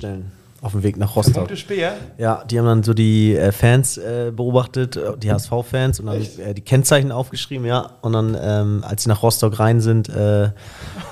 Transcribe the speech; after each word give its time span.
Tankstellen 0.00 0.32
auf 0.62 0.72
dem 0.72 0.84
Weg 0.84 0.96
nach 0.96 1.16
Rostock. 1.16 1.42
Gutes 1.42 1.58
Spiel, 1.58 1.78
ja? 1.78 1.94
Ja, 2.18 2.44
die 2.44 2.56
haben 2.56 2.66
dann 2.66 2.82
so 2.84 2.94
die 2.94 3.34
äh, 3.34 3.50
Fans 3.50 3.98
äh, 3.98 4.30
beobachtet, 4.34 4.96
äh, 4.96 5.18
die 5.18 5.32
HSV-Fans, 5.32 5.98
und 5.98 6.06
dann 6.06 6.22
äh, 6.38 6.54
die 6.54 6.60
Kennzeichen 6.60 7.10
aufgeschrieben, 7.10 7.66
ja. 7.66 7.90
Und 8.00 8.12
dann, 8.12 8.36
ähm, 8.40 8.84
als 8.86 9.02
sie 9.02 9.08
nach 9.08 9.24
Rostock 9.24 9.58
rein 9.58 9.80
sind, 9.80 10.08
äh, 10.08 10.50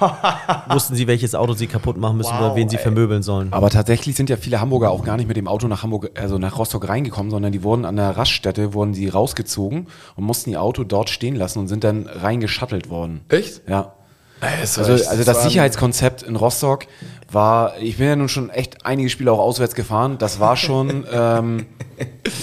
wussten 0.69 0.95
sie, 0.95 1.09
welches 1.09 1.35
Auto 1.35 1.55
sie 1.55 1.67
kaputt 1.67 1.97
machen 1.97 2.17
müssen 2.17 2.31
Wow, 2.33 2.41
oder 2.43 2.55
wen 2.55 2.69
sie 2.69 2.77
ey. 2.77 2.83
vermöbeln 2.83 3.25
sollen. 3.25 3.53
Aber 3.53 3.71
tatsächlich 3.71 4.15
sind 4.15 4.31
ja 4.31 4.37
viele 4.37 4.61
Hamburger 4.61 4.93
auch 4.93 5.05
gar 5.05 5.17
nicht 5.17 5.27
mit 5.27 5.37
dem 5.37 5.49
Auto 5.49 5.67
nach 5.67 5.83
Hamburg, 5.83 6.13
also 6.15 6.39
nach 6.39 6.57
Rostock 6.57 6.89
reingekommen, 6.89 7.33
sondern 7.33 7.51
die 7.51 7.65
wurden 7.65 7.85
an 7.85 7.97
der 7.97 8.17
Raststätte, 8.17 8.73
wurden 8.73 8.95
sie 8.95 9.09
rausgezogen 9.09 9.89
und 10.15 10.25
mussten 10.25 10.51
ihr 10.51 10.63
Auto 10.63 10.85
dort 10.85 11.11
stehen 11.11 11.35
lassen 11.35 11.59
und 11.59 11.67
sind 11.67 11.83
dann 11.83 12.07
reingeschattelt 12.07 12.89
worden. 12.89 13.23
Echt? 13.29 13.63
Ja. 13.69 13.95
Es 14.41 14.79
Also, 14.79 14.93
also 14.93 15.25
das 15.25 15.43
Sicherheitskonzept 15.43 16.23
in 16.23 16.37
Rostock 16.37 16.87
war, 17.31 17.79
ich 17.79 17.99
bin 17.99 18.07
ja 18.07 18.17
nun 18.17 18.29
schon 18.29 18.51
echt 18.51 18.85
einige 18.85 19.11
Spiele 19.11 19.33
auch 19.33 19.39
auswärts 19.39 19.75
gefahren, 19.75 20.19
das 20.19 20.41
war 20.41 20.57
schon, 20.57 21.07
ähm, 21.13 21.67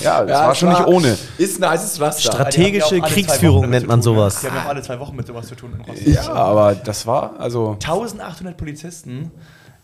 ja, 0.03 0.23
das 0.23 0.39
war 0.39 0.55
schon 0.55 0.69
nicht 0.69 0.85
ohne. 0.85 1.17
Ist 1.37 1.61
ein 1.61 1.69
heißes 1.69 1.97
Pflaster. 1.97 2.29
Ja 2.29 2.33
Strategische 2.33 3.01
Kriegsführung 3.01 3.69
nennt 3.69 3.87
man 3.87 4.01
sowas. 4.01 4.41
Die 4.41 4.47
haben 4.47 4.55
ja 4.55 4.63
auch 4.63 4.69
alle 4.69 4.81
zwei 4.81 4.99
Wochen 4.99 5.15
mit 5.15 5.27
sowas 5.27 5.47
zu 5.47 5.55
tun 5.55 5.73
in 5.75 5.81
Rostock. 5.81 6.07
Ja, 6.07 6.33
aber 6.33 6.75
das 6.75 7.07
war, 7.07 7.39
also, 7.39 7.71
1800 7.73 8.55
Polizisten 8.55 9.31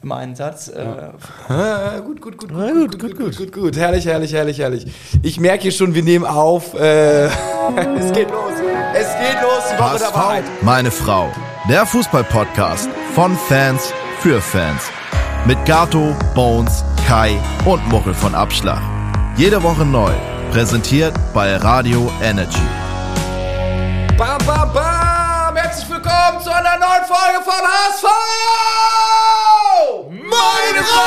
im 0.03 0.12
Einsatz. 0.12 0.67
Äh, 0.67 0.84
ja. 1.49 1.98
Äh, 1.98 2.02
gut, 2.05 2.21
gut, 2.21 2.38
gut, 2.38 2.53
gut, 2.53 2.59
gut, 2.59 2.99
gut, 2.99 2.99
gut, 2.99 3.17
gut, 3.17 3.38
gut, 3.38 3.52
gut, 3.53 3.77
herrlich, 3.77 4.05
herrlich, 4.05 4.34
herrlich, 4.34 4.59
herrlich. 4.59 4.85
Ich 5.21 5.39
merke 5.39 5.63
hier 5.63 5.71
schon, 5.71 5.95
wir 5.95 6.03
nehmen 6.03 6.25
auf. 6.25 6.73
Äh, 6.73 7.25
es 7.25 8.11
geht 8.13 8.30
los, 8.30 8.53
es 8.94 9.08
geht 9.08 9.41
los, 9.41 9.63
die 9.71 9.80
Woche. 9.80 10.44
Meine 10.61 10.91
Frau, 10.91 11.30
der 11.70 11.85
Fußball-Podcast 11.85 12.89
von 13.16 13.38
Fans 13.47 13.94
für 14.20 14.41
Fans. 14.41 14.84
Mit 15.45 15.63
Gato, 15.66 16.16
Bones, 16.35 16.83
Kai 17.08 17.38
und 17.66 17.85
Muckel 17.89 18.13
von 18.13 18.33
Abschlag. 18.35 18.81
Jede 19.35 19.61
Woche 19.63 19.85
neu, 19.85 20.11
präsentiert 20.52 21.14
bei 21.33 21.55
Radio 21.58 22.11
Energy. 22.22 22.61
Bam, 24.17 24.38
bam, 24.45 24.72
bam! 24.73 25.55
Herzlich 25.55 25.89
willkommen 25.89 26.39
zu 26.42 26.52
einer 26.52 26.77
neuen 26.77 27.05
Folge 27.05 27.44
von 27.44 27.53
HSV! 27.53 29.42
Meine 30.44 30.83
Frau. 30.83 31.03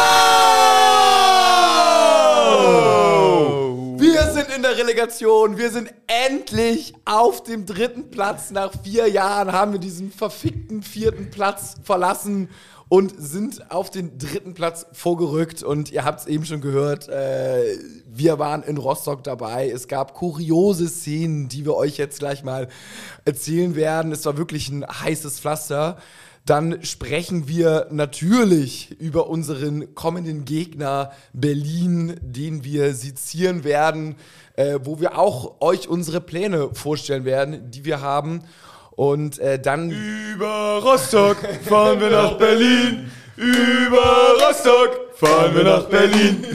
Wir 3.99 4.33
sind 4.33 4.49
in 4.55 4.63
der 4.63 4.79
Relegation. 4.79 5.59
Wir 5.59 5.71
sind 5.71 5.93
endlich 6.07 6.95
auf 7.05 7.43
dem 7.43 7.67
dritten 7.67 8.11
Platz. 8.11 8.51
Nach 8.51 8.73
vier 8.83 9.09
Jahren 9.09 9.53
haben 9.53 9.73
wir 9.73 9.79
diesen 9.79 10.11
verfickten 10.11 10.83
vierten 10.83 11.31
Platz 11.31 11.75
verlassen 11.83 12.49
und 12.89 13.13
sind 13.19 13.71
auf 13.71 13.91
den 13.91 14.17
dritten 14.17 14.55
Platz 14.55 14.87
vorgerückt. 14.93 15.63
Und 15.63 15.91
ihr 15.93 16.05
habt 16.05 16.21
es 16.21 16.27
eben 16.27 16.47
schon 16.47 16.63
gehört, 16.63 17.09
äh, 17.09 17.77
wir 18.07 18.39
waren 18.39 18.63
in 18.63 18.79
Rostock 18.79 19.23
dabei. 19.25 19.69
Es 19.69 19.89
gab 19.89 20.15
kuriose 20.15 20.89
Szenen, 20.89 21.49
die 21.49 21.65
wir 21.65 21.75
euch 21.75 21.99
jetzt 21.99 22.21
gleich 22.21 22.43
mal 22.43 22.69
erzählen 23.25 23.75
werden. 23.75 24.13
Es 24.13 24.25
war 24.25 24.39
wirklich 24.39 24.71
ein 24.71 24.87
heißes 24.87 25.41
Pflaster. 25.41 25.99
Dann 26.47 26.85
sprechen 26.85 27.49
wir 27.49 27.89
natürlich 27.91 28.93
über 29.01 29.29
unseren 29.29 29.97
kommenden 29.97 30.45
Gegner 30.45 31.11
Berlin, 31.33 32.21
den 32.23 32.63
wir 32.63 32.95
sezieren 32.95 33.65
werden, 33.65 34.15
äh, 34.55 34.79
wo 34.85 35.01
wir 35.01 35.19
auch 35.19 35.61
euch 35.61 35.89
unsere 35.89 36.21
Pläne 36.21 36.71
vorstellen 36.73 37.25
werden, 37.25 37.73
die 37.73 37.85
wir 37.85 38.01
haben. 38.01 38.45
Und 38.93 39.41
äh, 39.41 39.61
dann 39.61 39.91
über 39.91 40.79
Rostock 40.85 41.37
fahren 41.69 41.99
wir 41.99 42.11
nach 42.11 42.39
Berlin, 42.39 43.11
über 43.37 44.37
Rostock 44.47 45.17
fahren 45.17 45.53
wir 45.55 45.65
nach 45.65 45.85
Berlin. 45.87 46.45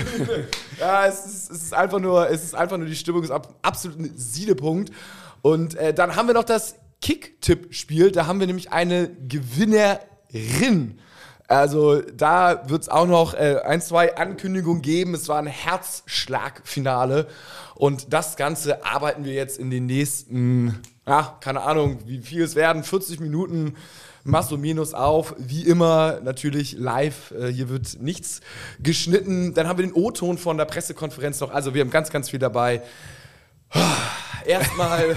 Ja, 0.80 1.06
es 1.06 1.28
ist, 1.28 1.52
es 1.52 1.64
ist 1.66 1.73
einfach 1.75 2.00
nur, 2.00 2.28
es 2.28 2.44
ist 2.44 2.56
einfach 2.56 2.75
nur 2.75 2.88
die 2.88 2.95
Stimmung 2.95 3.22
ist 3.22 3.30
ab, 3.30 3.53
absolut 3.62 4.00
ein 4.00 4.14
Siedepunkt. 4.17 4.92
Und 5.44 5.75
äh, 5.75 5.94
dann 5.94 6.16
haben 6.16 6.25
wir 6.25 6.34
noch 6.34 6.44
das 6.44 6.73
Kick-Tipp-Spiel. 7.01 8.12
Da 8.12 8.28
haben 8.28 8.39
wir 8.39 8.47
nämlich 8.47 8.72
eine 8.72 9.09
Gewinnerin. 9.28 11.00
Also 11.47 12.00
da 12.00 12.69
wird 12.69 12.84
es 12.84 12.89
auch 12.89 13.07
noch 13.07 13.34
äh, 13.34 13.59
ein, 13.66 13.81
zwei 13.81 14.16
Ankündigungen 14.16 14.81
geben. 14.81 15.13
Es 15.13 15.28
war 15.28 15.38
ein 15.38 15.47
Herzschlagfinale. 15.47 17.28
Und 17.75 18.13
das 18.13 18.38
Ganze 18.38 18.85
arbeiten 18.85 19.25
wir 19.25 19.34
jetzt 19.34 19.59
in 19.59 19.69
den 19.69 19.85
nächsten, 19.85 20.79
ja, 21.06 21.38
keine 21.41 21.63
Ahnung, 21.63 22.00
wie 22.06 22.19
viel 22.19 22.44
es 22.44 22.56
werden, 22.56 22.84
40 22.84 23.19
Minuten. 23.19 23.75
Du 24.23 24.57
Minus 24.57 24.94
auf, 24.94 25.35
wie 25.39 25.63
immer, 25.63 26.19
natürlich 26.22 26.73
live. 26.73 27.31
Äh, 27.31 27.47
hier 27.47 27.69
wird 27.69 27.97
nichts 28.00 28.39
geschnitten. 28.79 29.53
Dann 29.53 29.68
haben 29.68 29.79
wir 29.79 29.85
den 29.85 29.94
O-Ton 29.94 30.38
von 30.38 30.57
der 30.57 30.66
Pressekonferenz 30.66 31.39
noch. 31.39 31.51
Also 31.51 31.73
wir 31.73 31.81
haben 31.81 31.89
ganz, 31.89 32.12
ganz 32.12 32.29
viel 32.29 32.39
dabei. 32.39 32.81
Erstmal 34.46 35.16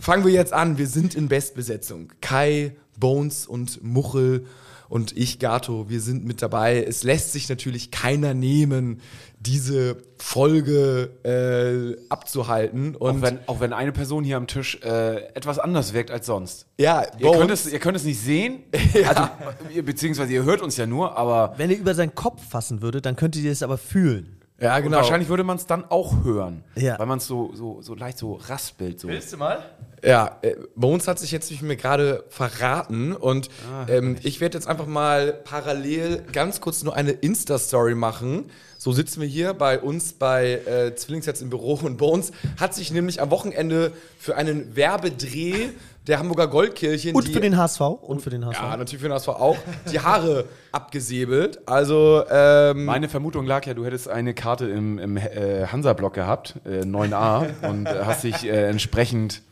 fangen 0.00 0.24
wir 0.24 0.32
jetzt 0.32 0.52
an. 0.52 0.78
Wir 0.78 0.86
sind 0.86 1.14
in 1.14 1.28
Bestbesetzung. 1.28 2.12
Kai, 2.20 2.76
Bones 2.98 3.46
und 3.46 3.82
Muchel 3.82 4.46
und 4.88 5.16
ich, 5.16 5.38
Gato, 5.40 5.88
wir 5.88 6.00
sind 6.00 6.24
mit 6.24 6.42
dabei. 6.42 6.82
Es 6.84 7.02
lässt 7.02 7.32
sich 7.32 7.48
natürlich 7.48 7.90
keiner 7.90 8.34
nehmen, 8.34 9.00
diese 9.40 9.96
Folge 10.18 11.10
äh, 11.24 12.00
abzuhalten. 12.08 12.94
Auch 12.96 13.00
Und 13.12 13.22
wenn, 13.22 13.38
auch 13.46 13.58
wenn 13.60 13.72
eine 13.72 13.90
Person 13.92 14.22
hier 14.22 14.36
am 14.36 14.46
Tisch 14.46 14.78
äh, 14.82 15.16
etwas 15.34 15.58
anders 15.58 15.92
wirkt 15.92 16.10
als 16.10 16.26
sonst. 16.26 16.66
ja, 16.78 17.02
Ihr 17.18 17.30
könnt, 17.30 17.40
Bones, 17.48 17.66
es, 17.66 17.72
ihr 17.72 17.78
könnt 17.80 17.96
es 17.96 18.04
nicht 18.04 18.20
sehen, 18.20 18.60
also, 19.08 19.28
ihr- 19.74 19.84
beziehungsweise 19.84 20.32
ihr 20.32 20.44
hört 20.44 20.62
uns 20.62 20.76
ja 20.76 20.86
nur, 20.86 21.16
aber 21.18 21.54
Wenn 21.56 21.70
ihr 21.70 21.78
über 21.78 21.94
seinen 21.94 22.14
Kopf 22.14 22.40
fassen 22.48 22.80
würdet, 22.80 23.06
dann 23.06 23.16
könntet 23.16 23.42
ihr 23.42 23.52
es 23.52 23.62
aber 23.62 23.78
fühlen. 23.78 24.35
Ja, 24.58 24.78
genau. 24.80 24.96
wahrscheinlich 24.96 25.28
würde 25.28 25.44
man 25.44 25.56
es 25.56 25.66
dann 25.66 25.84
auch 25.90 26.24
hören. 26.24 26.64
Ja. 26.76 26.98
Weil 26.98 27.06
man 27.06 27.18
es 27.18 27.26
so, 27.26 27.52
so, 27.54 27.82
so 27.82 27.94
leicht 27.94 28.18
so 28.18 28.34
raspelt. 28.34 29.00
So. 29.00 29.08
willst 29.08 29.32
du 29.32 29.36
mal? 29.36 29.62
Ja, 30.02 30.38
äh, 30.42 30.54
Bones 30.74 31.08
hat 31.08 31.18
sich 31.18 31.30
jetzt 31.30 31.50
nämlich 31.50 31.62
mir 31.62 31.76
gerade 31.76 32.24
verraten 32.28 33.12
und 33.12 33.50
ähm, 33.88 34.16
ich 34.22 34.40
werde 34.40 34.56
jetzt 34.56 34.68
einfach 34.68 34.86
mal 34.86 35.32
parallel 35.32 36.22
ganz 36.32 36.60
kurz 36.60 36.82
nur 36.84 36.94
eine 36.94 37.12
Insta-Story 37.12 37.94
machen. 37.94 38.50
So 38.78 38.92
sitzen 38.92 39.20
wir 39.20 39.28
hier 39.28 39.54
bei 39.54 39.80
uns 39.80 40.12
bei 40.12 40.52
äh, 40.52 40.94
Zwillingsherz 40.94 41.40
im 41.40 41.50
Büro 41.50 41.74
und 41.82 41.96
Bones 41.96 42.32
hat 42.58 42.74
sich 42.74 42.92
nämlich 42.92 43.20
am 43.20 43.30
Wochenende 43.30 43.92
für 44.18 44.36
einen 44.36 44.76
Werbedreh 44.76 45.70
der 46.06 46.18
Hamburger 46.18 46.46
Goldkirchen 46.46 47.14
Und 47.14 47.26
die, 47.26 47.32
für 47.32 47.40
den 47.40 47.56
HSV. 47.56 47.80
Und 47.80 48.22
für 48.22 48.30
den 48.30 48.44
HSV. 48.46 48.60
ja, 48.60 48.76
natürlich 48.76 49.00
für 49.00 49.08
den 49.08 49.14
HSV 49.14 49.28
auch, 49.28 49.56
die 49.90 50.00
Haare 50.00 50.44
abgesäbelt. 50.72 51.60
Also, 51.66 52.22
ähm, 52.30 52.84
Meine 52.84 53.08
Vermutung 53.08 53.46
lag 53.46 53.66
ja, 53.66 53.74
du 53.74 53.84
hättest 53.84 54.08
eine 54.08 54.34
Karte 54.34 54.66
im, 54.66 54.98
im 54.98 55.16
äh, 55.16 55.66
Hansa-Block 55.66 56.14
gehabt, 56.14 56.54
äh, 56.64 56.82
9a, 56.82 57.46
und 57.68 57.86
äh, 57.86 58.04
hast 58.04 58.24
dich 58.24 58.44
äh, 58.44 58.68
entsprechend 58.68 59.42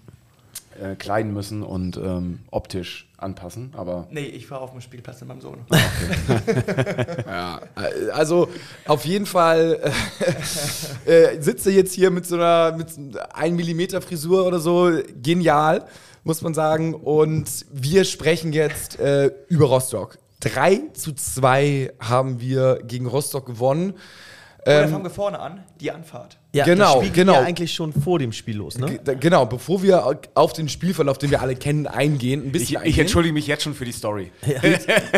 äh, 0.81 0.95
kleiden 0.97 1.33
müssen 1.33 1.63
und 1.63 1.97
ähm, 1.97 2.41
optisch 2.51 3.09
anpassen. 3.17 3.73
Aber 3.77 4.07
Nee, 4.11 4.27
ich 4.27 4.51
war 4.51 4.61
auf 4.61 4.73
dem 4.73 4.81
Spielplatz 4.81 5.21
mit 5.21 5.29
meinem 5.29 5.41
Sohn. 5.41 5.59
Ja, 7.27 7.61
äh, 7.77 8.11
also 8.11 8.49
auf 8.87 9.05
jeden 9.05 9.27
Fall 9.27 9.81
äh, 11.07 11.35
äh, 11.35 11.41
sitze 11.41 11.71
jetzt 11.71 11.95
hier 11.95 12.11
mit 12.11 12.27
so 12.27 12.37
einer 12.37 12.77
mit 12.77 12.89
1 13.33 13.57
Millimeter 13.57 14.01
Frisur 14.01 14.47
oder 14.47 14.59
so. 14.59 14.91
Genial, 15.23 15.85
muss 16.25 16.43
man 16.43 16.55
sagen. 16.55 16.95
Und 16.95 17.67
wir 17.71 18.05
sprechen 18.05 18.53
jetzt 18.53 18.99
äh, 18.99 19.31
über 19.49 19.67
Rostock. 19.67 20.19
3 20.41 20.91
zu 20.95 21.13
2 21.13 21.93
haben 22.01 22.41
wir 22.41 22.81
gegen 22.83 23.07
Rostock 23.07 23.47
gewonnen. 23.47 23.95
Oder 24.63 24.89
fangen 24.89 25.05
wir 25.05 25.11
vorne 25.11 25.39
an, 25.39 25.63
die 25.81 25.91
Anfahrt. 25.91 26.39
Ja, 26.55 26.65
Genau, 26.65 26.85
das 26.97 27.05
Spiel 27.05 27.11
genau. 27.13 27.33
ging 27.35 27.41
ja 27.43 27.47
eigentlich 27.49 27.73
schon 27.75 27.93
vor 27.93 28.19
dem 28.19 28.33
Spiel 28.33 28.57
los, 28.57 28.79
ne? 28.79 28.99
G- 29.05 29.15
Genau, 29.21 29.45
bevor 29.47 29.83
wir 29.83 30.19
auf 30.35 30.53
den 30.53 30.69
Spielverlauf, 30.69 31.19
den 31.19 31.31
wir 31.31 31.43
alle 31.43 31.57
kennen, 31.57 31.87
eingehen, 31.87 32.43
ein 32.43 32.47
ich, 32.47 32.53
bisschen 32.53 32.69
ich 32.77 32.79
eingehen, 32.79 33.01
entschuldige 33.03 33.35
mich 33.35 33.47
jetzt 33.47 33.63
schon 33.65 33.75
für 33.75 33.85
die 33.85 33.93
Story. 33.93 34.31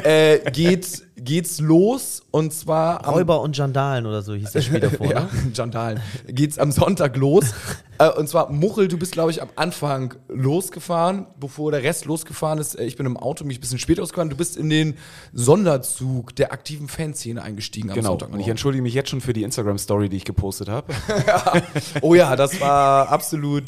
äh, 0.04 0.50
geht, 0.50 1.02
geht's 1.16 1.60
los 1.60 2.22
und 2.30 2.52
zwar 2.52 3.06
am 3.06 3.14
Räuber 3.14 3.40
und 3.40 3.56
Jandalen 3.56 4.06
oder 4.06 4.22
so 4.22 4.34
hieß 4.34 4.52
das 4.52 4.64
Spiel 4.64 4.80
davor, 4.80 5.06
ja, 5.06 5.20
ne? 5.20 5.28
Jandalen. 5.54 6.00
Geht's 6.28 6.58
am 6.58 6.72
Sonntag 6.72 7.16
los. 7.16 7.44
äh, 7.98 8.08
und 8.10 8.28
zwar, 8.28 8.50
Muchel, 8.50 8.88
du 8.88 8.96
bist, 8.98 9.12
glaube 9.12 9.30
ich, 9.30 9.42
am 9.42 9.48
Anfang 9.56 10.14
losgefahren, 10.28 11.26
bevor 11.38 11.70
der 11.70 11.82
Rest 11.82 12.04
losgefahren 12.06 12.58
ist. 12.58 12.78
Äh, 12.78 12.84
Ich 12.84 12.96
bin 12.96 13.06
im 13.06 13.16
Auto, 13.16 13.44
mich 13.44 13.58
ein 13.58 13.60
bisschen 13.60 13.78
später 13.78 14.02
ausgefahren. 14.02 14.30
Du 14.30 14.36
bist 14.36 14.56
in 14.56 14.70
den 14.70 14.94
Sonderzug 15.32 16.34
der 16.36 16.52
aktiven 16.52 16.88
Fanszene 16.88 17.42
eingestiegen 17.42 17.90
am 17.90 17.94
Genau. 17.94 18.14
Und 18.30 18.40
ich 18.40 18.48
entschuldige 18.48 18.82
mich 18.82 18.94
jetzt 18.94 19.10
schon 19.10 19.20
für 19.20 19.32
die 19.32 19.42
Instagram-Story, 19.42 20.08
die 20.08 20.16
ich 20.16 20.24
gepostet 20.24 20.68
habe. 20.68 20.92
Oh 22.02 22.14
ja, 22.14 22.36
das 22.36 22.60
war 22.60 23.08
absolut, 23.10 23.64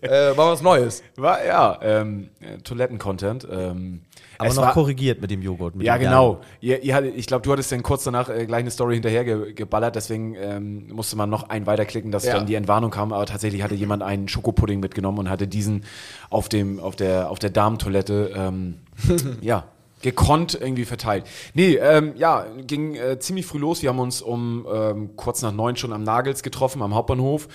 äh, 0.00 0.36
war 0.36 0.52
was 0.52 0.62
Neues. 0.62 1.02
War 1.16 1.44
ja 1.44 1.78
ähm, 1.82 2.30
äh, 2.40 2.58
Toiletten-Content. 2.58 3.46
Ähm, 3.50 4.00
Aber 4.38 4.48
es 4.48 4.56
noch 4.56 4.62
war, 4.64 4.72
korrigiert 4.72 5.20
mit 5.20 5.30
dem 5.30 5.42
Joghurt. 5.42 5.74
Mit 5.76 5.86
Ja, 5.86 5.96
dem 5.98 6.04
genau. 6.04 6.40
Ihr, 6.60 6.82
ihr 6.82 7.14
ich 7.14 7.26
glaube, 7.26 7.42
du 7.42 7.52
hattest 7.52 7.70
dann 7.72 7.82
kurz 7.82 8.04
danach 8.04 8.28
äh, 8.30 8.46
gleich 8.46 8.60
eine 8.60 8.70
Story 8.70 8.94
hinterher 8.94 9.24
ge 9.24 9.52
geballert, 9.52 9.96
deswegen 9.96 10.34
ähm, 10.36 10.88
musste 10.92 11.16
man 11.16 11.28
noch 11.28 11.48
einen 11.50 11.66
weiterklicken, 11.66 12.10
dass 12.10 12.24
Ja. 12.24 12.34
dann 12.34 12.46
die 12.46 12.54
Entwarnung 12.54 12.90
kam. 12.90 13.12
Aber 13.12 13.26
tatsächlich 13.26 13.62
hatte 13.62 13.74
jemand 13.74 14.02
einen 14.02 14.28
Schokopudding 14.28 14.80
mitgenommen 14.80 15.18
und 15.18 15.30
hatte 15.30 15.46
diesen 15.46 15.84
auf, 16.30 16.48
dem, 16.48 16.80
auf, 16.80 16.96
der, 16.96 17.30
auf 17.30 17.38
der 17.38 17.50
Damentoilette 17.50 18.32
ähm, 18.34 18.78
ja, 19.42 19.64
gekonnt 20.02 20.58
irgendwie 20.60 20.84
verteilt. 20.84 21.24
Nee, 21.54 21.76
ähm, 21.76 22.14
ja, 22.16 22.46
ging 22.66 22.94
äh, 22.94 23.18
ziemlich 23.18 23.46
früh 23.46 23.58
los. 23.58 23.82
Wir 23.82 23.90
haben 23.90 23.98
uns 23.98 24.22
um 24.22 24.66
ähm, 24.72 25.16
kurz 25.16 25.42
nach 25.42 25.52
neun 25.52 25.76
schon 25.76 25.92
am 25.92 26.02
Nagels 26.02 26.42
getroffen, 26.42 26.82
am 26.82 26.94
Hauptbahnhof, 26.94 27.48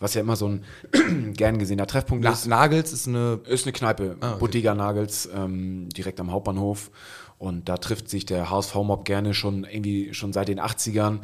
was 0.00 0.14
ja 0.14 0.20
immer 0.20 0.36
so 0.36 0.48
ein 0.48 0.64
gern 1.34 1.58
gesehener 1.58 1.86
Treffpunkt 1.86 2.24
Na, 2.24 2.32
ist. 2.32 2.46
Nagels 2.46 2.92
ist 2.92 3.08
eine. 3.08 3.40
Ist 3.46 3.66
eine 3.66 3.72
Kneipe, 3.72 4.16
Ah, 4.20 4.30
okay. 4.30 4.38
Bodega 4.40 4.74
Nagels, 4.74 5.28
ähm, 5.34 5.88
direkt 5.90 6.20
am 6.20 6.30
Hauptbahnhof. 6.30 6.90
Und 7.38 7.68
da 7.68 7.76
trifft 7.76 8.08
sich 8.08 8.26
der 8.26 8.50
HSV-Mob 8.50 9.04
gerne 9.04 9.32
schon 9.32 9.64
irgendwie 9.64 10.12
schon 10.12 10.32
seit 10.32 10.48
den 10.48 10.60
80ern. 10.60 11.20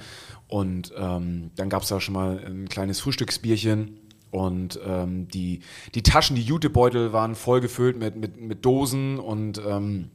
Und 0.46 0.92
ähm, 0.96 1.50
dann 1.56 1.68
gab 1.68 1.82
es 1.82 1.88
da 1.88 2.00
schon 2.00 2.14
mal 2.14 2.40
ein 2.44 2.68
kleines 2.68 3.00
Frühstücksbierchen. 3.00 3.98
Und 4.30 4.78
ähm, 4.84 5.28
die, 5.28 5.60
die 5.94 6.02
Taschen, 6.02 6.36
die 6.36 6.42
Jutebeutel 6.42 7.12
waren 7.12 7.34
voll 7.34 7.60
gefüllt 7.60 7.96
mit, 7.96 8.16
mit, 8.16 8.40
mit 8.40 8.64
Dosen 8.64 9.18
und 9.18 9.60
ähm, 9.64 10.10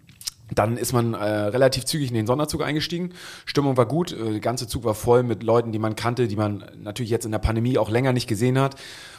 dann 0.53 0.77
ist 0.77 0.93
man 0.93 1.13
äh, 1.13 1.23
relativ 1.23 1.85
zügig 1.85 2.09
in 2.09 2.15
den 2.15 2.27
Sonderzug 2.27 2.63
eingestiegen. 2.63 3.11
Stimmung 3.45 3.77
war 3.77 3.85
gut, 3.85 4.11
äh, 4.11 4.31
der 4.31 4.39
ganze 4.39 4.67
Zug 4.67 4.83
war 4.83 4.95
voll 4.95 5.23
mit 5.23 5.43
Leuten, 5.43 5.71
die 5.71 5.79
man 5.79 5.95
kannte, 5.95 6.27
die 6.27 6.35
man 6.35 6.65
natürlich 6.81 7.11
jetzt 7.11 7.25
in 7.25 7.31
der 7.31 7.39
Pandemie 7.39 7.77
auch 7.77 7.89
länger 7.89 8.13
nicht 8.13 8.27
gesehen 8.27 8.59
hat, 8.59 8.75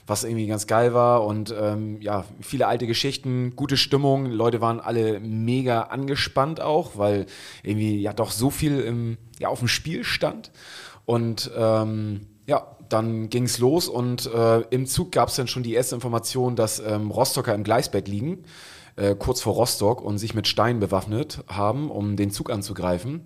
was 0.07 0.25
irgendwie 0.25 0.47
ganz 0.47 0.67
geil 0.67 0.95
war. 0.95 1.25
Und 1.25 1.55
ähm, 1.59 2.01
ja, 2.01 2.25
viele 2.41 2.67
alte 2.67 2.87
Geschichten, 2.87 3.55
gute 3.57 3.77
Stimmung. 3.77 4.27
Leute 4.27 4.61
waren 4.61 4.81
alle 4.81 5.21
mega 5.21 5.83
angespannt 5.83 6.61
auch, 6.61 6.97
weil 6.97 7.27
irgendwie 7.63 8.01
ja 8.01 8.13
doch 8.13 8.31
so 8.31 8.51
viel 8.51 8.81
im, 8.81 9.17
ja, 9.39 9.49
auf 9.49 9.61
dem 9.61 9.69
Spiel 9.69 10.05
stand. 10.05 10.51
Und 11.05 11.51
ähm, 11.57 12.27
ja, 12.47 12.77
dann 12.89 13.31
ging 13.31 13.45
es 13.45 13.59
los 13.59 13.89
und 13.89 14.27
äh, 14.33 14.61
im 14.71 14.87
Zug 14.87 15.13
gab 15.13 15.29
es 15.29 15.37
dann 15.37 15.47
schon 15.47 15.63
die 15.63 15.75
erste 15.75 15.95
Information, 15.95 16.57
dass 16.57 16.81
ähm, 16.81 17.11
Rostocker 17.11 17.55
im 17.55 17.63
Gleisbett 17.63 18.09
liegen, 18.09 18.45
äh, 19.01 19.15
kurz 19.19 19.41
vor 19.41 19.55
Rostock 19.55 20.03
und 20.03 20.19
sich 20.19 20.35
mit 20.35 20.47
Steinen 20.47 20.81
bewaffnet 20.81 21.43
haben, 21.49 21.91
um 21.91 22.17
den 22.17 22.31
Zug 22.31 22.51
anzugreifen. 22.51 23.23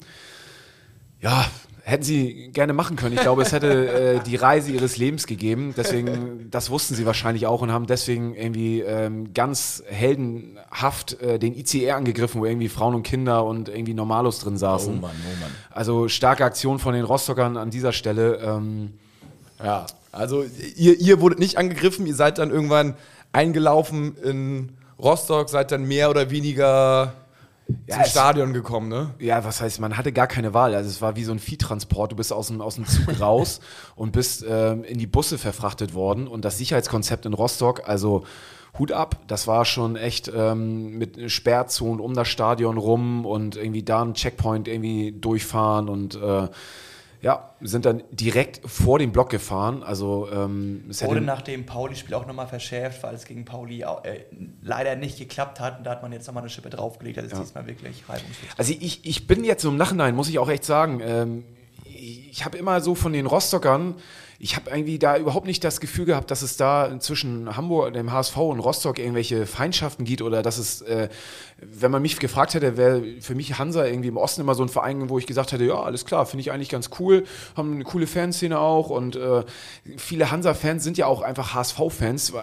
Ja, 1.20 1.46
hätten 1.82 2.02
sie 2.02 2.50
gerne 2.52 2.72
machen 2.72 2.96
können. 2.96 3.14
Ich 3.14 3.20
glaube, 3.20 3.42
es 3.42 3.52
hätte 3.52 3.88
äh, 3.88 4.20
die 4.20 4.36
Reise 4.36 4.70
ihres 4.72 4.96
Lebens 4.96 5.26
gegeben. 5.26 5.74
Deswegen, 5.76 6.48
das 6.50 6.70
wussten 6.70 6.94
sie 6.94 7.04
wahrscheinlich 7.04 7.46
auch 7.46 7.60
und 7.60 7.72
haben 7.72 7.86
deswegen 7.86 8.34
irgendwie 8.34 8.80
ähm, 8.80 9.34
ganz 9.34 9.82
heldenhaft 9.86 11.20
äh, 11.20 11.38
den 11.38 11.54
ICR 11.54 11.96
angegriffen, 11.96 12.40
wo 12.40 12.46
irgendwie 12.46 12.68
Frauen 12.68 12.94
und 12.94 13.02
Kinder 13.02 13.44
und 13.44 13.68
irgendwie 13.68 13.94
Normalos 13.94 14.38
drin 14.38 14.56
saßen. 14.56 14.98
oh 14.98 15.00
Mann. 15.40 15.50
Also 15.70 16.08
starke 16.08 16.44
Aktion 16.44 16.78
von 16.78 16.94
den 16.94 17.04
Rostockern 17.04 17.56
an 17.56 17.70
dieser 17.70 17.92
Stelle. 17.92 18.36
Ähm, 18.36 18.94
Ja, 19.62 19.86
also 20.12 20.44
ihr, 20.76 20.98
ihr 20.98 21.20
wurdet 21.20 21.38
nicht 21.38 21.58
angegriffen, 21.58 22.06
ihr 22.06 22.14
seid 22.14 22.38
dann 22.38 22.50
irgendwann 22.50 22.94
eingelaufen 23.32 24.16
in 24.22 24.70
Rostock, 24.99 25.49
seid 25.49 25.73
dann 25.73 25.85
mehr 25.85 26.11
oder 26.11 26.31
weniger 26.31 27.14
Ja, 27.87 27.96
zum 27.96 28.05
Stadion 28.05 28.52
gekommen, 28.52 28.88
ne? 28.88 29.14
Ja, 29.19 29.44
was 29.44 29.61
heißt, 29.61 29.81
man 29.81 29.96
hatte 29.96 30.12
gar 30.12 30.26
keine 30.26 30.55
Wahl. 30.55 30.75
Also 30.75 30.88
es 30.88 31.02
war 31.02 31.17
wie 31.17 31.25
so 31.25 31.32
ein 31.32 31.38
Viehtransport. 31.38 32.12
Du 32.12 32.17
bist 32.17 32.32
aus 32.32 32.49
dem, 32.49 32.61
aus 32.61 32.76
dem 32.76 32.87
Zug 32.87 33.08
raus 33.20 33.61
und 33.96 34.12
bist 34.12 34.44
ähm, 34.49 34.85
in 34.85 34.99
die 34.99 35.06
Busse 35.06 35.38
verfrachtet 35.38 35.94
worden. 35.94 36.29
Und 36.29 36.44
das 36.44 36.58
Sicherheitskonzept 36.58 37.26
in 37.26 37.35
Rostock, 37.35 37.88
also 37.88 38.25
Hut 38.79 38.91
ab, 38.91 39.20
das 39.29 39.46
war 39.46 39.64
schon 39.64 39.94
echt 39.96 40.31
ähm, 40.35 40.99
mit 40.99 41.31
Sperrzonen 41.31 42.00
um 42.00 42.14
das 42.14 42.29
Stadion 42.29 42.76
rum 42.76 43.25
und 43.25 43.56
irgendwie 43.56 43.85
da 43.85 44.02
einen 44.02 44.14
Checkpoint 44.14 44.67
irgendwie 44.67 45.12
durchfahren 45.12 45.88
und 45.88 46.17
äh, 46.17 46.49
ja, 47.24 47.50
sind 47.62 47.86
dann 47.86 48.02
direkt 48.10 48.60
vor 48.68 48.98
den 48.98 49.10
Block 49.10 49.30
gefahren. 49.30 49.82
Also 49.82 50.28
ähm, 50.30 50.84
es 50.90 51.02
Wurde 51.02 51.20
nach 51.22 51.40
dem 51.42 51.64
Pauli-Spiel 51.66 52.14
auch 52.14 52.26
nochmal 52.26 52.46
verschärft, 52.46 53.02
weil 53.02 53.14
es 53.14 53.24
gegen 53.24 53.44
Pauli 53.44 53.84
au- 53.84 54.02
äh, 54.02 54.20
leider 54.62 54.94
nicht 54.94 55.18
geklappt 55.18 55.58
hat. 55.58 55.78
Und 55.78 55.84
da 55.84 55.92
hat 55.92 56.02
man 56.02 56.12
jetzt 56.12 56.26
nochmal 56.26 56.42
eine 56.42 56.50
Schippe 56.50 56.68
draufgelegt. 56.70 57.16
Das 57.16 57.24
ist 57.24 57.38
diesmal 57.38 57.66
wirklich 57.66 58.04
reibungslos. 58.08 58.50
Also 58.58 58.74
ich, 58.78 59.04
ich 59.06 59.26
bin 59.26 59.42
jetzt 59.42 59.62
so 59.62 59.70
im 59.70 59.76
Nachhinein, 59.76 60.14
muss 60.14 60.28
ich 60.28 60.38
auch 60.38 60.50
echt 60.50 60.64
sagen, 60.64 61.00
ähm, 61.02 61.44
ich, 62.34 62.44
habe 62.44 62.58
immer 62.58 62.81
so 62.81 62.94
von 62.94 63.12
den 63.12 63.26
Rostockern, 63.26 63.94
ich 64.40 64.56
habe 64.56 64.69
irgendwie 64.70 64.98
da 64.98 65.16
überhaupt 65.16 65.46
nicht 65.46 65.62
das 65.62 65.81
Gefühl 65.81 66.04
gehabt, 66.04 66.31
dass 66.31 66.42
es 66.42 66.56
da 66.56 66.90
zwischen 66.98 67.56
Hamburg, 67.56 67.94
dem 67.94 68.12
HSV 68.12 68.36
und 68.36 68.58
Rostock 68.58 68.98
irgendwelche 68.98 69.46
Feindschaften 69.46 70.04
gibt 70.04 70.20
oder 70.20 70.42
dass 70.42 70.58
es, 70.58 70.82
äh, 70.82 71.08
wenn 71.58 71.92
man 71.92 72.02
mich 72.02 72.19
gefragt 72.19 72.54
hätte, 72.54 72.76
wäre 72.76 73.02
für 73.20 73.36
mich 73.36 73.56
Hansa 73.58 73.86
irgendwie 73.86 74.08
im 74.08 74.16
Osten 74.16 74.40
immer 74.40 74.56
so 74.56 74.62
ein 74.64 74.69
Verein, 74.69 75.08
wo 75.08 75.19
ich 75.19 75.26
gesagt 75.26 75.52
hätte, 75.52 75.64
ja, 75.64 75.81
alles 75.81 76.04
klar, 76.04 76.26
finde 76.26 76.40
ich 76.40 76.50
eigentlich 76.50 76.69
ganz 76.69 76.90
cool, 76.98 77.25
haben 77.56 77.75
eine 77.75 77.84
coole 77.84 78.06
Fanszene 78.08 78.58
auch 78.58 78.90
und 78.90 79.14
äh, 79.14 79.44
viele 79.96 80.31
Hansa-Fans 80.32 80.82
sind 80.82 80.98
ja 80.98 81.06
auch 81.06 81.22
einfach 81.22 81.54
HSV-Fans, 81.54 82.34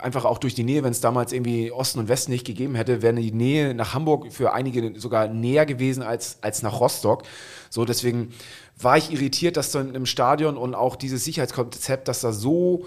einfach 0.00 0.24
auch 0.24 0.38
durch 0.38 0.54
die 0.54 0.64
Nähe, 0.64 0.84
wenn 0.84 0.92
es 0.92 1.00
damals 1.00 1.32
irgendwie 1.32 1.72
Osten 1.72 1.98
und 1.98 2.08
Westen 2.08 2.30
nicht 2.30 2.46
gegeben 2.46 2.76
hätte, 2.76 3.02
wäre 3.02 3.14
die 3.16 3.32
Nähe 3.32 3.74
nach 3.74 3.92
Hamburg 3.92 4.32
für 4.32 4.52
einige 4.52 4.98
sogar 5.00 5.26
näher 5.26 5.66
gewesen 5.66 6.02
als, 6.02 6.38
als 6.40 6.62
nach 6.62 6.78
Rostock. 6.78 7.24
So, 7.72 7.86
deswegen 7.86 8.34
war 8.78 8.98
ich 8.98 9.10
irritiert, 9.10 9.56
dass 9.56 9.70
dann 9.70 9.94
im 9.94 10.04
Stadion 10.04 10.58
und 10.58 10.74
auch 10.74 10.94
dieses 10.94 11.24
Sicherheitskonzept, 11.24 12.06
dass 12.06 12.20
da 12.20 12.30
so, 12.30 12.84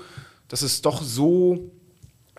dass 0.48 0.62
es 0.62 0.84
doch 0.84 1.02
so 1.02 1.72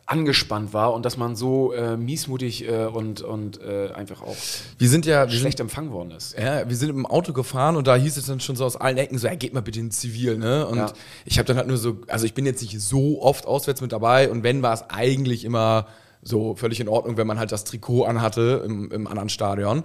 angespannt 0.07 0.73
war 0.73 0.95
und 0.95 1.05
dass 1.05 1.17
man 1.17 1.35
so 1.35 1.73
äh, 1.73 1.97
miesmutig 1.97 2.69
äh, 2.69 2.85
und, 2.85 3.23
und 3.23 3.61
äh, 3.61 3.91
einfach 3.93 4.23
auch 4.23 4.37
Wir 4.79 4.89
sind 4.89 5.07
ja, 5.07 5.29
schlecht 5.29 5.59
sind, 5.59 5.65
empfangen 5.67 5.91
worden 5.91 6.13
ist. 6.13 6.39
ja, 6.39 6.69
wir 6.69 6.77
sind 6.77 6.91
im 6.91 7.05
Auto 7.05 7.33
gefahren 7.33 7.75
und 7.75 7.89
da 7.89 7.97
hieß 7.97 8.17
es 8.17 8.27
dann 8.27 8.39
schon 8.39 8.55
so 8.55 8.65
aus 8.65 8.77
allen 8.77 8.97
Ecken 8.99 9.19
so, 9.19 9.27
ja, 9.27 9.35
geht 9.35 9.53
mal 9.53 9.63
bitte 9.63 9.81
in 9.81 9.91
Zivil, 9.91 10.39
ne? 10.39 10.69
Und 10.69 10.77
Ja. 10.79 10.93
ich 11.25 11.39
habe 11.39 11.47
dann 11.49 11.57
halt 11.57 11.67
nur 11.67 11.79
so, 11.79 11.97
also 12.07 12.25
ich 12.27 12.35
bin 12.35 12.47
jetzt 12.47 12.63
nicht 12.63 12.81
so 12.81 13.21
oft 13.21 13.45
auswärts 13.47 13.81
mit 13.81 13.91
dabei 13.91 14.31
und 14.31 14.45
wenn 14.45 14.63
war 14.63 14.75
es 14.75 14.85
eigentlich 14.89 15.45
immer 15.45 15.89
so 16.23 16.55
völlig 16.55 16.79
in 16.79 16.89
Ordnung, 16.89 17.17
wenn 17.17 17.27
man 17.27 17.41
halt 17.41 17.51
das 17.51 17.65
Trikot 17.65 18.05
anhatte 18.05 18.63
im, 18.65 18.93
im 18.93 19.09
anderen 19.09 19.29
Stadion. 19.29 19.83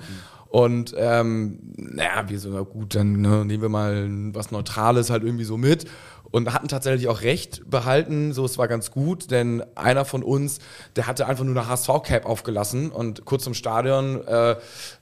Und 0.51 0.94
ähm, 0.98 1.59
naja, 1.77 2.27
wir 2.27 2.38
so, 2.38 2.50
na 2.50 2.59
gut, 2.59 2.94
dann 2.94 3.21
ne, 3.21 3.45
nehmen 3.45 3.62
wir 3.62 3.69
mal 3.69 4.06
was 4.33 4.51
Neutrales 4.51 5.09
halt 5.09 5.24
irgendwie 5.24 5.45
so 5.45 5.56
mit. 5.56 5.86
Und 6.30 6.53
hatten 6.53 6.68
tatsächlich 6.68 7.07
auch 7.07 7.21
recht 7.21 7.69
behalten, 7.69 8.33
so 8.33 8.45
es 8.45 8.57
war 8.57 8.68
ganz 8.69 8.92
gut, 8.92 9.31
denn 9.31 9.63
einer 9.75 10.06
von 10.06 10.24
uns, 10.24 10.59
der 10.95 11.07
hatte 11.07 11.27
einfach 11.27 11.44
nur 11.44 11.57
eine 11.57 11.68
HSV-Cap 11.68 12.25
aufgelassen 12.25 12.89
und 12.89 13.25
kurz 13.25 13.48
im 13.48 13.53
Stadion 13.53 14.25
äh, 14.25 14.56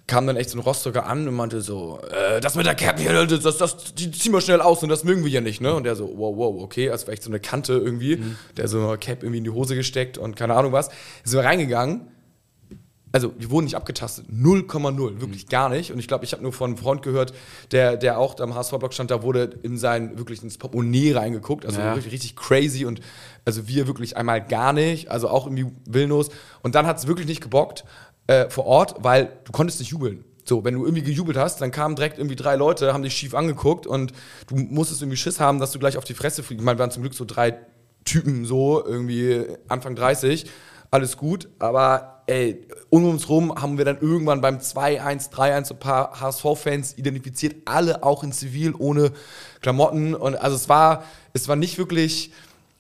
kam 0.08 0.26
dann 0.26 0.38
echt 0.38 0.50
so 0.50 0.58
ein 0.58 0.62
Rostocker 0.62 1.06
an 1.06 1.28
und 1.28 1.36
meinte 1.36 1.62
so, 1.62 2.00
äh, 2.12 2.42
das 2.42 2.56
mit 2.56 2.66
der 2.66 2.74
Cap 2.74 3.00
hier, 3.00 3.26
das, 3.28 3.42
das, 3.42 3.58
das 3.58 3.94
die 3.94 4.10
ziehen 4.10 4.34
wir 4.34 4.42
schnell 4.42 4.62
aus 4.62 4.82
und 4.82 4.90
das 4.90 5.04
mögen 5.04 5.24
wir 5.24 5.30
hier 5.30 5.42
nicht, 5.42 5.62
ne? 5.62 5.74
Und 5.76 5.84
der 5.84 5.96
so, 5.96 6.12
wow, 6.16 6.36
wow, 6.36 6.64
okay, 6.64 6.90
als 6.90 7.04
wäre 7.04 7.14
echt 7.14 7.24
so 7.24 7.30
eine 7.30 7.40
Kante 7.40 7.74
irgendwie, 7.74 8.24
der 8.58 8.68
so 8.68 8.88
eine 8.88 8.98
Cap 8.98 9.22
irgendwie 9.22 9.38
in 9.38 9.44
die 9.44 9.52
Hose 9.52 9.76
gesteckt 9.76 10.18
und 10.18 10.36
keine 10.36 10.56
Ahnung 10.56 10.72
was. 10.72 10.90
Sind 11.24 11.40
wir 11.40 11.46
reingegangen 11.46 12.08
also 13.12 13.34
wir 13.38 13.50
wurden 13.50 13.66
nicht 13.66 13.76
abgetastet, 13.76 14.28
0,0, 14.30 15.20
wirklich 15.22 15.48
gar 15.48 15.70
nicht. 15.70 15.92
Und 15.92 16.00
ich 16.00 16.08
glaube, 16.08 16.26
ich 16.26 16.32
habe 16.34 16.44
nur 16.44 16.54
von 16.54 16.72
einem 16.72 16.78
Freund 16.78 17.02
gehört, 17.02 17.34
der, 17.72 17.98
der 17.98 18.20
auch 18.20 18.40
am 18.40 18.54
HSV-Blog 18.56 18.94
stand, 18.94 19.12
da 19.12 19.24
wurde 19.24 19.50
in 19.64 19.78
sein, 19.78 20.18
wirklich 20.18 20.44
ins 20.44 20.58
Portemonnaie 20.58 21.14
reingeguckt, 21.14 21.66
also 21.66 21.80
Ja. 21.80 21.96
wirklich 21.96 22.14
richtig 22.14 22.36
crazy 22.36 22.86
und 22.86 23.00
also 23.46 23.68
wir 23.68 23.88
wirklich 23.88 24.16
einmal 24.18 24.46
gar 24.46 24.74
nicht, 24.74 25.10
also 25.10 25.30
auch 25.30 25.48
irgendwie 25.48 25.68
willenlos. 25.86 26.30
Und 26.62 26.76
dann 26.76 26.86
hat 26.86 26.98
es 27.00 27.08
wirklich 27.08 27.28
nicht 27.28 27.42
gebockt 27.42 27.84
äh, 28.28 28.50
vor 28.50 28.66
Ort, 28.66 28.96
weil 29.00 29.32
du 29.46 29.52
konntest 29.52 29.80
nicht 29.80 29.90
jubeln. 29.90 30.24
So, 30.46 30.64
wenn 30.64 30.74
du 30.74 30.84
irgendwie 30.84 31.04
gejubelt 31.04 31.38
hast, 31.38 31.62
dann 31.62 31.72
kamen 31.72 31.96
direkt 31.96 32.18
irgendwie 32.18 32.36
drei 32.36 32.56
Leute, 32.56 32.94
haben 32.94 33.04
dich 33.04 33.14
schief 33.16 33.36
angeguckt 33.36 33.86
und 33.86 34.14
du 34.48 34.56
musstest 34.56 35.02
irgendwie 35.02 35.18
Schiss 35.18 35.40
haben, 35.40 35.60
dass 35.60 35.72
du 35.72 35.80
gleich 35.80 35.98
auf 35.98 36.06
die 36.06 36.16
Fresse 36.16 36.42
fliegst. 36.42 36.62
Ich 36.62 36.66
meine, 36.66 36.78
wir 36.78 36.82
waren 36.84 36.92
zum 36.92 37.04
Glück 37.04 37.14
so 37.14 37.24
drei 37.26 37.60
Typen 38.06 38.46
so, 38.46 38.84
irgendwie 38.84 39.46
Anfang 39.68 39.96
30, 39.96 40.46
alles 40.90 41.18
gut, 41.18 41.50
aber 41.60 42.19
ey, 42.30 42.62
um 42.90 43.06
uns 43.06 43.28
rum 43.28 43.54
haben 43.60 43.78
wir 43.78 43.86
dann 43.86 44.00
irgendwann 44.00 44.40
beim 44.40 44.60
2-1, 44.60 45.32
3-1 45.32 45.66
so 45.66 45.74
ein 45.74 45.80
paar 45.80 46.22
HSV-Fans 46.22 46.98
identifiziert, 46.98 47.56
alle 47.66 48.04
auch 48.04 48.24
in 48.24 48.32
Zivil, 48.32 48.76
ohne 48.78 49.12
Klamotten. 49.62 50.14
Und 50.14 50.36
also 50.36 50.56
es 50.56 50.70
war, 50.70 51.04
es 51.34 51.48
war 51.48 51.56
nicht 51.56 51.78
wirklich, 51.78 52.32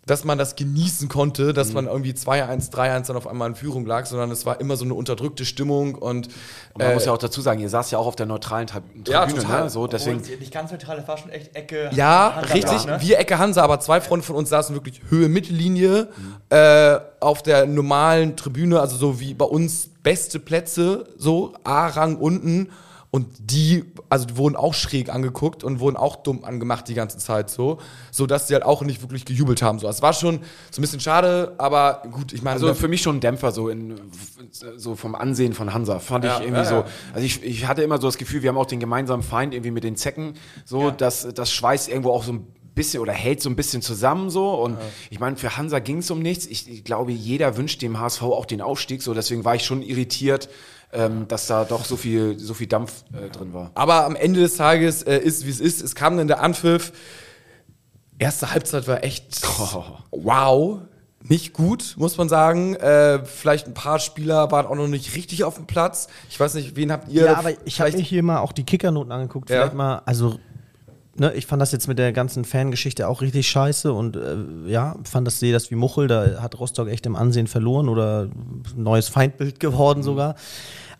dass 0.10 0.24
man 0.24 0.38
das 0.40 0.56
genießen 0.56 1.08
konnte, 1.08 1.54
dass 1.54 1.74
man 1.74 1.86
irgendwie 1.86 2.14
2-1, 2.14 2.72
3-1 2.72 3.08
dann 3.08 3.16
auf 3.18 3.28
einmal 3.28 3.50
in 3.50 3.56
Führung 3.56 3.86
lag, 3.86 4.08
sondern 4.08 4.32
es 4.32 4.46
war 4.46 4.60
immer 4.60 4.76
so 4.76 4.84
eine 4.86 4.96
unterdrückte 4.96 5.46
Stimmung 5.46 5.94
und, 5.94 6.28
Und 6.28 6.30
man 6.80 6.88
äh, 6.88 6.94
muss 6.96 7.06
ja 7.06 7.12
auch 7.14 7.18
dazu 7.20 7.42
sagen, 7.42 7.60
ihr 7.60 7.70
saßt 7.70 7.92
ja 7.92 8.00
auch 8.00 8.08
auf 8.08 8.16
der 8.16 8.26
neutralen 8.26 8.66
Tra 8.66 8.82
Ja, 9.08 9.26
Tribüne, 9.26 9.44
total. 9.44 9.64
ne? 9.66 9.70
So, 9.70 9.86
deswegen, 9.86 10.20
Obwohl 10.20 10.38
nicht 10.38 10.52
ganz 10.54 10.72
neutral, 10.72 10.98
das 10.98 11.08
war 11.08 11.18
schon 11.18 11.30
echt 11.30 11.56
Ecke. 11.56 11.92
Ja, 11.94 12.34
Hansa 12.38 12.54
richtig. 12.54 12.86
da, 12.86 12.98
ne? 12.98 13.02
Wir 13.02 13.20
Ecke 13.20 13.38
Hansa, 13.38 13.62
aber 13.64 13.80
zwei 13.80 14.02
Freunde 14.02 14.26
von 14.26 14.36
uns 14.36 14.50
saßen 14.50 14.76
wirklich 14.76 15.02
Höhe 15.10 15.30
Mittellinie 15.30 16.08
äh, 16.50 16.98
auf 17.20 17.44
der 17.44 17.68
normalen 17.68 18.36
Tribüne, 18.36 18.80
also 18.80 18.96
so 18.98 19.20
wie 19.20 19.36
bei 19.36 19.46
uns 19.46 19.90
beste 20.02 20.40
Plätze, 20.40 21.06
so 21.18 21.54
A-Rang 21.64 22.16
unten. 22.18 22.70
Und 23.12 23.26
die, 23.40 23.86
also 24.10 24.26
die 24.26 24.38
wurden 24.38 24.56
auch 24.56 24.76
schräg 24.76 25.10
angeguckt 25.10 25.64
und 25.64 25.80
wurden 25.80 25.98
auch 25.98 26.18
dumm 26.18 26.44
angemacht 26.44 26.88
die 26.88 26.94
ganze 26.94 27.18
Zeit 27.18 27.50
so, 27.50 27.80
so 28.12 28.28
dass 28.28 28.48
sie 28.48 28.54
halt 28.54 28.64
auch 28.64 28.84
nicht 28.84 29.02
wirklich 29.02 29.26
gejubelt 29.26 29.64
haben. 29.64 29.80
So, 29.80 29.88
es 29.88 30.04
war 30.04 30.14
schon 30.14 30.42
so 30.70 30.80
ein 30.80 30.82
bisschen 30.84 31.00
schade, 31.00 31.56
aber 31.58 32.04
gut, 32.12 32.34
ich 32.34 32.44
meine, 32.44 32.54
Also 32.54 32.72
für 32.76 32.88
mich 32.88 33.02
schon 33.02 33.18
ein 33.18 33.20
Dämpfer 33.20 33.52
so 33.52 33.68
in 33.70 34.00
so 34.78 34.96
vom 34.96 35.16
Ansehen 35.16 35.54
von 35.54 35.74
Hansa 35.74 35.98
fand 35.98 36.24
Ja, 36.24 36.36
ich 36.38 36.42
irgendwie 36.44 36.62
ja, 36.62 36.66
so. 36.66 36.76
ja. 36.76 36.86
Also 37.14 37.26
ich, 37.26 37.44
ich 37.44 37.66
hatte 37.68 37.82
immer 37.82 38.00
so 38.00 38.08
das 38.08 38.20
Gefühl, 38.20 38.44
wir 38.44 38.50
haben 38.50 38.58
auch 38.58 38.68
den 38.68 38.80
gemeinsamen 38.80 39.24
Feind 39.24 39.56
irgendwie 39.56 39.72
mit 39.72 39.84
den 39.84 39.96
Zecken, 39.96 40.36
so 40.64 40.92
dass 40.92 41.28
das 41.34 41.52
schweißt 41.52 41.90
irgendwo 41.90 42.12
auch 42.12 42.24
so 42.24 42.34
ein 42.34 42.46
bisschen 42.76 43.02
oder 43.02 43.12
hält 43.12 43.42
so 43.42 43.50
ein 43.50 43.56
bisschen 43.56 43.82
zusammen 43.82 44.30
so 44.30 44.54
und 44.54 44.78
ich 45.10 45.20
meine 45.20 45.36
für 45.36 45.58
Hansa 45.58 45.80
ging 45.80 45.98
es 45.98 46.12
um 46.12 46.20
nichts. 46.22 46.46
Ich, 46.46 46.70
ich 46.70 46.84
glaube, 46.84 47.12
jeder 47.12 47.58
wünscht 47.58 47.82
dem 47.82 48.00
HSV 48.00 48.22
auch 48.22 48.46
den 48.46 48.62
Aufstieg, 48.62 49.02
so 49.02 49.14
deswegen 49.16 49.44
war 49.44 49.56
ich 49.56 49.66
schon 49.66 49.82
irritiert, 49.82 50.48
ähm, 50.92 51.28
dass 51.28 51.48
da 51.48 51.66
doch 51.66 51.86
so 51.86 51.98
viel, 51.98 52.40
so 52.40 52.54
viel 52.54 52.68
Dampf 52.68 53.04
äh, 53.14 53.30
drin 53.30 53.54
war. 53.54 53.72
Aber 53.76 54.06
am 54.06 54.16
Ende 54.16 54.40
des 54.40 54.58
Tages 54.58 55.04
äh, 55.04 55.18
ist, 55.18 55.46
wie 55.46 55.50
es 55.50 55.60
ist. 55.60 55.82
Es 55.82 55.96
kam 55.96 56.18
dann 56.18 56.28
der 56.28 56.42
Anpfiff. 56.42 56.92
Erste 58.18 58.52
Halbzeit 58.52 58.88
war 58.88 59.04
echt 59.04 59.42
wow. 60.12 60.80
Nicht 61.22 61.54
gut, 61.54 61.96
muss 61.98 62.18
man 62.18 62.30
sagen. 62.30 62.76
Äh, 62.76 63.26
vielleicht 63.26 63.68
ein 63.68 63.74
paar 63.74 64.00
Spieler 64.00 64.52
waren 64.52 64.66
auch 64.66 64.76
noch 64.76 64.88
nicht 64.88 65.16
richtig 65.16 65.44
auf 65.44 65.56
dem 65.56 65.68
Platz. 65.68 66.08
Ich 66.30 66.40
weiß 66.40 66.54
nicht, 66.54 66.76
wen 66.76 66.92
habt 66.92 67.10
ihr? 67.10 67.26
Ja, 67.26 67.38
aber 67.38 67.52
ich 67.66 67.82
habe 67.82 67.92
mir 67.92 68.02
hier 68.02 68.24
mal 68.24 68.40
auch 68.40 68.54
die 68.54 68.64
Kickernoten 68.64 69.12
angeguckt. 69.12 69.50
Ja. 69.50 69.58
Vielleicht 69.58 69.74
mal, 69.74 70.02
also, 70.06 70.40
ne, 71.20 71.34
ich 71.34 71.46
fand 71.46 71.62
das 71.62 71.72
jetzt 71.72 71.88
mit 71.88 72.00
der 72.00 72.12
ganzen 72.14 72.46
Fangeschichte 72.46 73.08
auch 73.08 73.22
richtig 73.22 73.50
scheiße 73.50 73.92
und 73.94 74.16
äh, 74.16 74.38
ja, 74.68 74.96
fand 75.04 75.28
das, 75.28 75.40
sehe 75.40 75.54
das 75.54 75.72
wie 75.72 75.76
Muchel, 75.76 76.08
da 76.08 76.42
hat 76.42 76.60
Rostock 76.60 76.88
echt 76.88 77.06
im 77.06 77.16
Ansehen 77.16 77.48
verloren 77.48 77.90
oder 77.90 78.24
ein 78.24 78.64
neues 78.76 79.10
Feindbild 79.10 79.56
Mhm. 79.56 79.60
geworden 79.60 80.04
sogar. 80.04 80.36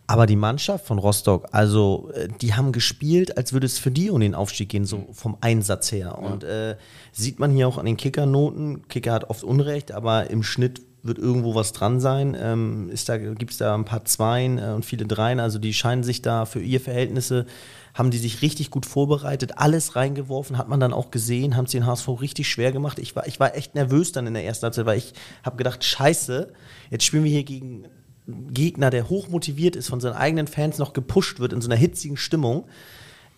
Aber 0.08 0.26
die 0.26 0.36
Mannschaft 0.36 0.88
von 0.88 0.98
Rostock, 0.98 1.50
also 1.52 2.10
äh, 2.16 2.30
die 2.42 2.56
haben 2.56 2.72
gespielt, 2.72 3.38
als 3.38 3.54
würde 3.54 3.68
es 3.68 3.78
für 3.78 3.92
die 3.92 4.10
um 4.10 4.20
den 4.20 4.34
Aufstieg 4.34 4.70
gehen, 4.70 4.86
so 4.86 5.08
vom 5.12 5.38
Einsatz 5.42 5.92
her. 5.92 6.18
Und 6.18 6.44
äh, 6.44 6.78
sieht 7.12 7.38
man 7.38 7.52
hier 7.52 7.68
auch 7.68 7.78
an 7.78 7.86
den 7.86 7.96
Kickernoten. 7.96 8.88
Kicker 8.88 9.14
hat 9.14 9.30
oft 9.30 9.44
Unrecht, 9.44 9.92
aber 9.92 10.32
im 10.32 10.42
Schnitt 10.42 10.82
wird 11.04 11.20
irgendwo 11.20 11.54
was 11.54 11.74
dran 11.74 12.00
sein. 12.00 12.36
Ähm, 12.40 12.90
ist 12.90 13.08
da, 13.08 13.18
gibt 13.18 13.52
es 13.52 13.58
da 13.60 13.76
ein 13.76 13.86
paar 13.86 14.04
Zweien 14.06 14.58
äh, 14.58 14.72
und 14.74 14.84
viele 14.84 15.06
Dreien. 15.06 15.40
Also 15.40 15.60
die 15.60 15.76
scheinen 15.76 16.02
sich 16.02 16.24
da 16.24 16.46
für 16.46 16.60
ihr 16.60 16.82
Verhältnisse, 16.82 17.46
haben 17.94 18.12
die 18.12 18.18
sich 18.18 18.42
richtig 18.42 18.70
gut 18.72 18.86
vorbereitet, 18.86 19.54
alles 19.58 19.96
reingeworfen, 19.96 20.58
hat 20.58 20.70
man 20.70 20.80
dann 20.80 20.94
auch 20.94 21.12
gesehen, 21.12 21.56
haben 21.58 21.66
sie 21.68 21.80
den 21.80 21.86
HSV 21.88 22.08
richtig 22.22 22.48
schwer 22.48 22.72
gemacht. 22.72 23.00
Ich 23.00 23.16
war, 23.16 23.28
ich 23.28 23.40
war 23.40 23.56
echt 23.56 23.76
nervös 23.76 24.12
dann 24.12 24.28
in 24.28 24.34
der 24.34 24.46
ersten 24.46 24.64
Halbzeit, 24.66 24.86
weil 24.86 24.98
ich 24.98 25.14
habe 25.44 25.58
gedacht, 25.58 25.84
scheiße, 25.84 26.52
jetzt 26.92 27.04
spielen 27.04 27.24
wir 27.24 27.32
hier 27.32 27.44
gegen 27.44 27.86
einen 28.28 28.54
Gegner, 28.54 28.90
der 28.90 29.10
hoch 29.10 29.28
motiviert 29.28 29.76
ist, 29.76 29.90
von 29.90 30.00
seinen 30.00 30.14
eigenen 30.16 30.48
Fans 30.48 30.78
noch 30.78 30.94
gepusht 30.94 31.40
wird 31.40 31.52
in 31.54 31.62
so 31.62 31.68
einer 31.68 31.76
hitzigen 31.78 32.16
Stimmung. 32.16 32.66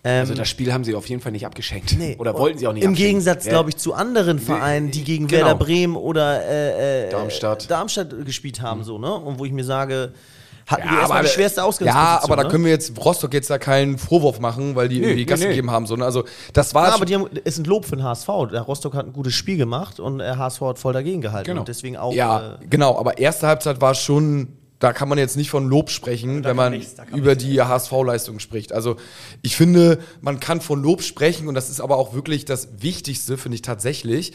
Ähm, 0.04 0.22
Also 0.22 0.34
das 0.34 0.50
Spiel 0.50 0.74
haben 0.74 0.84
sie 0.84 0.96
auf 0.96 1.08
jeden 1.08 1.22
Fall 1.22 1.32
nicht 1.32 1.46
abgeschenkt. 1.46 1.96
Nee. 1.98 2.16
Oder 2.20 2.34
wollten 2.34 2.58
sie 2.58 2.68
auch 2.68 2.74
nicht 2.74 2.84
Im 2.84 2.92
abschenken. 2.92 3.08
Gegensatz, 3.10 3.46
Ja. 3.46 3.52
glaube 3.52 3.70
ich, 3.70 3.78
zu 3.78 3.94
anderen 3.94 4.40
Vereinen, 4.40 4.92
die 4.92 5.04
gegen 5.04 5.28
Genau. 5.28 5.46
Werder 5.46 5.60
Bremen 5.60 5.96
oder 5.96 6.44
äh, 6.44 7.08
äh, 7.08 7.10
Darmstadt. 7.12 7.70
Darmstadt 7.70 8.26
gespielt 8.26 8.62
haben, 8.62 8.84
so, 8.84 8.98
ne? 8.98 9.14
Und 9.14 9.38
wo 9.40 9.46
ich 9.46 9.52
mir 9.52 9.64
sage, 9.64 10.12
hatten 10.72 10.88
Ja, 10.88 11.00
erstmal 11.00 11.20
aber, 11.20 11.28
die 11.28 11.34
schwerste 11.34 11.64
Ausgangsposition. 11.64 12.16
ja, 12.16 12.24
aber 12.24 12.36
da 12.36 12.44
ne? 12.44 12.50
können 12.50 12.64
wir 12.64 12.72
jetzt 12.72 12.98
Rostock 13.04 13.34
jetzt 13.34 13.50
da 13.50 13.58
keinen 13.58 13.98
Vorwurf 13.98 14.40
machen, 14.40 14.76
weil 14.76 14.90
die 14.90 14.98
irgendwie 14.98 15.16
nee, 15.16 15.26
Gas 15.26 15.42
gegeben 15.42 15.72
haben. 15.72 15.86
Sondern 15.86 16.06
also 16.06 16.24
das 16.54 16.74
war 16.74 16.88
Ja, 16.88 16.96
aber 16.96 17.06
die 17.06 17.16
haben, 17.16 17.28
ist 17.44 17.60
ein 17.60 17.66
Lob 17.66 17.86
für 17.86 17.96
den 17.96 18.04
HSV. 18.04 18.28
Der 18.52 18.62
Rostock 18.62 18.94
hat 18.94 19.06
ein 19.06 19.14
gutes 19.14 19.34
Spiel 19.34 19.58
gemacht 19.58 20.00
und 20.00 20.22
HSV 20.22 20.62
hat 20.62 20.80
voll 20.80 20.94
dagegen 20.94 21.22
gehalten. 21.22 21.48
Genau. 21.50 21.62
Und 21.62 21.68
deswegen 21.68 21.98
auch. 21.98 22.14
Ja, 22.14 22.54
äh, 22.62 22.66
genau, 22.70 22.98
aber 22.98 23.18
erste 23.18 23.48
Halbzeit 23.48 23.82
war 23.82 23.94
schon, 23.94 24.58
da 24.80 24.94
kann 24.94 25.10
man 25.10 25.18
jetzt 25.18 25.38
nicht 25.38 25.50
von 25.50 25.68
Lob 25.68 25.90
sprechen, 25.90 26.42
Da 26.42 26.50
wenn 26.50 26.56
man 26.56 26.72
nichts, 26.72 26.96
da 26.96 27.04
über 27.16 27.36
die 27.36 27.62
HSV-Leistung 27.62 28.40
spricht. 28.40 28.74
Also 28.74 28.96
ich 29.42 29.56
finde, 29.56 30.00
man 30.22 30.40
kann 30.40 30.60
von 30.62 30.82
Lob 30.82 31.04
sprechen 31.04 31.48
und 31.48 31.54
das 31.54 31.70
ist 31.70 31.82
aber 31.82 31.98
auch 31.98 32.14
wirklich 32.14 32.46
das 32.46 32.70
Wichtigste, 32.82 33.38
finde 33.38 33.56
ich 33.56 33.62
tatsächlich, 33.62 34.34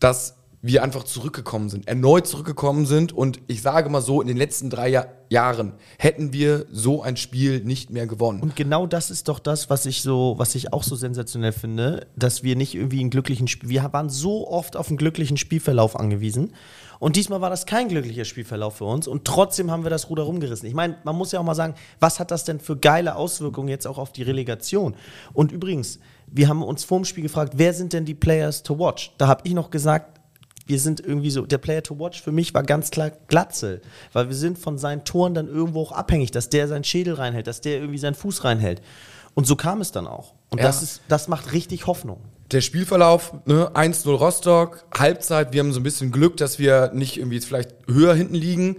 dass 0.00 0.37
wir 0.60 0.82
einfach 0.82 1.04
zurückgekommen 1.04 1.68
sind, 1.68 1.86
erneut 1.86 2.26
zurückgekommen 2.26 2.84
sind 2.84 3.12
und 3.12 3.40
ich 3.46 3.62
sage 3.62 3.88
mal 3.90 4.00
so, 4.00 4.20
in 4.20 4.28
den 4.28 4.36
letzten 4.36 4.70
drei 4.70 4.88
ja 4.88 5.06
Jahren 5.30 5.74
hätten 5.98 6.32
wir 6.32 6.66
so 6.72 7.02
ein 7.02 7.16
Spiel 7.16 7.60
nicht 7.62 7.90
mehr 7.90 8.06
gewonnen. 8.06 8.40
Und 8.40 8.56
genau 8.56 8.86
das 8.86 9.10
ist 9.10 9.28
doch 9.28 9.38
das, 9.38 9.68
was 9.70 9.86
ich 9.86 10.02
so, 10.02 10.34
was 10.38 10.54
ich 10.54 10.72
auch 10.72 10.82
so 10.82 10.96
sensationell 10.96 11.52
finde, 11.52 12.06
dass 12.16 12.42
wir 12.42 12.56
nicht 12.56 12.74
irgendwie 12.74 13.00
einen 13.00 13.10
glücklichen 13.10 13.46
Spiel, 13.46 13.68
wir 13.68 13.92
waren 13.92 14.08
so 14.08 14.48
oft 14.48 14.76
auf 14.76 14.88
einen 14.88 14.96
glücklichen 14.96 15.36
Spielverlauf 15.36 15.96
angewiesen. 15.96 16.54
Und 16.98 17.14
diesmal 17.14 17.40
war 17.40 17.50
das 17.50 17.66
kein 17.66 17.88
glücklicher 17.88 18.24
Spielverlauf 18.24 18.78
für 18.78 18.84
uns 18.84 19.06
und 19.06 19.24
trotzdem 19.24 19.70
haben 19.70 19.84
wir 19.84 19.90
das 19.90 20.10
Ruder 20.10 20.24
rumgerissen. 20.24 20.66
Ich 20.66 20.74
meine, 20.74 20.96
man 21.04 21.14
muss 21.14 21.30
ja 21.30 21.38
auch 21.38 21.44
mal 21.44 21.54
sagen, 21.54 21.74
was 22.00 22.18
hat 22.18 22.32
das 22.32 22.44
denn 22.44 22.58
für 22.58 22.76
geile 22.76 23.14
Auswirkungen 23.14 23.68
jetzt 23.68 23.86
auch 23.86 23.98
auf 23.98 24.12
die 24.12 24.22
Relegation? 24.22 24.96
Und 25.32 25.52
übrigens, 25.52 26.00
wir 26.26 26.48
haben 26.48 26.62
uns 26.62 26.82
vor 26.82 26.98
dem 26.98 27.04
Spiel 27.04 27.22
gefragt, 27.22 27.54
wer 27.56 27.72
sind 27.72 27.92
denn 27.92 28.04
die 28.04 28.14
Players 28.14 28.64
to 28.64 28.78
watch? 28.78 29.14
Da 29.16 29.28
habe 29.28 29.42
ich 29.44 29.54
noch 29.54 29.70
gesagt, 29.70 30.17
wir 30.68 30.78
sind 30.78 31.00
irgendwie 31.00 31.30
so, 31.30 31.46
der 31.46 31.58
Player 31.58 31.82
to 31.82 31.98
watch 31.98 32.22
für 32.22 32.30
mich 32.30 32.54
war 32.54 32.62
ganz 32.62 32.90
klar 32.90 33.10
Glatzel, 33.26 33.80
weil 34.12 34.28
wir 34.28 34.36
sind 34.36 34.58
von 34.58 34.78
seinen 34.78 35.04
Toren 35.04 35.34
dann 35.34 35.48
irgendwo 35.48 35.82
auch 35.82 35.92
abhängig, 35.92 36.30
dass 36.30 36.48
der 36.50 36.68
seinen 36.68 36.84
Schädel 36.84 37.14
reinhält, 37.14 37.46
dass 37.46 37.60
der 37.60 37.78
irgendwie 37.78 37.98
seinen 37.98 38.14
Fuß 38.14 38.44
reinhält. 38.44 38.82
Und 39.34 39.46
so 39.46 39.56
kam 39.56 39.80
es 39.80 39.92
dann 39.92 40.06
auch. 40.06 40.34
Und 40.50 40.58
Ja. 40.58 40.66
das, 40.66 40.82
ist, 40.82 41.00
das 41.08 41.28
macht 41.28 41.52
richtig 41.52 41.86
Hoffnung. 41.86 42.20
Der 42.50 42.60
Spielverlauf, 42.60 43.34
ne, 43.46 43.70
1-0 43.74 44.10
Rostock, 44.14 44.84
Halbzeit, 44.96 45.52
wir 45.52 45.60
haben 45.60 45.72
so 45.72 45.80
ein 45.80 45.82
bisschen 45.82 46.12
Glück, 46.12 46.36
dass 46.38 46.58
wir 46.58 46.90
nicht 46.94 47.16
irgendwie 47.18 47.36
jetzt 47.36 47.46
vielleicht 47.46 47.70
höher 47.86 48.14
hinten 48.14 48.34
liegen. 48.34 48.76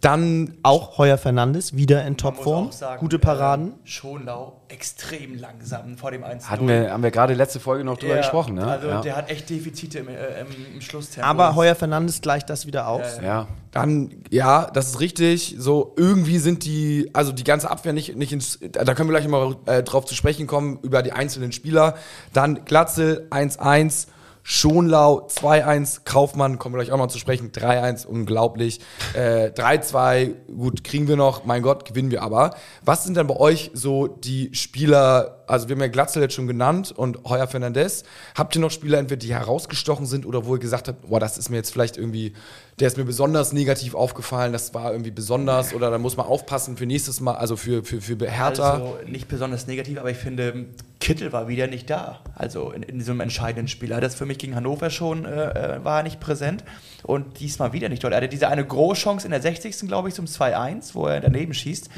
Dann 0.00 0.54
Auch 0.62 0.98
Heuer 0.98 1.18
Fernandes 1.18 1.76
wieder 1.76 2.04
in 2.06 2.16
Topform, 2.16 2.70
gute 2.98 3.18
Paraden. 3.18 3.66
ähm, 3.68 3.74
Schonlau 3.84 4.60
extrem 4.68 5.36
langsam 5.36 5.96
vor 5.96 6.10
dem 6.10 6.22
1 6.22 6.48
Hatten 6.50 6.68
wir, 6.68 6.92
haben 6.92 7.02
wir 7.02 7.10
gerade 7.10 7.34
letzte 7.34 7.58
Folge 7.58 7.84
noch 7.84 7.96
drüber 7.98 8.14
Ja, 8.14 8.20
gesprochen, 8.20 8.54
ne? 8.54 8.66
Also 8.66 8.88
ja. 8.88 9.00
der 9.00 9.16
hat 9.16 9.30
echt 9.30 9.50
Defizite 9.50 10.00
im, 10.00 10.08
äh, 10.08 10.40
im, 10.40 10.74
im 10.74 10.80
Schlusstempo. 10.80 11.28
Aber 11.28 11.54
Heuer 11.56 11.74
Fernandes 11.74 12.20
gleicht 12.20 12.48
das 12.50 12.66
wieder 12.66 12.86
aus. 12.88 13.18
ja. 13.22 13.48
Dann, 13.70 14.22
ja, 14.30 14.70
das 14.72 14.88
ist 14.88 15.00
richtig. 15.00 15.56
So, 15.58 15.92
irgendwie 15.96 16.38
sind 16.38 16.64
die, 16.64 17.10
also 17.12 17.32
die 17.32 17.44
ganze 17.44 17.70
Abwehr 17.70 17.92
nicht, 17.92 18.16
nicht 18.16 18.32
ins, 18.32 18.58
da 18.72 18.94
können 18.94 19.10
wir 19.10 19.18
gleich 19.18 19.28
mal 19.28 19.56
äh, 19.66 19.82
drauf 19.82 20.06
zu 20.06 20.14
sprechen 20.14 20.46
kommen, 20.46 20.78
über 20.82 21.02
die 21.02 21.12
einzelnen 21.12 21.52
Spieler. 21.52 21.94
Dann 22.32 22.64
Glatzel 22.64 23.26
1-1, 23.30 24.06
Schonlau 24.50 25.26
2-1, 25.26 26.04
Kaufmann, 26.06 26.58
kommen 26.58 26.74
wir 26.74 26.82
gleich 26.82 26.90
auch 26.90 26.96
noch 26.96 27.08
zu 27.08 27.18
sprechen, 27.18 27.52
3-1, 27.52 28.06
unglaublich. 28.06 28.80
Äh, 29.12 29.50
3-2, 29.50 30.32
gut, 30.56 30.84
kriegen 30.84 31.06
wir 31.06 31.16
noch, 31.16 31.44
mein 31.44 31.60
Gott, 31.60 31.84
gewinnen 31.84 32.10
wir 32.10 32.22
aber. 32.22 32.56
Was 32.82 33.04
sind 33.04 33.18
denn 33.18 33.26
bei 33.26 33.36
euch 33.36 33.70
so 33.74 34.06
die 34.06 34.48
Spieler, 34.54 35.44
also 35.46 35.68
wir 35.68 35.76
haben 35.76 35.82
ja 35.82 35.88
Glatzel 35.88 36.22
jetzt 36.22 36.32
schon 36.32 36.46
genannt 36.46 36.92
und 36.96 37.24
Heuer 37.28 37.46
Fernandez. 37.46 38.04
Habt 38.34 38.56
ihr 38.56 38.62
noch 38.62 38.70
Spieler, 38.70 38.96
entweder 38.96 39.18
die 39.18 39.34
herausgestochen 39.34 40.06
sind 40.06 40.24
oder 40.24 40.46
wo 40.46 40.54
ihr 40.54 40.60
gesagt 40.60 40.88
habt, 40.88 41.10
boah, 41.10 41.20
das 41.20 41.36
ist 41.36 41.50
mir 41.50 41.56
jetzt 41.56 41.70
vielleicht 41.70 41.98
irgendwie, 41.98 42.32
der 42.78 42.88
ist 42.88 42.96
mir 42.96 43.04
besonders 43.04 43.52
negativ 43.52 43.94
aufgefallen, 43.94 44.52
das 44.52 44.72
war 44.74 44.92
irgendwie 44.92 45.10
besonders 45.10 45.74
oder 45.74 45.90
da 45.90 45.98
muss 45.98 46.16
man 46.16 46.26
aufpassen 46.26 46.76
für 46.76 46.86
nächstes 46.86 47.20
Mal, 47.20 47.34
also 47.34 47.56
für, 47.56 47.82
für, 47.84 48.00
für 48.00 48.16
Hertha. 48.30 48.74
Also 48.74 48.98
nicht 49.06 49.28
besonders 49.28 49.66
negativ, 49.66 49.98
aber 49.98 50.10
ich 50.10 50.16
finde, 50.16 50.66
Kittel 51.00 51.32
war 51.32 51.48
wieder 51.48 51.66
nicht 51.66 51.90
da. 51.90 52.20
Also 52.34 52.70
in, 52.70 52.82
in 52.82 52.98
diesem 52.98 53.20
entscheidenden 53.20 53.68
Spiel. 53.68 53.90
Er 53.90 53.96
hat 53.96 54.04
das 54.04 54.14
für 54.14 54.26
mich 54.26 54.38
gegen 54.38 54.54
Hannover 54.54 54.90
schon, 54.90 55.24
äh, 55.24 55.76
äh, 55.76 55.84
war 55.84 56.02
nicht 56.02 56.20
präsent. 56.20 56.64
Und 57.02 57.40
diesmal 57.40 57.72
wieder 57.72 57.88
nicht 57.88 58.02
dort. 58.04 58.12
Er 58.12 58.18
hatte 58.18 58.28
diese 58.28 58.48
eine 58.48 58.64
Großchance 58.64 59.26
in 59.26 59.30
der 59.30 59.40
60. 59.40 59.88
glaube 59.88 60.08
ich, 60.08 60.14
zum 60.14 60.26
2-1, 60.26 60.94
wo 60.94 61.06
er 61.06 61.20
daneben 61.20 61.54
schießt. 61.54 61.88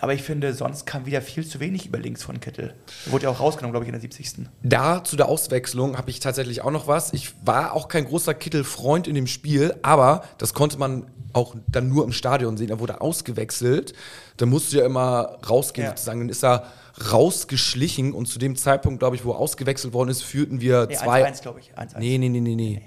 Aber 0.00 0.14
ich 0.14 0.22
finde, 0.22 0.54
sonst 0.54 0.86
kam 0.86 1.06
wieder 1.06 1.20
viel 1.22 1.46
zu 1.46 1.60
wenig 1.60 1.86
über 1.86 1.98
links 1.98 2.22
von 2.22 2.40
Kittel. 2.40 2.74
Er 3.06 3.12
wurde 3.12 3.24
ja 3.24 3.30
auch 3.30 3.40
rausgenommen, 3.40 3.72
glaube 3.72 3.84
ich, 3.84 3.88
in 3.88 3.92
der 3.92 4.00
70. 4.00 4.46
Da 4.62 5.02
zu 5.02 5.16
der 5.16 5.28
Auswechslung 5.28 5.98
habe 5.98 6.10
ich 6.10 6.20
tatsächlich 6.20 6.62
auch 6.62 6.70
noch 6.70 6.86
was. 6.86 7.12
Ich 7.12 7.32
war 7.44 7.72
auch 7.72 7.88
kein 7.88 8.04
großer 8.04 8.34
Kittel-Freund 8.34 9.08
in 9.08 9.14
dem 9.14 9.26
Spiel, 9.26 9.74
aber 9.82 10.22
das 10.38 10.54
konnte 10.54 10.78
man 10.78 11.06
auch 11.32 11.54
dann 11.66 11.88
nur 11.88 12.04
im 12.04 12.12
Stadion 12.12 12.56
sehen. 12.56 12.70
Er 12.70 12.80
wurde 12.80 13.00
ausgewechselt. 13.00 13.92
Da 14.38 14.46
musste 14.46 14.78
ja 14.78 14.86
immer 14.86 15.38
rausgehen, 15.48 15.84
Ja. 15.86 15.90
sozusagen. 15.90 16.20
Dann 16.20 16.28
ist 16.28 16.42
er 16.44 16.64
rausgeschlichen 17.12 18.12
und 18.12 18.26
zu 18.26 18.38
dem 18.38 18.56
Zeitpunkt, 18.56 19.00
glaube 19.00 19.16
ich, 19.16 19.24
wo 19.24 19.32
er 19.32 19.38
ausgewechselt 19.38 19.92
worden 19.92 20.08
ist, 20.10 20.22
führten 20.22 20.60
wir 20.60 20.86
Nee, 20.86 20.94
zwei. 20.96 21.24
1-1, 21.28 21.42
glaube 21.42 21.60
ich. 21.60 21.72
1-1. 21.76 21.98
Nee, 21.98 22.18
nee, 22.18 22.28
nee, 22.28 22.40
nee, 22.40 22.54
nee. 22.54 22.82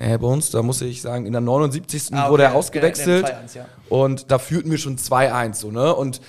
Nee, 0.00 0.16
bei 0.16 0.28
uns, 0.28 0.50
da 0.50 0.62
muss 0.62 0.80
ich 0.80 1.02
sagen, 1.02 1.26
in 1.26 1.32
der 1.32 1.40
79. 1.40 2.12
Ah, 2.12 2.22
okay. 2.22 2.30
wurde 2.30 2.42
er 2.44 2.54
ausgewechselt. 2.54 3.26
2-1, 3.26 3.56
ja. 3.56 3.66
Und 3.88 4.30
da 4.30 4.38
führten 4.38 4.70
wir 4.70 4.78
schon 4.78 4.96
2-1, 4.96 5.54
so, 5.54 5.70
ne? 5.72 5.94
Und 5.94 6.20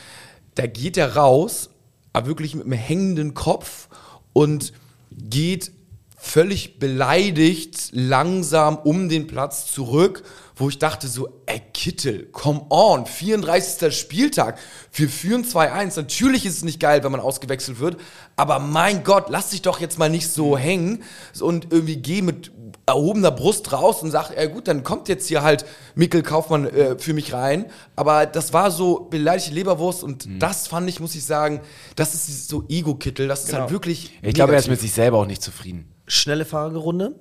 da 0.56 0.66
geht 0.66 0.98
er 0.98 1.16
raus, 1.16 1.70
aber 2.12 2.28
wirklich 2.28 2.56
mit 2.56 2.66
einem 2.66 2.74
hängenden 2.74 3.34
Kopf 3.36 3.88
und 4.34 4.74
geht 5.12 5.72
völlig 6.18 6.80
beleidigt 6.80 7.92
langsam 7.94 8.78
um 8.78 9.08
den 9.08 9.28
Platz 9.28 9.72
zurück, 9.72 10.24
wo 10.56 10.68
ich 10.68 10.78
dachte 10.78 11.08
so, 11.08 11.30
ey 11.46 11.62
Kittel, 11.74 12.26
come 12.34 12.66
on, 12.70 13.06
34. 13.06 13.98
Spieltag, 13.98 14.58
wir 14.92 15.08
führen 15.08 15.46
2-1, 15.46 15.96
natürlich 15.96 16.46
ist 16.46 16.58
es 16.58 16.64
nicht 16.64 16.80
geil, 16.82 17.04
wenn 17.04 17.12
man 17.14 17.22
ausgewechselt 17.22 17.80
wird, 17.80 17.98
aber 18.36 18.60
mein 18.60 19.06
Gott, 19.06 19.28
lass 19.30 19.52
dich 19.52 19.62
doch 19.62 19.80
jetzt 19.80 19.98
mal 19.98 20.10
nicht 20.10 20.28
so 20.28 20.58
hängen 20.58 21.04
und 21.40 21.72
irgendwie 21.72 21.98
geh 21.98 22.22
mit 22.22 22.52
erhobener 22.90 23.32
Brust 23.32 23.72
raus 23.72 24.02
und 24.04 24.12
sag, 24.12 24.36
ja 24.36 24.46
gut, 24.48 24.68
dann 24.68 24.84
kommt 24.84 25.08
jetzt 25.08 25.28
hier 25.28 25.42
halt 25.44 25.66
Mikkel 25.96 26.22
Kaufmann 26.24 26.68
äh, 26.68 26.98
für 27.00 27.14
mich 27.14 27.34
rein, 27.34 27.66
aber 27.96 28.26
das 28.26 28.54
war 28.54 28.72
so 28.72 29.08
beleidigte 29.10 29.54
Leberwurst 29.54 30.04
und 30.04 30.28
das 30.40 30.68
fand 30.68 30.90
ich, 30.90 31.00
muss 31.00 31.16
ich 31.16 31.26
sagen, 31.26 31.62
das 31.96 32.14
ist 32.14 32.50
so 32.50 32.64
Ego-Kittel, 32.70 33.28
das 33.28 33.42
ist 33.42 33.48
Genau. 33.50 33.62
halt 33.62 33.72
wirklich 33.72 34.12
Ich 34.22 34.34
glaube, 34.34 34.54
er 34.54 34.60
ist 34.60 34.68
mit 34.70 34.80
sich 34.80 34.92
selber 34.94 35.18
auch 35.20 35.26
nicht 35.26 35.42
zufrieden. 35.42 35.90
Schnelle 36.08 36.46
Fragerunde. 36.46 37.16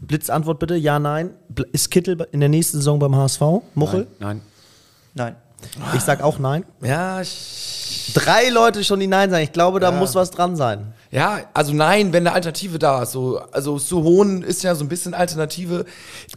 Blitzantwort 0.00 0.58
bitte, 0.58 0.74
ja, 0.74 0.98
nein. 0.98 1.30
Ist 1.72 1.90
Kittel 1.90 2.26
in 2.32 2.40
der 2.40 2.48
nächsten 2.48 2.78
Saison 2.78 2.98
beim 2.98 3.14
HSV? 3.14 3.40
Muchel? 3.74 4.06
Nein. 4.18 4.40
Nein. 5.14 5.36
Ich 5.94 6.00
sag 6.00 6.22
auch 6.22 6.38
nein. 6.40 6.64
Ja, 6.82 7.20
ich, 7.20 8.10
Drei 8.14 8.48
Leute 8.48 8.82
schon 8.82 8.98
die 8.98 9.06
Nein 9.06 9.30
sagen. 9.30 9.44
Ich 9.44 9.52
glaube, 9.52 9.78
da 9.78 9.92
muss 9.92 10.14
was 10.16 10.30
dran 10.32 10.56
sein. 10.56 10.92
Ja, 11.12 11.40
also 11.54 11.72
nein, 11.72 12.12
wenn 12.12 12.26
eine 12.26 12.34
Alternative 12.34 12.78
da 12.78 13.02
ist. 13.02 13.12
So, 13.12 13.38
also 13.52 13.78
Suhonen 13.78 14.42
ist 14.42 14.62
ja 14.64 14.74
so 14.74 14.84
ein 14.84 14.88
bisschen 14.88 15.14
Alternative. 15.14 15.84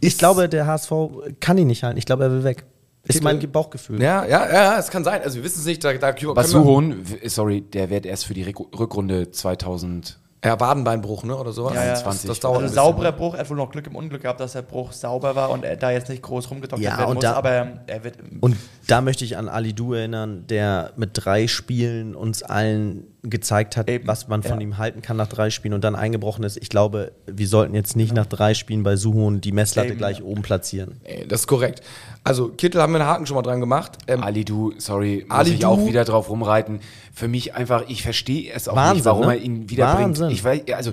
Ich 0.00 0.18
glaube, 0.18 0.48
der 0.48 0.66
HSV 0.66 0.92
kann 1.40 1.58
ihn 1.58 1.66
nicht 1.66 1.82
halten. 1.82 1.98
Ich 1.98 2.06
glaube, 2.06 2.24
er 2.24 2.30
will 2.30 2.44
weg. 2.44 2.64
Ist 3.08 3.22
mein 3.22 3.38
Bauchgefühl. 3.52 4.02
Ja, 4.02 4.24
ja, 4.26 4.52
ja, 4.52 4.78
es 4.78 4.90
kann 4.90 5.04
sein. 5.04 5.22
Also 5.22 5.36
wir 5.36 5.44
wissen 5.44 5.60
es 5.60 5.64
nicht. 5.66 5.82
Da, 5.84 5.92
da 5.94 6.12
können 6.12 6.34
Was 6.36 6.48
wir- 6.52 6.60
Suhon, 6.62 7.08
w- 7.08 7.28
sorry, 7.28 7.60
der 7.62 7.88
wird 7.88 8.04
erst 8.04 8.26
für 8.26 8.34
die 8.34 8.44
Rück- 8.44 8.76
Rückrunde 8.78 9.30
2000. 9.30 10.18
Ja, 10.44 10.60
Wadenbeinbruch, 10.60 11.24
ne? 11.24 11.36
Oder 11.36 11.52
sowas. 11.52 11.74
Ja, 11.74 11.84
ja. 11.84 11.90
Das, 11.92 12.02
20. 12.02 12.28
das 12.28 12.40
dauert 12.40 12.56
Also 12.56 12.64
ein 12.64 12.70
bisschen. 12.70 12.84
sauberer 12.84 13.12
Bruch, 13.12 13.34
er 13.34 13.40
hat 13.40 13.50
wohl 13.50 13.56
noch 13.56 13.70
Glück 13.70 13.86
im 13.86 13.96
Unglück 13.96 14.22
gehabt, 14.22 14.38
dass 14.40 14.52
der 14.52 14.62
Bruch 14.62 14.92
sauber 14.92 15.34
war 15.34 15.50
und 15.50 15.64
er 15.64 15.76
da 15.76 15.90
jetzt 15.92 16.08
nicht 16.08 16.22
groß 16.22 16.50
rumgedoktert 16.50 16.80
Ja, 16.84 16.98
werden 16.98 17.08
und 17.10 17.14
muss, 17.16 17.22
da- 17.22 17.32
aber 17.34 17.50
er 17.50 18.04
wird 18.04 18.16
Und 18.40 18.56
da 18.88 19.00
möchte 19.00 19.24
ich 19.24 19.36
an 19.36 19.48
Ali 19.48 19.72
Du 19.72 19.92
erinnern, 19.94 20.44
der 20.48 20.92
mit 20.96 21.10
drei 21.14 21.46
Spielen 21.48 22.14
uns 22.14 22.42
allen 22.42 23.04
gezeigt 23.22 23.76
hat, 23.76 23.88
Eben, 23.90 24.06
was 24.06 24.28
man 24.28 24.42
von 24.42 24.60
ja. 24.60 24.66
ihm 24.66 24.78
halten 24.78 25.02
kann 25.02 25.16
nach 25.16 25.26
drei 25.26 25.50
Spielen 25.50 25.74
und 25.74 25.82
dann 25.82 25.96
eingebrochen 25.96 26.44
ist. 26.44 26.56
Ich 26.58 26.68
glaube, 26.68 27.12
wir 27.26 27.48
sollten 27.48 27.74
jetzt 27.74 27.96
nicht 27.96 28.14
nach 28.14 28.26
drei 28.26 28.54
Spielen 28.54 28.82
bei 28.82 28.96
Suhon 28.96 29.40
die 29.40 29.52
Messlatte 29.52 29.88
Eben, 29.88 29.98
gleich 29.98 30.18
ja. 30.18 30.24
oben 30.24 30.42
platzieren. 30.42 31.00
Das 31.28 31.40
ist 31.40 31.46
korrekt. 31.46 31.82
Also 32.22 32.48
Kittel 32.48 32.80
haben 32.80 32.92
wir 32.92 33.00
einen 33.00 33.08
Haken 33.08 33.26
schon 33.26 33.34
mal 33.34 33.42
dran 33.42 33.60
gemacht. 33.60 33.98
Ähm, 34.06 34.22
Ali 34.22 34.44
Du, 34.44 34.72
sorry, 34.78 35.24
muss 35.28 35.36
Ali 35.38 35.52
ich 35.54 35.60
Du- 35.60 35.66
auch 35.66 35.86
wieder 35.86 36.04
drauf 36.04 36.28
rumreiten. 36.30 36.80
Für 37.12 37.28
mich 37.28 37.54
einfach, 37.54 37.84
ich 37.88 38.02
verstehe 38.02 38.52
es 38.52 38.68
auch 38.68 38.76
Wahnsinn, 38.76 38.96
nicht, 38.96 39.04
warum 39.06 39.26
ne? 39.26 39.34
er 39.36 39.40
ihn 39.42 39.70
wiederbringt. 39.70 40.08
Wahnsinn. 40.20 40.30
Ich 40.30 40.44
weiß, 40.44 40.60
also 40.74 40.92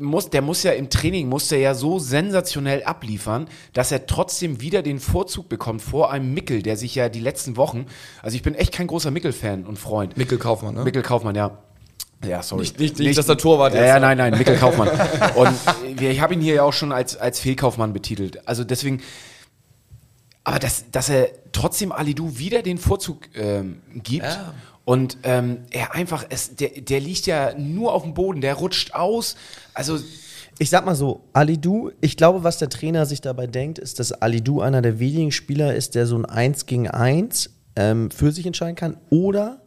muss, 0.00 0.30
der 0.30 0.42
muss 0.42 0.62
ja 0.64 0.72
im 0.72 0.90
Training, 0.90 1.28
muss 1.28 1.48
der 1.48 1.58
ja 1.58 1.74
so 1.74 1.98
sensationell 1.98 2.82
abliefern, 2.84 3.46
dass 3.74 3.92
er 3.92 4.06
trotzdem 4.06 4.60
wieder 4.60 4.82
den 4.82 4.98
Vorzug 4.98 5.48
bekommt 5.48 5.82
vor 5.82 6.10
einem 6.10 6.34
Mickel, 6.34 6.62
der 6.62 6.76
sich 6.76 6.94
ja 6.96 7.08
die 7.08 7.20
letzten 7.20 7.56
Wochen, 7.56 7.86
also 8.22 8.34
ich 8.36 8.42
bin 8.42 8.54
echt 8.54 8.72
kein 8.72 8.86
großer 8.88 9.10
Mickel-Fan 9.10 9.64
und 9.64 9.78
Freund. 9.78 10.16
Mikkel 10.16 10.38
Kaufmann, 10.38 10.74
ne? 10.74 10.82
Mikkel 10.84 11.02
Kaufmann, 11.02 11.34
ja. 11.36 11.58
Ja, 12.26 12.42
sorry. 12.42 12.62
Nicht- 12.62 12.78
nicht- 12.80 12.98
nicht, 12.98 13.18
dass 13.18 13.26
der 13.26 13.36
Torwart 13.36 13.74
ja, 13.74 13.80
jetzt- 13.80 13.88
Ja, 13.88 14.00
nein, 14.00 14.16
nein, 14.18 14.36
Mikkel 14.38 14.56
Kaufmann. 14.56 14.88
Und 15.36 16.00
äh, 16.00 16.10
ich 16.10 16.20
habe 16.20 16.32
ihn 16.34 16.40
hier 16.40 16.54
ja 16.54 16.62
auch 16.62 16.72
schon 16.72 16.90
als, 16.90 17.16
als 17.16 17.38
Fehlkaufmann 17.38 17.92
betitelt. 17.92 18.48
Also 18.48 18.64
deswegen, 18.64 19.02
aber 20.42 20.58
dass, 20.58 20.90
dass 20.90 21.08
er 21.08 21.28
trotzdem 21.52 21.92
Alidu 21.92 22.38
wieder 22.38 22.62
den 22.62 22.78
Vorzug 22.78 23.28
ähm, 23.34 23.80
gibt 23.94 24.24
Ja. 24.24 24.54
Und 24.84 25.18
ähm, 25.22 25.58
er 25.70 25.94
einfach, 25.94 26.26
es, 26.28 26.56
der, 26.56 26.68
der 26.80 27.00
liegt 27.00 27.26
ja 27.26 27.54
nur 27.58 27.94
auf 27.94 28.02
dem 28.02 28.14
Boden, 28.14 28.40
der 28.40 28.54
rutscht 28.54 28.94
aus. 28.94 29.36
Also 29.72 29.98
Ich 30.58 30.70
sag 30.70 30.84
mal 30.84 30.94
so, 30.94 31.24
Alidu, 31.32 31.90
ich 32.00 32.16
glaube, 32.16 32.44
was 32.44 32.58
der 32.58 32.68
Trainer 32.68 33.06
sich 33.06 33.20
dabei 33.20 33.46
denkt, 33.46 33.78
ist, 33.78 33.98
dass 33.98 34.12
Alidu 34.12 34.60
einer 34.60 34.82
der 34.82 35.00
wenigen 35.00 35.32
Spieler 35.32 35.74
ist, 35.74 35.94
der 35.94 36.06
so 36.06 36.16
ein 36.16 36.26
1 36.26 36.66
gegen 36.66 36.88
1 36.88 37.50
ähm, 37.76 38.10
für 38.10 38.30
sich 38.30 38.46
entscheiden 38.46 38.76
kann. 38.76 38.96
Oder, 39.10 39.62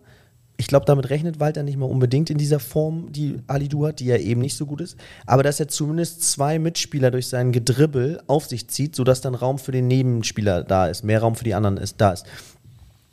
ich 0.56 0.68
glaube, 0.68 0.86
damit 0.86 1.10
rechnet 1.10 1.42
Walter 1.42 1.64
nicht 1.64 1.78
mal 1.78 1.88
unbedingt 1.88 2.30
in 2.30 2.38
dieser 2.38 2.60
Form, 2.60 3.12
die 3.12 3.40
Alidu 3.48 3.86
hat, 3.86 4.00
die 4.00 4.06
ja 4.06 4.18
eben 4.18 4.40
nicht 4.40 4.56
so 4.56 4.66
gut 4.66 4.80
ist. 4.80 4.98
Aber 5.26 5.44
dass 5.44 5.60
er 5.60 5.68
zumindest 5.68 6.24
zwei 6.24 6.58
Mitspieler 6.58 7.12
durch 7.12 7.28
sein 7.28 7.52
Gedribbel 7.52 8.22
auf 8.28 8.46
sich 8.46 8.70
zieht, 8.70 8.96
sodass 8.96 9.20
dann 9.20 9.36
Raum 9.36 9.60
für 9.60 9.74
den 9.74 9.88
Nebenspieler 9.88 10.64
da 10.64 10.88
ist, 10.88 11.04
mehr 11.04 11.20
Raum 11.20 11.36
für 11.36 11.44
die 11.44 11.54
anderen 11.54 11.78
ist, 11.78 12.00
da 12.00 12.12
ist. 12.12 12.26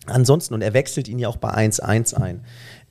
Ansonsten, 0.07 0.55
und 0.55 0.63
er 0.63 0.75
wechselt 0.75 1.09
ihn 1.09 1.19
ja 1.19 1.29
auch 1.29 1.37
bei 1.37 1.51
1-1 1.51 2.15
ein, 2.15 2.45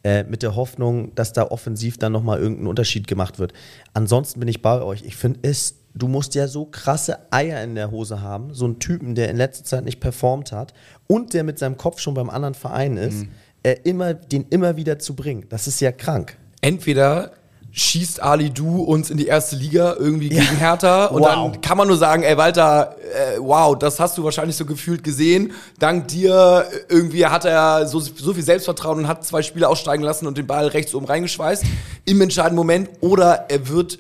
äh, 0.04 0.24
mit 0.24 0.44
der 0.44 0.56
Hoffnung, 0.56 1.16
dass 1.16 1.34
da 1.34 1.44
offensiv 1.44 1.98
dann 1.98 2.12
nochmal 2.12 2.40
irgendein 2.40 2.68
Unterschied 2.68 3.08
gemacht 3.08 3.40
wird. 3.40 3.54
Ansonsten 3.94 4.40
bin 4.40 4.50
ich 4.50 4.62
bei 4.62 4.82
euch. 4.82 5.04
Ich 5.04 5.16
finde 5.16 5.40
es, 5.44 5.76
du 5.94 6.08
musst 6.08 6.36
ja 6.36 6.48
so 6.48 6.66
krasse 6.66 7.20
Eier 7.32 7.64
in 7.64 7.76
der 7.76 7.92
Hose 7.92 8.22
haben, 8.22 8.54
so 8.54 8.66
einen 8.66 8.80
Typen, 8.80 9.16
der 9.16 9.30
in 9.30 9.38
letzter 9.38 9.64
Zeit 9.64 9.86
nicht 9.86 10.00
performt 10.00 10.52
hat 10.52 10.74
und 11.08 11.34
der 11.34 11.44
mit 11.44 11.60
seinem 11.60 11.78
Kopf 11.78 12.00
schon 12.00 12.16
beim 12.16 12.30
anderen 12.30 12.54
Verein 12.54 12.98
ist, 12.98 13.28
äh, 13.64 13.76
immer, 13.84 14.14
den 14.14 14.46
immer 14.50 14.76
wieder 14.76 15.00
zu 15.00 15.16
bringen. 15.16 15.46
Das 15.50 15.68
ist 15.68 15.80
ja 15.80 15.92
krank. 15.92 16.38
entweder 16.62 17.32
schießt 17.76 18.22
Ali 18.22 18.52
Du 18.52 18.84
uns 18.84 19.10
in 19.10 19.18
die 19.18 19.26
erste 19.26 19.56
Liga 19.56 19.96
irgendwie 19.98 20.30
gegen 20.30 20.58
Hertha 20.58 21.06
und 21.08 21.22
Wow. 21.22 21.52
dann 21.52 21.62
kann 21.62 21.76
man 21.76 21.88
nur 21.88 21.98
sagen, 21.98 22.22
ey 22.22 22.38
Walter, 22.38 22.96
äh, 23.02 23.40
wow, 23.40 23.76
das 23.78 24.00
hast 24.00 24.16
du 24.16 24.24
wahrscheinlich 24.24 24.56
so 24.56 24.66
gefühlt 24.66 25.04
gesehen. 25.04 25.54
Dank 25.80 26.08
dir 26.10 26.68
äh, 26.72 26.94
irgendwie 26.94 27.26
hat 27.26 27.46
er 27.46 27.88
so, 27.88 28.00
so 28.00 28.34
viel 28.36 28.44
Selbstvertrauen 28.44 29.00
und 29.00 29.08
hat 29.08 29.26
zwei 29.26 29.42
Spieler 29.42 29.70
aussteigen 29.70 30.04
lassen 30.04 30.28
und 30.28 30.38
den 30.38 30.46
Ball 30.46 30.68
rechts 30.68 30.94
oben 30.94 31.08
reingeschweißt 31.08 31.64
im 32.06 32.22
entscheidenden 32.22 32.58
Moment 32.58 32.90
oder 33.02 33.46
er 33.50 33.68
wird 33.68 33.98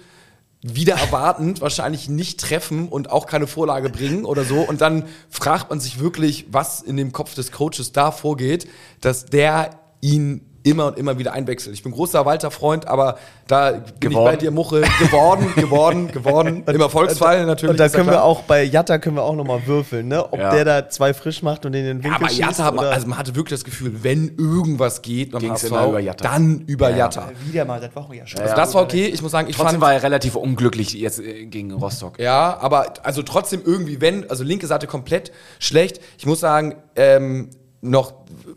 wieder 0.61 0.93
erwartend 0.93 1.59
wahrscheinlich 1.59 2.07
nicht 2.07 2.39
treffen 2.39 2.87
und 2.87 3.09
auch 3.09 3.25
keine 3.25 3.47
Vorlage 3.47 3.89
bringen 3.89 4.23
oder 4.23 4.43
so. 4.45 4.59
Und 4.61 4.81
dann 4.81 5.05
fragt 5.31 5.71
man 5.71 5.79
sich 5.79 5.99
wirklich, 5.99 6.45
was 6.51 6.81
in 6.81 6.95
dem 6.95 7.11
Kopf 7.11 7.33
des 7.33 7.51
Coaches 7.51 7.91
da 7.91 8.11
vorgeht, 8.11 8.67
dass 9.01 9.25
der 9.25 9.71
ihn 9.99 10.45
immer 10.63 10.87
und 10.87 10.97
immer 10.97 11.17
wieder 11.19 11.33
einwechselt. 11.33 11.75
Ich 11.75 11.83
bin 11.83 11.91
großer 11.91 12.25
Walter-Freund, 12.25 12.87
aber 12.87 13.17
da 13.47 13.71
bin 13.71 13.83
ich 13.85 13.99
Geworden. 13.99 14.25
bei 14.25 14.35
dir, 14.37 14.51
Muche, 14.51 14.81
geworden, 14.99 15.53
geworden, 15.55 16.07
geworden. 16.11 16.63
Im 16.67 16.79
Erfolgsfall 16.81 17.45
natürlich. 17.45 17.71
Und 17.71 17.79
da 17.79 17.85
ja 17.87 17.89
können 17.89 18.09
wir 18.09 18.23
auch 18.23 18.43
bei 18.43 18.63
Jatta 18.63 18.97
können 18.97 19.17
wir 19.17 19.23
auch 19.23 19.35
nochmal 19.35 19.67
würfeln, 19.67 20.07
ne? 20.07 20.23
Ob 20.31 20.39
Ja. 20.39 20.51
der 20.51 20.63
da 20.65 20.89
zwei 20.89 21.13
frisch 21.13 21.41
macht 21.43 21.65
und 21.65 21.73
den 21.73 21.85
in 21.85 21.97
den 21.97 21.97
Ja, 21.97 22.03
Winkel 22.05 22.15
aber 22.15 22.29
schießt. 22.29 22.39
Jatta 22.39 22.63
hat 22.63 22.75
man, 22.75 22.85
oder- 22.85 22.93
also 22.93 23.07
man 23.07 23.17
hatte 23.19 23.35
wirklich 23.35 23.59
das 23.59 23.65
Gefühl, 23.65 24.03
wenn 24.03 24.35
irgendwas 24.37 25.01
geht 25.01 25.33
immer 25.33 25.87
über 25.87 25.99
Jatta. 25.99 26.23
dann 26.29 26.61
über 26.67 26.89
Ja, 26.91 26.97
Jatta. 26.97 27.31
wieder 27.45 27.65
mal 27.65 27.81
seit 27.81 27.95
Wochen 27.95 28.13
ja 28.13 28.25
schon. 28.25 28.39
Also 28.41 28.55
das 28.55 28.73
war 28.73 28.83
okay. 28.83 29.07
Ich 29.07 29.21
muss 29.21 29.31
sagen, 29.31 29.49
ich 29.49 29.55
trotzdem 29.55 29.71
fand, 29.73 29.81
war 29.81 29.93
er 29.93 30.03
relativ 30.03 30.35
unglücklich 30.35 30.93
jetzt 30.93 31.19
äh, 31.19 31.45
gegen 31.45 31.73
Rostock. 31.73 32.19
Ja, 32.19 32.57
aber 32.61 32.93
also 33.03 33.21
trotzdem 33.21 33.61
irgendwie, 33.65 33.99
wenn, 33.99 34.29
also 34.29 34.43
linke 34.43 34.67
Seite 34.67 34.87
komplett 34.87 35.31
schlecht. 35.59 35.99
Ich 36.17 36.25
muss 36.25 36.39
sagen, 36.39 36.75
ähm, 36.95 37.49
noch 37.83 38.13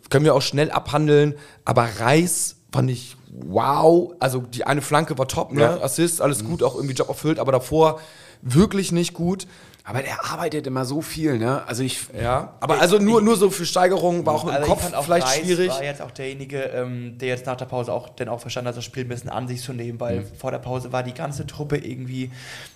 können 0.08 0.24
wir 0.24 0.34
auch 0.34 0.42
schnell 0.42 0.70
abhandeln, 0.70 1.34
aber 1.64 1.86
Reis 1.98 2.56
fand 2.72 2.90
ich 2.90 3.16
wow. 3.30 4.12
Also 4.20 4.40
die 4.40 4.64
eine 4.66 4.80
Flanke 4.82 5.18
war 5.18 5.28
top, 5.28 5.52
ne? 5.52 5.60
Ja. 5.62 5.80
Assist, 5.82 6.20
alles 6.22 6.44
gut, 6.44 6.62
auch 6.62 6.74
irgendwie 6.76 6.94
Job 6.94 7.08
erfüllt, 7.08 7.38
aber 7.38 7.52
davor 7.52 8.00
wirklich 8.42 8.92
nicht 8.92 9.12
gut. 9.14 9.46
Aber 9.88 10.02
er 10.04 10.24
arbeitet 10.32 10.66
immer 10.66 10.84
so 10.84 11.00
viel, 11.00 11.38
ne? 11.38 11.62
Also 11.68 11.84
ich, 11.84 12.00
Ja, 12.20 12.54
aber 12.58 12.80
also 12.80 12.98
nur, 12.98 13.22
nur 13.22 13.36
so 13.36 13.50
für 13.50 13.64
Steigerungen 13.64 14.26
war 14.26 14.34
auch 14.34 14.44
Also 14.48 14.60
ich 14.62 14.66
Kopf 14.68 14.82
fand 14.82 14.94
auch 14.96 15.04
vielleicht 15.04 15.26
Reis 15.28 15.36
schwierig. 15.38 15.68
war 15.70 15.84
jetzt 15.84 16.02
auch 16.02 16.10
derjenige, 16.10 16.58
ähm, 16.60 17.18
der 17.18 17.28
jetzt 17.28 17.46
nach 17.46 17.56
der 17.56 17.66
Pause 17.66 17.92
auch 17.92 18.08
dann 18.08 18.28
auch 18.28 18.40
verstanden 18.40 18.68
hat, 18.68 18.76
das 18.76 18.84
Spiel 18.84 19.04
ein 19.04 19.08
bisschen 19.08 19.30
an 19.30 19.46
sich 19.46 19.62
zu 19.62 19.72
nehmen, 19.72 20.00
weil 20.00 20.20
Mhm. 20.20 20.24
vor 20.36 20.50
der 20.50 20.58
Pause 20.58 20.90
war 20.92 21.04
die 21.04 21.14
ganze 21.14 21.46
Truppe 21.46 21.76
irgendwie, 21.76 22.32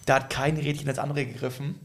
da 0.06 0.16
hat 0.16 0.30
kein 0.30 0.56
Rädchen 0.56 0.88
ins 0.88 1.00
andere 1.00 1.26
gegriffen. 1.26 1.80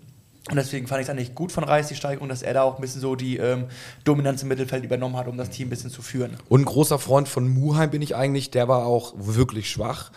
Und 0.50 0.58
deswegen 0.58 0.86
fand 0.86 1.02
ich 1.02 1.08
es 1.08 1.10
eigentlich 1.10 1.34
gut 1.34 1.52
von 1.52 1.64
Reis, 1.64 1.88
die 1.88 1.96
Steigerung, 1.96 2.30
dass 2.30 2.44
er 2.44 2.54
da 2.54 2.62
auch 2.62 2.76
ein 2.76 2.82
bisschen 2.82 3.02
so 3.02 3.16
die 3.16 3.38
ähm, 3.38 3.66
Dominanz 4.04 4.44
im 4.44 4.48
Mittelfeld 4.50 4.84
übernommen 4.84 5.16
hat, 5.18 5.28
um 5.28 5.38
das 5.38 5.50
Team 5.50 5.68
ein 5.68 5.70
bisschen 5.72 5.90
zu 5.90 6.04
führen. 6.04 6.38
Und 6.50 6.62
ein 6.62 6.66
großer 6.66 7.00
Freund 7.00 7.28
von 7.28 7.48
Muheim 7.48 7.90
bin 7.90 8.02
ich 8.04 8.16
eigentlich, 8.16 8.52
der 8.52 8.68
war 8.68 8.86
auch 8.86 9.14
wirklich 9.18 9.70
schwach. 9.72 10.12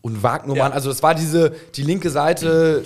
Und 0.00 0.22
Wagnermann, 0.22 0.56
Ja. 0.56 0.70
also 0.70 0.88
das 0.88 1.02
war 1.02 1.14
diese, 1.14 1.50
die 1.74 1.82
linke 1.82 2.08
Seite, 2.10 2.82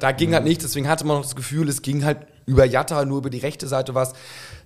da 0.00 0.12
ging 0.12 0.34
halt 0.34 0.44
nichts, 0.44 0.64
deswegen 0.64 0.88
hatte 0.88 1.06
man 1.06 1.16
noch 1.16 1.22
das 1.22 1.36
Gefühl, 1.36 1.68
es 1.68 1.80
ging 1.82 2.04
halt 2.04 2.18
über 2.48 2.64
Jatta, 2.64 3.04
nur 3.04 3.18
über 3.18 3.30
die 3.30 3.38
rechte 3.38 3.68
Seite 3.68 3.94
was. 3.94 4.14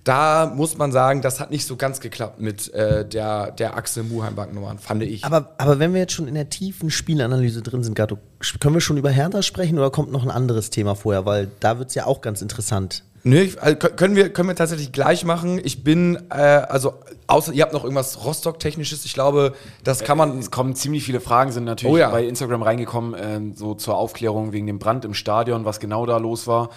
Da 0.03 0.51
muss 0.53 0.77
man 0.77 0.91
sagen, 0.91 1.21
das 1.21 1.39
hat 1.39 1.49
nicht 1.51 1.65
so 1.65 1.75
ganz 1.77 1.99
geklappt 2.01 2.41
mit 2.41 2.73
äh, 2.73 3.07
der, 3.07 3.51
der 3.51 3.77
Achse 3.77 4.03
Muheim-Wagnermann, 4.03 4.79
fand 4.79 5.03
ich. 5.03 5.23
Aber, 5.23 5.51
aber 5.57 5.79
wenn 5.79 5.93
wir 5.93 6.01
jetzt 6.01 6.13
schon 6.13 6.27
in 6.27 6.33
der 6.35 6.49
tiefen 6.49 6.89
Spielanalyse 6.89 7.61
drin 7.61 7.83
sind, 7.83 7.93
Gatto, 7.95 8.17
können 8.59 8.73
wir 8.73 8.81
schon 8.81 8.97
über 8.97 9.09
Hertha 9.11 9.41
sprechen 9.41 9.77
oder 9.77 9.91
kommt 9.91 10.11
noch 10.11 10.23
ein 10.23 10.31
anderes 10.31 10.69
Thema 10.71 10.95
vorher? 10.95 11.25
Weil 11.25 11.49
da 11.61 11.77
wird 11.79 11.89
es 11.89 11.95
ja 11.95 12.05
auch 12.05 12.19
ganz 12.21 12.41
interessant. 12.41 13.03
Nö, 13.25 13.37
ich, 13.39 13.61
also, 13.61 13.77
kö- 13.77 13.95
können, 13.95 14.17
wir, 14.17 14.33
können 14.33 14.49
wir 14.49 14.55
tatsächlich 14.57 14.91
gleich 14.91 15.23
machen. 15.23 15.61
Ich 15.63 15.85
bin, 15.85 16.17
äh, 16.29 16.33
also, 16.33 16.95
außer 17.27 17.53
ihr 17.53 17.63
habt 17.63 17.71
noch 17.71 17.85
irgendwas 17.85 18.25
Rostock-Technisches, 18.25 19.05
ich 19.05 19.13
glaube, 19.13 19.53
das 19.85 20.03
kann 20.03 20.17
man. 20.17 20.37
es 20.39 20.51
kommen 20.51 20.75
ziemlich 20.75 21.05
viele 21.05 21.21
Fragen, 21.21 21.53
sind 21.53 21.63
natürlich 21.63 21.93
Oh 21.93 21.97
ja. 21.97 22.09
bei 22.09 22.25
Instagram 22.25 22.63
reingekommen, 22.63 23.15
ähm, 23.17 23.53
so 23.55 23.75
zur 23.75 23.95
Aufklärung 23.95 24.51
wegen 24.51 24.67
dem 24.67 24.77
Brand 24.79 25.05
im 25.05 25.13
Stadion, 25.13 25.63
was 25.63 25.79
genau 25.79 26.05
da 26.05 26.17
los 26.17 26.47
war. 26.47 26.69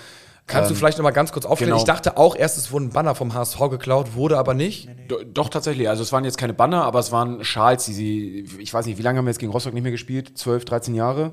Kannst 0.46 0.70
du 0.70 0.74
Ähm, 0.74 0.78
vielleicht 0.78 0.98
noch 0.98 1.02
mal 1.02 1.10
ganz 1.10 1.32
kurz 1.32 1.44
aufklären? 1.44 1.70
genau. 1.70 1.78
Ich 1.78 1.84
dachte 1.84 2.16
auch 2.16 2.36
erst, 2.36 2.56
es 2.56 2.70
wurden 2.70 2.90
Banner 2.90 3.14
vom 3.16 3.34
HSV 3.34 3.58
geklaut, 3.70 4.14
wurde 4.14 4.38
aber 4.38 4.54
nicht. 4.54 4.88
Do, 5.08 5.16
doch, 5.24 5.48
tatsächlich. 5.48 5.88
Also 5.88 6.02
es 6.04 6.12
waren 6.12 6.24
jetzt 6.24 6.38
keine 6.38 6.54
Banner, 6.54 6.84
aber 6.84 7.00
es 7.00 7.10
waren 7.10 7.42
Schals, 7.42 7.84
die 7.86 7.92
sie, 7.92 8.48
ich 8.58 8.72
weiß 8.72 8.86
nicht, 8.86 8.96
wie 8.98 9.02
lange 9.02 9.18
haben 9.18 9.24
wir 9.24 9.30
jetzt 9.30 9.38
gegen 9.40 9.50
Rostock 9.50 9.74
nicht 9.74 9.82
mehr 9.82 9.92
gespielt? 9.92 10.38
12, 10.38 10.64
13 10.64 10.94
Jahre? 10.94 11.32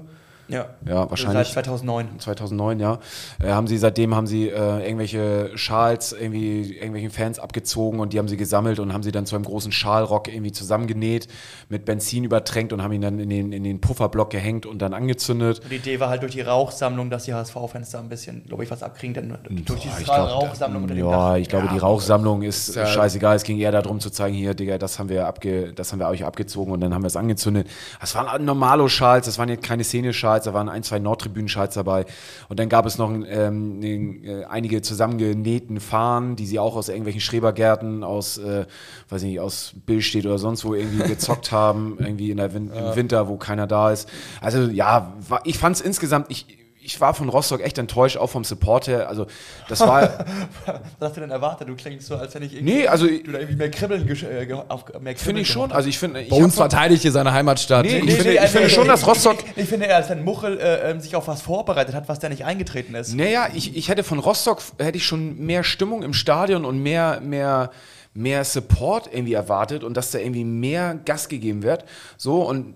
Ja, 0.49 0.65
Ja, 0.85 1.09
wahrscheinlich. 1.09 1.47
Seit 1.47 1.65
2009. 1.65 2.19
2009, 2.19 2.79
ja. 2.79 2.99
Äh, 3.41 3.49
haben 3.51 3.65
sie 3.67 3.77
seitdem 3.77 4.13
haben 4.13 4.27
sie 4.27 4.49
äh, 4.49 4.85
irgendwelche 4.85 5.51
Schals 5.57 6.11
irgendwie 6.11 6.73
irgendwelchen 6.73 7.11
Fans 7.11 7.39
abgezogen 7.39 7.99
und 8.01 8.11
die 8.13 8.19
haben 8.19 8.27
sie 8.27 8.35
gesammelt 8.35 8.79
und 8.79 8.91
haben 8.91 9.03
sie 9.03 9.11
dann 9.13 9.25
zu 9.25 9.35
einem 9.35 9.45
großen 9.45 9.71
Schalrock 9.71 10.27
irgendwie 10.27 10.51
zusammengenäht, 10.51 11.27
mit 11.69 11.85
Benzin 11.85 12.25
übertränkt 12.25 12.73
und 12.73 12.83
haben 12.83 12.91
ihn 12.91 13.01
dann 13.01 13.19
in 13.19 13.29
den 13.29 13.53
in 13.53 13.63
den 13.63 13.79
Pufferblock 13.79 14.29
gehängt 14.31 14.65
und 14.65 14.79
dann 14.81 14.93
angezündet. 14.93 15.61
Und 15.63 15.71
die 15.71 15.77
Idee 15.77 15.99
war 16.01 16.09
halt 16.09 16.21
durch 16.23 16.33
die 16.33 16.41
Rauchsammlung, 16.41 17.09
dass 17.09 17.23
die 17.23 17.33
HSV-Fans 17.33 17.91
da 17.91 17.99
ein 17.99 18.09
bisschen, 18.09 18.43
glaube 18.45 18.63
ich, 18.65 18.71
was 18.71 18.83
abkriegen, 18.83 19.13
denn 19.13 19.37
durch 19.65 19.79
die 19.79 19.87
ich 19.97 20.03
glaub, 20.03 20.29
Rauchsammlung 20.29 20.83
unter 20.83 20.95
dem 20.95 21.07
Ja, 21.07 21.37
ich 21.37 21.47
glaube, 21.47 21.69
die 21.71 21.77
Rauchsammlung 21.77 22.41
ist 22.41 22.75
ja- 22.75 22.85
scheißegal. 22.85 23.35
Es 23.37 23.43
ging 23.43 23.57
eher 23.59 23.71
darum 23.71 23.99
zu 24.01 24.09
zeigen, 24.09 24.35
hier, 24.35 24.53
Digga, 24.53 24.77
das 24.77 24.99
haben 24.99 25.07
wir 25.09 25.25
abge, 25.25 25.71
das 25.73 25.91
haben 25.93 25.99
wir 25.99 26.07
euch 26.09 26.25
abgezogen 26.25 26.73
und 26.73 26.81
dann 26.81 26.93
haben 26.93 27.03
wir 27.03 27.07
es 27.07 27.15
angezündet. 27.15 27.67
Das 28.01 28.13
waren 28.15 28.43
Normalo-Schals, 28.43 29.25
das 29.25 29.37
waren 29.37 29.47
jetzt 29.49 29.63
keine 29.63 29.83
Szene-Schals, 29.83 30.32
da 30.41 30.53
waren 30.53 30.69
ein, 30.69 30.81
zwei 30.81 30.97
Nordtribünen-Schals 30.97 31.75
dabei. 31.75 32.05
Und 32.49 32.59
dann 32.59 32.69
gab 32.69 32.85
es 32.87 32.97
noch 32.97 33.11
ähm, 33.11 33.81
äh, 33.83 34.45
einige 34.45 34.81
zusammengenähten 34.81 35.79
Fahnen, 35.79 36.35
die 36.35 36.47
sie 36.47 36.57
auch 36.57 36.75
aus 36.75 36.89
irgendwelchen 36.89 37.21
Schrebergärten, 37.21 38.03
aus, 38.03 38.39
äh, 38.39 38.65
weiß 39.09 39.23
nicht, 39.23 39.39
aus 39.39 39.73
Billstedt 39.85 40.25
oder 40.25 40.39
sonst 40.39 40.65
wo 40.65 40.73
irgendwie 40.73 41.03
gezockt 41.07 41.51
haben, 41.51 41.97
irgendwie 41.99 42.31
in 42.31 42.37
der 42.37 42.53
Win 42.53 42.71
im 42.71 42.95
Winter, 42.95 43.27
wo 43.27 43.37
keiner 43.37 43.67
da 43.67 43.91
ist. 43.91 44.09
Also 44.41 44.63
ja, 44.63 45.13
war, 45.27 45.41
ich 45.45 45.57
fand 45.57 45.75
es 45.75 45.81
insgesamt, 45.81 46.27
ich, 46.29 46.62
ich 46.83 46.99
war 47.01 47.13
von 47.13 47.29
Rostock 47.29 47.61
echt 47.61 47.77
enttäuscht, 47.77 48.17
auch 48.17 48.27
vom 48.29 48.43
Support 48.43 48.87
her. 48.87 49.07
Also, 49.09 49.27
das 49.69 49.79
war. 49.79 50.01
Was 50.65 50.75
hast 51.09 51.15
du 51.17 51.21
denn 51.21 51.31
erwartet? 51.31 51.67
Du 51.69 51.75
klingst 51.75 52.07
so, 52.07 52.15
als 52.15 52.35
wenn 52.35 52.43
ich 52.43 52.53
irgendwie, 52.55 52.73
nee, 52.73 52.87
also, 52.87 53.07
du 53.07 53.31
da 53.31 53.39
irgendwie 53.39 53.55
mehr 53.55 53.71
Kribbeln 53.71 54.07
äh, 54.07 54.99
mehr 54.99 55.15
finde 55.17 55.41
ich 55.41 55.49
schon. 55.49 55.71
Also, 55.71 55.89
ich 55.89 55.97
finde. 55.97 56.21
ich 56.21 56.29
Bei 56.29 56.37
uns 56.37 56.55
verteidigt 56.55 57.01
hier 57.01 57.11
seine 57.11 57.31
Heimatstadt. 57.33 57.85
Nee, 57.85 57.97
Ich 57.99 58.03
nee, 58.03 58.11
finde- 58.11 58.29
nee, 58.39 58.45
ich 58.45 58.51
finde 58.51 58.69
schon, 58.69 58.87
dass 58.87 59.07
Rostock- 59.07 59.43
Ich, 59.55 59.63
ich 59.63 59.69
finde 59.69 59.85
eher, 59.87 59.95
als 59.97 60.09
wenn 60.09 60.23
Muchel 60.23 60.59
äh, 60.59 60.91
ähm, 60.91 60.99
sich 60.99 61.15
auf 61.15 61.27
was 61.27 61.41
vorbereitet 61.41 61.95
hat, 61.95 62.07
was 62.07 62.19
da 62.19 62.29
nicht 62.29 62.45
eingetreten 62.45 62.95
ist. 62.95 63.13
Naja, 63.13 63.47
ich, 63.53 63.75
ich 63.75 63.89
hätte 63.89 64.03
von 64.03 64.19
Rostock 64.19 64.61
hätte 64.79 64.97
ich 64.97 65.05
schon 65.05 65.37
mehr 65.37 65.63
Stimmung 65.63 66.03
im 66.03 66.13
Stadion 66.13 66.65
und 66.65 66.81
mehr, 66.81 67.19
mehr, 67.21 67.71
mehr 68.13 68.43
Support 68.43 69.09
irgendwie 69.11 69.33
erwartet 69.33 69.83
und 69.83 69.95
dass 69.97 70.11
da 70.11 70.19
irgendwie 70.19 70.43
mehr 70.43 70.95
Gas 71.05 71.29
gegeben 71.29 71.63
wird. 71.63 71.85
So 72.17 72.41
und 72.43 72.75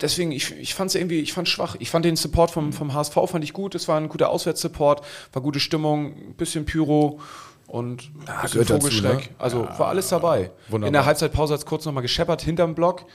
deswegen, 0.00 0.32
ich, 0.32 0.52
ich 0.58 0.74
fand 0.74 0.90
es 0.90 0.94
irgendwie, 0.94 1.20
ich 1.20 1.32
fand 1.32 1.48
schwach. 1.48 1.76
Ich 1.78 1.90
fand 1.90 2.04
den 2.04 2.16
Support 2.16 2.50
vom, 2.50 2.72
vom 2.72 2.94
HSV 2.94 3.14
fand 3.26 3.44
ich 3.44 3.52
gut. 3.52 3.74
Es 3.74 3.88
war 3.88 3.98
ein 3.98 4.08
guter 4.08 4.30
Auswärtssupport, 4.30 5.04
war 5.32 5.42
gute 5.42 5.60
Stimmung, 5.60 6.06
ein 6.06 6.34
bisschen 6.34 6.64
Pyro 6.64 7.20
und 7.66 7.96
bisschen 7.96 8.50
gehört 8.52 8.70
dazu, 8.70 8.74
Vogelschreck. 8.74 9.30
ne? 9.30 9.36
Also 9.38 9.66
war 9.78 9.88
alles 9.88 10.08
dabei. 10.08 10.50
wunderbar. 10.68 10.86
In 10.88 10.92
der 10.92 11.04
Halbzeitpause 11.06 11.54
hat 11.54 11.60
es 11.60 11.66
kurz 11.66 11.84
nochmal 11.84 12.02
gescheppert 12.02 12.42
hinterm 12.42 12.74
Block. 12.74 13.06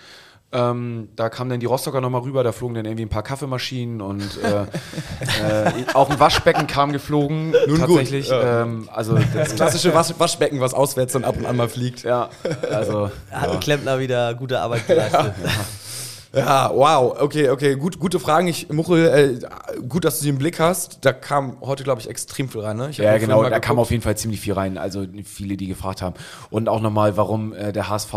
Ähm, 0.50 1.10
da 1.18 1.28
kamen 1.28 1.50
dann 1.50 1.60
die 1.60 1.66
Rostocker 1.66 2.00
nochmal 2.00 2.22
rüber, 2.22 2.42
da 2.42 2.54
flogen 2.54 2.76
dann 2.76 2.86
irgendwie 2.86 3.04
ein 3.04 3.10
paar 3.10 3.22
Kaffeemaschinen 3.22 4.00
und 4.00 4.24
äh, 4.42 4.62
äh, 5.68 5.72
auch 5.94 6.10
ein 6.10 6.22
Waschbecken 6.22 6.68
kam 6.68 6.94
geflogen. 6.94 7.52
Nun 7.52 7.80
gut, 7.80 7.80
tatsächlich. 7.80 8.30
ja. 8.30 8.62
ähm, 8.62 8.88
also 8.94 9.20
das, 9.34 9.56
Klassische 9.56 9.94
Wasch 9.94 10.14
Waschbecken, 10.18 10.62
was 10.62 10.74
auswärts 10.74 11.12
dann 11.12 11.26
ab 11.26 11.36
und 11.38 11.46
an 11.46 11.58
mal 11.58 11.68
fliegt. 11.68 12.04
ja, 12.04 12.30
also 12.72 13.12
Hat 13.30 13.50
ein 13.52 13.60
Klempner 13.60 14.00
wieder 14.00 14.34
gute 14.36 14.62
Arbeit 14.62 14.88
geleistet. 14.88 15.34
Ja, 15.44 15.52
wow. 16.46 17.16
Okay, 17.20 17.50
okay. 17.50 17.76
Gut, 17.76 18.00
gute 18.00 18.20
Fragen. 18.20 18.48
Ich, 18.48 18.70
Muchel, 18.70 19.40
äh, 19.40 19.82
gut, 19.88 20.06
dass 20.06 20.18
du 20.18 20.24
sie 20.24 20.30
im 20.30 20.38
Blick 20.38 20.60
hast. 20.60 21.00
Da 21.02 21.14
kam 21.14 21.58
heute, 21.62 21.84
glaube 21.84 22.02
ich, 22.02 22.10
extrem 22.10 22.50
viel 22.50 22.62
rein. 22.62 22.78
Ne? 22.78 22.90
Ja, 22.92 23.18
genau, 23.18 23.44
da 23.44 23.60
kam 23.60 23.80
auf 23.80 23.92
jeden 23.92 24.04
Fall 24.04 24.18
ziemlich 24.18 24.42
viel 24.42 24.54
rein. 24.54 24.78
Also 24.78 25.06
viele, 25.24 25.58
die 25.58 25.68
gefragt 25.68 26.02
haben. 26.02 26.16
Und 26.50 26.70
auch 26.70 26.82
nochmal, 26.82 27.18
warum 27.18 27.54
äh, 27.54 27.72
der 27.72 27.90
HSV 27.90 28.14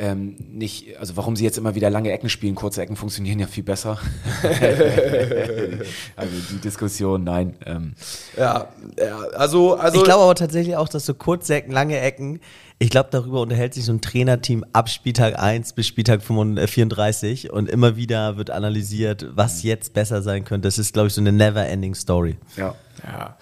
ähm, 0.00 0.36
nicht, 0.50 0.98
also 0.98 1.16
warum 1.16 1.36
sie 1.36 1.44
jetzt 1.44 1.58
immer 1.58 1.74
wieder 1.74 1.90
lange 1.90 2.10
Ecken 2.10 2.30
spielen. 2.30 2.54
Kurze 2.54 2.80
Ecken 2.80 2.96
funktionieren 2.96 3.38
ja 3.38 3.46
viel 3.46 3.62
besser. 3.62 3.98
also 6.16 6.32
die 6.50 6.58
Diskussion, 6.62 7.22
nein. 7.22 7.54
Ähm, 7.66 7.92
Ja, 8.36 8.68
ja, 8.98 9.18
also, 9.36 9.74
also. 9.74 9.98
Ich 9.98 10.04
glaube 10.04 10.24
aber 10.24 10.34
tatsächlich 10.34 10.76
auch, 10.76 10.88
dass 10.88 11.04
so 11.04 11.12
kurze 11.12 11.54
Ecken, 11.54 11.72
lange 11.72 12.00
Ecken, 12.00 12.40
ich 12.78 12.88
glaube, 12.88 13.10
darüber 13.12 13.42
unterhält 13.42 13.74
sich 13.74 13.84
so 13.84 13.92
ein 13.92 14.00
Trainerteam 14.00 14.64
ab 14.72 14.88
Spieltag 14.88 15.38
1 15.38 15.74
bis 15.74 15.86
Spieltag 15.86 16.22
34 16.22 17.52
und 17.52 17.68
immer 17.68 17.96
wieder 17.96 18.38
wird 18.38 18.48
analysiert, 18.48 19.26
was 19.34 19.62
jetzt 19.62 19.92
besser 19.92 20.22
sein 20.22 20.46
könnte. 20.46 20.66
Das 20.66 20.78
ist, 20.78 20.94
glaube 20.94 21.08
ich, 21.08 21.14
so 21.14 21.20
eine 21.20 21.30
never-ending 21.30 21.94
Story. 21.94 22.38
ja. 22.56 22.74
Ja. 23.04 23.36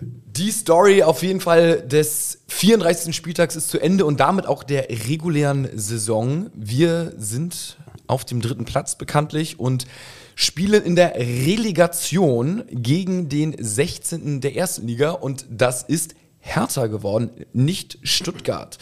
Die 0.00 0.50
Story 0.50 1.02
auf 1.02 1.22
jeden 1.22 1.40
Fall 1.40 1.82
des 1.82 2.38
34. 2.48 3.14
Spieltags 3.14 3.56
ist 3.56 3.68
zu 3.68 3.80
Ende 3.80 4.04
und 4.04 4.20
damit 4.20 4.46
auch 4.46 4.62
der 4.62 4.88
regulären 4.88 5.68
Saison. 5.74 6.50
Wir 6.54 7.12
sind 7.16 7.76
auf 8.06 8.24
dem 8.24 8.40
dritten 8.40 8.64
Platz 8.64 8.96
bekanntlich 8.96 9.58
und 9.58 9.86
spielen 10.34 10.84
in 10.84 10.94
der 10.94 11.16
Relegation 11.16 12.62
gegen 12.70 13.28
den 13.28 13.56
16. 13.58 14.40
der 14.40 14.54
ersten 14.54 14.86
Liga 14.86 15.10
und 15.10 15.46
das 15.50 15.82
ist 15.82 16.14
Hertha 16.38 16.86
geworden, 16.86 17.30
nicht 17.52 17.98
Stuttgart. 18.02 18.78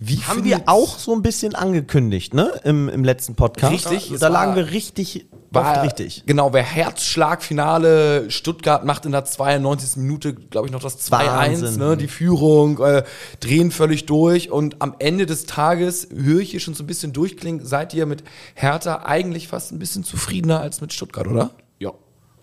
Wie 0.00 0.16
Haben 0.18 0.44
wir 0.44 0.62
auch 0.66 0.96
so 0.98 1.12
ein 1.12 1.22
bisschen 1.22 1.56
angekündigt, 1.56 2.32
ne? 2.32 2.52
Im, 2.62 2.88
im 2.88 3.02
letzten 3.02 3.34
Podcast. 3.34 3.90
Richtig, 3.90 4.18
Da 4.20 4.28
lagen 4.28 4.54
wir 4.54 4.70
richtig, 4.70 5.26
war 5.50 5.82
richtig. 5.82 6.22
Genau, 6.24 6.52
wer 6.52 6.62
Herzschlagfinale 6.62 8.30
Stuttgart 8.30 8.84
macht 8.84 9.06
in 9.06 9.12
der 9.12 9.24
92. 9.24 9.96
Minute, 9.96 10.34
glaube 10.34 10.68
ich, 10.68 10.72
noch 10.72 10.82
das 10.82 11.10
2-1, 11.10 11.10
Wahnsinn. 11.10 11.78
ne, 11.78 11.96
die 11.96 12.06
Führung, 12.08 12.78
äh, 12.78 13.02
drehen 13.40 13.70
völlig 13.72 14.06
durch 14.06 14.50
und 14.50 14.80
am 14.80 14.94
Ende 15.00 15.26
des 15.26 15.46
Tages 15.46 16.08
höre 16.14 16.40
ich 16.40 16.50
hier 16.52 16.60
schon 16.60 16.74
so 16.74 16.84
ein 16.84 16.86
bisschen 16.86 17.12
durchklingen, 17.12 17.66
seid 17.66 17.92
ihr 17.92 18.06
mit 18.06 18.22
Hertha 18.54 19.02
eigentlich 19.04 19.48
fast 19.48 19.72
ein 19.72 19.78
bisschen 19.80 20.04
zufriedener 20.04 20.60
als 20.60 20.80
mit 20.80 20.92
Stuttgart, 20.92 21.26
oder? 21.26 21.42
Ja. 21.42 21.50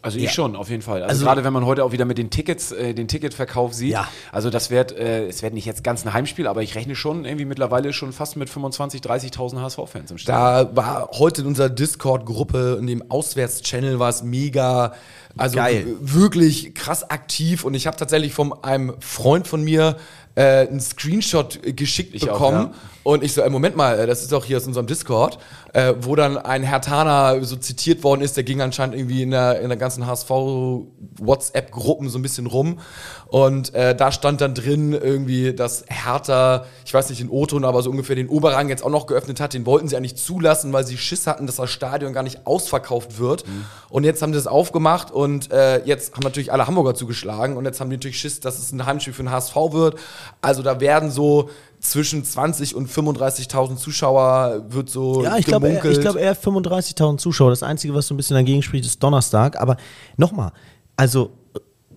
Also 0.06 0.20
ich 0.20 0.32
schon, 0.32 0.56
auf 0.56 0.70
jeden 0.70 0.82
Fall. 0.82 1.02
Also, 1.02 1.08
Also- 1.08 1.26
gerade 1.26 1.44
wenn 1.44 1.54
man 1.54 1.66
heute 1.66 1.84
auch 1.84 1.92
wieder 1.92 2.06
mit 2.06 2.18
den 2.18 2.30
Tickets, 2.30 2.72
äh, 2.72 2.94
den 2.94 3.08
Ticketverkauf 3.08 3.74
sieht. 3.74 3.92
Ja. 3.94 4.08
Also 4.32 4.50
das 4.50 4.70
wird, 4.70 4.92
äh, 4.92 5.28
es 5.28 5.42
wird 5.42 5.54
nicht 5.54 5.66
jetzt 5.66 5.84
ganz 5.84 6.06
ein 6.06 6.14
Heimspiel, 6.14 6.48
aber 6.48 6.62
ich 6.62 6.76
rechne 6.76 6.96
schon 6.96 7.26
irgendwie 7.26 7.46
mittlerweile 7.46 7.92
schon 7.92 8.14
fast 8.14 8.36
mit 8.38 8.50
25, 8.50 9.02
30.000 9.02 9.60
HSV-Fans 9.62 10.12
im 10.12 10.18
Stadion. 10.18 10.74
Da 10.74 10.76
war 10.76 11.10
heute 11.14 11.42
in 11.42 11.48
unserer 11.48 11.70
Discord-Gruppe, 11.70 12.78
in 12.80 12.88
dem 12.88 13.10
Auswärts-Channel 13.10 14.00
war 14.00 14.10
es 14.10 14.22
mega, 14.24 14.94
also 15.38 15.58
Geil. 15.58 15.86
wirklich 16.00 16.74
krass 16.74 17.10
aktiv 17.10 17.66
und 17.66 17.74
ich 17.74 17.88
habe 17.88 17.98
tatsächlich 17.98 18.34
von 18.34 18.54
einem 18.64 18.94
Freund 19.00 19.48
von 19.48 19.64
mir 19.64 19.98
äh, 20.36 20.68
einen 20.68 20.82
Screenshot 20.82 21.60
geschickt 21.76 22.14
Ich 22.14 22.30
auch, 22.30 22.34
bekommen 22.34 22.74
ja. 22.74 22.80
und 23.04 23.24
ich 23.24 23.34
so, 23.34 23.42
äh, 23.42 23.50
Moment 23.50 23.76
mal, 23.78 24.00
äh, 24.00 24.06
das 24.06 24.22
ist 24.22 24.34
doch 24.34 24.46
hier 24.46 24.58
aus 24.58 24.68
unserem 24.68 24.86
Discord, 24.86 25.40
äh, 25.74 25.96
wo 26.02 26.16
dann 26.16 26.38
ein 26.38 26.62
Hertaner 26.62 27.44
so 27.44 27.56
zitiert 27.56 28.04
worden 28.04 28.22
ist, 28.22 28.36
der 28.36 28.44
ging 28.44 28.62
anscheinend 28.62 28.96
irgendwie 28.96 29.24
in 29.24 29.32
der, 29.32 29.62
in 29.62 29.70
der 29.70 29.78
ganzen 29.78 30.06
HSV-WhatsApp-Gruppen 30.06 32.10
so 32.10 32.20
ein 32.20 32.22
bisschen 32.22 32.46
rum 32.48 32.80
und 33.28 33.74
äh, 33.74 33.96
da 33.96 34.12
stand 34.12 34.42
dann 34.42 34.54
drin 34.54 34.92
irgendwie, 34.92 35.54
dass 35.54 35.86
Hertha, 35.88 36.66
ich 36.86 36.94
weiß 36.94 37.08
nicht 37.10 37.22
den 37.22 37.30
O-Ton, 37.30 37.64
aber 37.64 37.82
so 37.82 37.90
ungefähr 37.90 38.18
den 38.18 38.28
Oberrang 38.28 38.68
jetzt 38.68 38.84
auch 38.84 38.90
noch 38.90 39.08
geöffnet 39.08 39.40
hat, 39.40 39.54
den 39.54 39.66
wollten 39.66 39.88
sie 39.88 39.96
eigentlich 39.96 40.18
zulassen, 40.18 40.74
weil 40.74 40.86
sie 40.86 40.98
Schiss 40.98 41.28
hatten, 41.28 41.48
dass 41.48 41.56
das 41.56 41.70
Stadion 41.70 42.12
gar 42.12 42.24
nicht 42.24 42.46
ausverkauft 42.46 43.20
wird 43.20 43.46
und 43.90 44.04
jetzt 44.04 44.22
haben 44.22 44.34
sie 44.34 44.40
es 44.40 44.48
aufgemacht 44.48 45.12
und 45.12 45.25
äh, 45.52 45.84
jetzt 45.86 46.14
haben 46.16 46.24
natürlich 46.24 46.52
alle 46.52 46.68
Hamburger 46.68 46.96
zugeschlagen 46.96 47.58
und 47.58 47.66
jetzt 47.66 47.80
haben 47.80 47.90
die 47.90 47.98
natürlich 47.98 48.20
Schiss, 48.20 48.40
dass 48.40 48.60
es 48.60 48.72
ein 48.72 48.86
Heimspiel 48.86 49.14
für 49.14 49.24
den 49.24 49.32
HSV 49.32 49.56
wird, 49.72 49.98
also 50.42 50.62
da 50.64 50.80
werden 50.80 51.12
so 51.12 51.50
zwischen 51.80 52.24
20 52.24 52.76
und 52.76 52.90
35.000 52.90 53.78
Zuschauer 53.78 54.66
wird 54.70 54.90
so 54.90 55.24
Ja, 55.24 55.38
ich 55.38 55.46
glaube, 55.46 55.68
eher- 55.70 55.86
ich 55.86 56.02
glaube 56.02 56.20
eher 56.20 56.36
35.000 56.36 57.18
Zuschauer. 57.20 57.52
Das 57.52 57.62
Einzige, 57.64 57.94
was 57.94 58.08
so 58.08 58.14
ein 58.14 58.18
bisschen 58.18 58.36
dagegen 58.36 58.62
spricht, 58.64 58.86
ist 58.86 59.02
Donnerstag. 59.04 59.60
Aber 59.62 59.78
nochmal, 60.18 60.52
also 60.98 61.32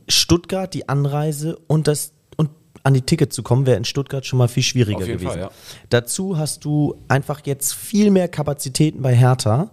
Stuttgart, 0.09 0.73
die 0.75 0.89
Anreise 0.89 1.59
und 1.67 1.87
das 1.89 2.13
und 2.37 2.51
an 2.83 2.95
die 2.95 3.03
Tickets 3.03 3.35
zu 3.35 3.43
kommen, 3.43 3.67
wäre 3.67 3.77
in 3.77 3.85
Stuttgart 3.85 4.25
schon 4.27 4.39
mal 4.39 4.49
viel 4.49 4.63
schwieriger 4.63 4.99
Auf 4.99 5.07
jeden 5.07 5.19
gewesen. 5.19 5.33
Fall, 5.33 5.41
ja. 5.41 5.51
Dazu 5.91 6.37
hast 6.39 6.65
du 6.65 6.95
einfach 7.09 7.41
jetzt 7.45 7.75
viel 7.75 8.11
mehr 8.11 8.29
Kapazitäten 8.29 9.03
bei 9.03 9.15
Hertha 9.15 9.71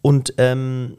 und 0.00 0.34
ähm, 0.38 0.96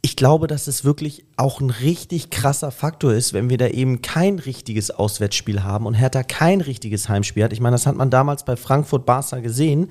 ich 0.00 0.14
glaube, 0.14 0.46
dass 0.46 0.68
es 0.68 0.84
wirklich 0.84 1.24
auch 1.36 1.60
ein 1.60 1.70
richtig 1.70 2.30
krasser 2.30 2.70
Faktor 2.70 3.12
ist, 3.12 3.32
wenn 3.32 3.50
wir 3.50 3.58
da 3.58 3.66
eben 3.66 4.00
kein 4.00 4.38
richtiges 4.38 4.92
Auswärtsspiel 4.92 5.64
haben 5.64 5.86
und 5.86 5.94
Hertha 5.94 6.22
kein 6.22 6.60
richtiges 6.60 7.08
Heimspiel 7.08 7.42
hat. 7.42 7.52
Ich 7.52 7.60
meine, 7.60 7.74
das 7.74 7.86
hat 7.86 7.96
man 7.96 8.08
damals 8.08 8.44
bei 8.44 8.56
Frankfurt 8.56 9.06
Barca 9.06 9.40
gesehen. 9.40 9.88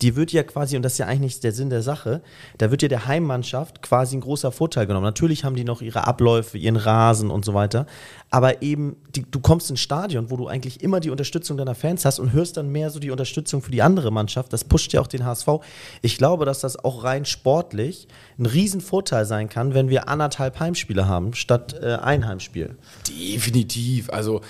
Die 0.00 0.14
wird 0.14 0.30
ja 0.30 0.44
quasi, 0.44 0.76
und 0.76 0.82
das 0.82 0.92
ist 0.92 0.98
ja 0.98 1.06
eigentlich 1.06 1.34
nicht 1.34 1.44
der 1.44 1.50
Sinn 1.50 1.70
der 1.70 1.82
Sache, 1.82 2.22
da 2.58 2.70
wird 2.70 2.82
ja 2.82 2.88
der 2.88 3.06
Heimmannschaft 3.06 3.82
quasi 3.82 4.16
ein 4.16 4.20
großer 4.20 4.52
Vorteil 4.52 4.86
genommen. 4.86 5.04
Natürlich 5.04 5.42
haben 5.42 5.56
die 5.56 5.64
noch 5.64 5.82
ihre 5.82 6.06
Abläufe, 6.06 6.56
ihren 6.56 6.76
Rasen 6.76 7.28
und 7.28 7.44
so 7.44 7.52
weiter. 7.52 7.86
Aber 8.30 8.62
eben, 8.62 8.96
die, 9.14 9.24
du 9.28 9.40
kommst 9.40 9.70
ins 9.70 9.80
Stadion, 9.80 10.30
wo 10.30 10.36
du 10.36 10.48
eigentlich 10.48 10.82
immer 10.82 11.00
die 11.00 11.10
Unterstützung 11.10 11.56
deiner 11.56 11.74
Fans 11.74 12.04
hast 12.04 12.18
und 12.18 12.32
hörst 12.32 12.58
dann 12.58 12.70
mehr 12.70 12.90
so 12.90 12.98
die 12.98 13.10
Unterstützung 13.10 13.62
für 13.62 13.70
die 13.70 13.80
andere 13.80 14.10
Mannschaft. 14.10 14.52
Das 14.52 14.64
pusht 14.64 14.92
ja 14.92 15.00
auch 15.00 15.06
den 15.06 15.24
HSV. 15.24 15.48
Ich 16.02 16.18
glaube, 16.18 16.44
dass 16.44 16.60
das 16.60 16.82
auch 16.84 17.04
rein 17.04 17.24
sportlich 17.24 18.06
ein 18.38 18.46
Riesenvorteil 18.46 19.24
sein 19.24 19.48
kann, 19.48 19.72
wenn 19.72 19.88
wir 19.88 20.08
anderthalb 20.08 20.60
Heimspiele 20.60 21.08
haben, 21.08 21.32
statt 21.34 21.74
äh, 21.80 21.94
ein 21.96 22.26
Heimspiel. 22.26 22.76
definitiv, 23.08 24.10
also 24.10 24.42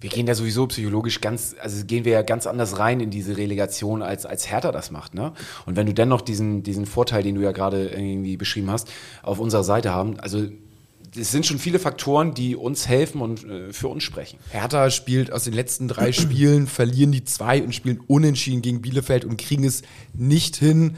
Wir 0.00 0.10
gehen 0.10 0.26
ja 0.26 0.34
sowieso 0.34 0.66
psychologisch 0.66 1.20
ganz, 1.20 1.54
also 1.60 1.84
gehen 1.84 2.04
wir 2.04 2.12
ja 2.12 2.22
ganz 2.22 2.46
anders 2.46 2.78
rein 2.78 3.00
in 3.00 3.10
diese 3.10 3.36
Relegation, 3.36 4.02
als, 4.02 4.24
als 4.24 4.50
Hertha 4.50 4.72
das 4.72 4.90
macht. 4.90 5.14
Ne? 5.14 5.32
Und 5.66 5.76
wenn 5.76 5.86
du 5.86 5.92
dennoch 5.92 6.22
diesen, 6.22 6.62
diesen 6.62 6.86
Vorteil, 6.86 7.22
den 7.22 7.34
du 7.34 7.42
ja 7.42 7.52
gerade 7.52 7.88
irgendwie 7.88 8.36
beschrieben 8.36 8.70
hast, 8.70 8.88
auf 9.22 9.38
unserer 9.38 9.64
Seite 9.64 9.92
haben, 9.92 10.18
also 10.20 10.46
es 11.14 11.30
sind 11.30 11.46
schon 11.46 11.58
viele 11.58 11.78
Faktoren, 11.78 12.34
die 12.34 12.56
uns 12.56 12.88
helfen 12.88 13.20
und 13.20 13.44
äh, 13.44 13.72
für 13.72 13.88
uns 13.88 14.02
sprechen. 14.02 14.38
Hertha 14.50 14.90
spielt 14.90 15.32
aus 15.32 15.44
den 15.44 15.52
letzten 15.52 15.88
drei 15.88 16.12
Spielen, 16.12 16.66
verlieren 16.66 17.12
die 17.12 17.24
zwei 17.24 17.62
und 17.62 17.74
spielen 17.74 18.00
unentschieden 18.06 18.62
gegen 18.62 18.82
Bielefeld 18.82 19.24
und 19.24 19.36
kriegen 19.36 19.64
es 19.64 19.82
nicht 20.14 20.56
hin, 20.56 20.96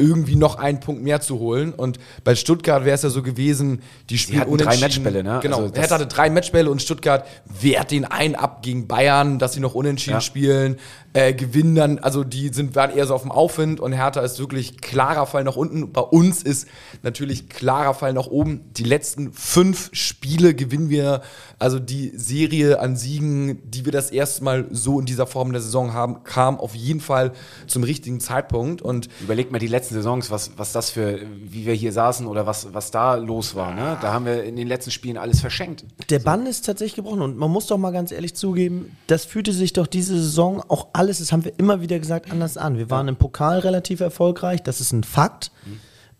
irgendwie 0.00 0.36
noch 0.36 0.56
einen 0.56 0.80
Punkt 0.80 1.02
mehr 1.02 1.20
zu 1.20 1.38
holen. 1.38 1.72
Und 1.72 1.98
bei 2.24 2.34
Stuttgart 2.34 2.84
wäre 2.84 2.94
es 2.94 3.02
ja 3.02 3.10
so 3.10 3.22
gewesen, 3.22 3.82
die 4.08 4.18
spielen 4.18 4.56
drei. 4.56 4.76
Matchbälle, 4.78 5.22
ne? 5.22 5.40
Genau, 5.42 5.62
Also 5.62 5.74
Hertha 5.74 5.94
hatte 5.96 6.06
drei 6.06 6.30
Matchbälle 6.30 6.70
und 6.70 6.82
Stuttgart 6.82 7.26
wehrt 7.60 7.90
den 7.90 8.04
einen 8.04 8.34
ab 8.34 8.62
gegen 8.62 8.86
Bayern, 8.88 9.38
dass 9.38 9.52
sie 9.52 9.60
noch 9.60 9.74
unentschieden 9.74 10.16
Ja. 10.16 10.20
spielen, 10.20 10.76
äh, 11.12 11.34
gewinnen 11.34 11.74
dann, 11.74 11.98
also 11.98 12.22
die 12.24 12.48
sind, 12.48 12.74
waren 12.76 12.96
eher 12.96 13.06
so 13.06 13.14
auf 13.14 13.22
dem 13.22 13.32
Aufwind 13.32 13.80
und 13.80 13.92
Hertha 13.92 14.20
ist 14.20 14.38
wirklich 14.38 14.80
klarer 14.80 15.26
Fall 15.26 15.44
nach 15.44 15.56
unten. 15.56 15.92
Bei 15.92 16.00
uns 16.02 16.42
ist 16.42 16.68
natürlich 17.02 17.48
klarer 17.48 17.94
Fall 17.94 18.12
nach 18.12 18.28
oben. 18.28 18.60
Die 18.76 18.84
letzten 18.84 19.32
fünf 19.32 19.90
Spiele 19.92 20.54
gewinnen 20.54 20.88
wir, 20.88 21.22
also 21.58 21.78
die 21.78 22.12
Serie 22.14 22.78
an 22.80 22.96
Siegen, 22.96 23.58
die 23.68 23.84
wir 23.84 23.92
das 23.92 24.10
erste 24.10 24.44
Mal 24.44 24.66
so 24.70 25.00
in 25.00 25.06
dieser 25.06 25.26
Form 25.26 25.52
der 25.52 25.60
Saison 25.60 25.92
haben, 25.92 26.22
kam 26.22 26.58
auf 26.60 26.74
jeden 26.74 27.00
Fall 27.00 27.32
zum 27.66 27.82
richtigen 27.82 28.20
Zeitpunkt 28.20 28.80
und 28.80 29.08
Überleg 29.20 29.50
mal, 29.50 29.58
die 29.58 29.66
letzten 29.66 29.89
letzten 29.90 29.94
Saisons, 29.94 30.30
was, 30.30 30.52
was 30.56 30.72
das 30.72 30.90
für, 30.90 31.20
wie 31.44 31.66
wir 31.66 31.74
hier 31.74 31.92
saßen 31.92 32.26
oder 32.26 32.46
was, 32.46 32.72
was 32.72 32.90
da 32.90 33.14
los 33.16 33.54
war. 33.54 33.74
Ne? 33.74 33.98
Da 34.00 34.12
haben 34.12 34.24
wir 34.24 34.44
in 34.44 34.56
den 34.56 34.68
letzten 34.68 34.90
Spielen 34.90 35.16
alles 35.16 35.40
verschenkt. 35.40 35.84
Der 36.08 36.20
Bann 36.20 36.46
ist 36.46 36.64
tatsächlich 36.64 36.96
gebrochen 36.96 37.22
und 37.22 37.36
man 37.36 37.50
muss 37.50 37.66
doch 37.66 37.78
mal 37.78 37.90
ganz 37.90 38.12
ehrlich 38.12 38.34
zugeben, 38.34 38.96
das 39.06 39.24
fühlte 39.24 39.52
sich 39.52 39.72
doch 39.72 39.86
diese 39.86 40.14
Saison 40.16 40.62
auch 40.68 40.88
alles, 40.92 41.18
das 41.18 41.32
haben 41.32 41.44
wir 41.44 41.52
immer 41.58 41.80
wieder 41.80 41.98
gesagt, 41.98 42.30
anders 42.30 42.56
an. 42.56 42.78
Wir 42.78 42.90
waren 42.90 43.08
im 43.08 43.16
Pokal 43.16 43.60
relativ 43.60 44.00
erfolgreich, 44.00 44.62
das 44.62 44.80
ist 44.80 44.92
ein 44.92 45.04
Fakt. 45.04 45.50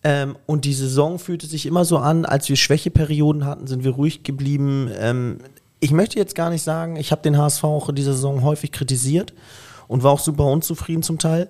Ähm, 0.02 0.37
und 0.46 0.64
die 0.64 0.72
Saison 0.72 1.18
fühlte 1.18 1.46
sich 1.46 1.66
immer 1.66 1.85
so 1.85 1.98
an, 1.98 2.24
als 2.24 2.48
wir 2.48 2.56
Schwächeperioden 2.56 3.44
hatten, 3.44 3.66
sind 3.66 3.85
wir 3.85 3.92
ruhig 3.92 4.22
geblieben. 4.22 4.90
Ähm, 4.98 5.38
ich 5.78 5.92
möchte 5.92 6.18
jetzt 6.18 6.35
gar 6.35 6.50
nicht 6.50 6.62
sagen, 6.62 6.96
ich 6.96 7.12
habe 7.12 7.22
den 7.22 7.37
HSV 7.37 7.64
auch 7.64 7.88
in 7.90 7.94
dieser 7.94 8.14
Saison 8.14 8.42
häufig 8.42 8.72
kritisiert 8.72 9.35
und 9.88 10.02
war 10.02 10.12
auch 10.12 10.20
super 10.20 10.46
unzufrieden 10.46 11.02
zum 11.02 11.18
Teil. 11.18 11.48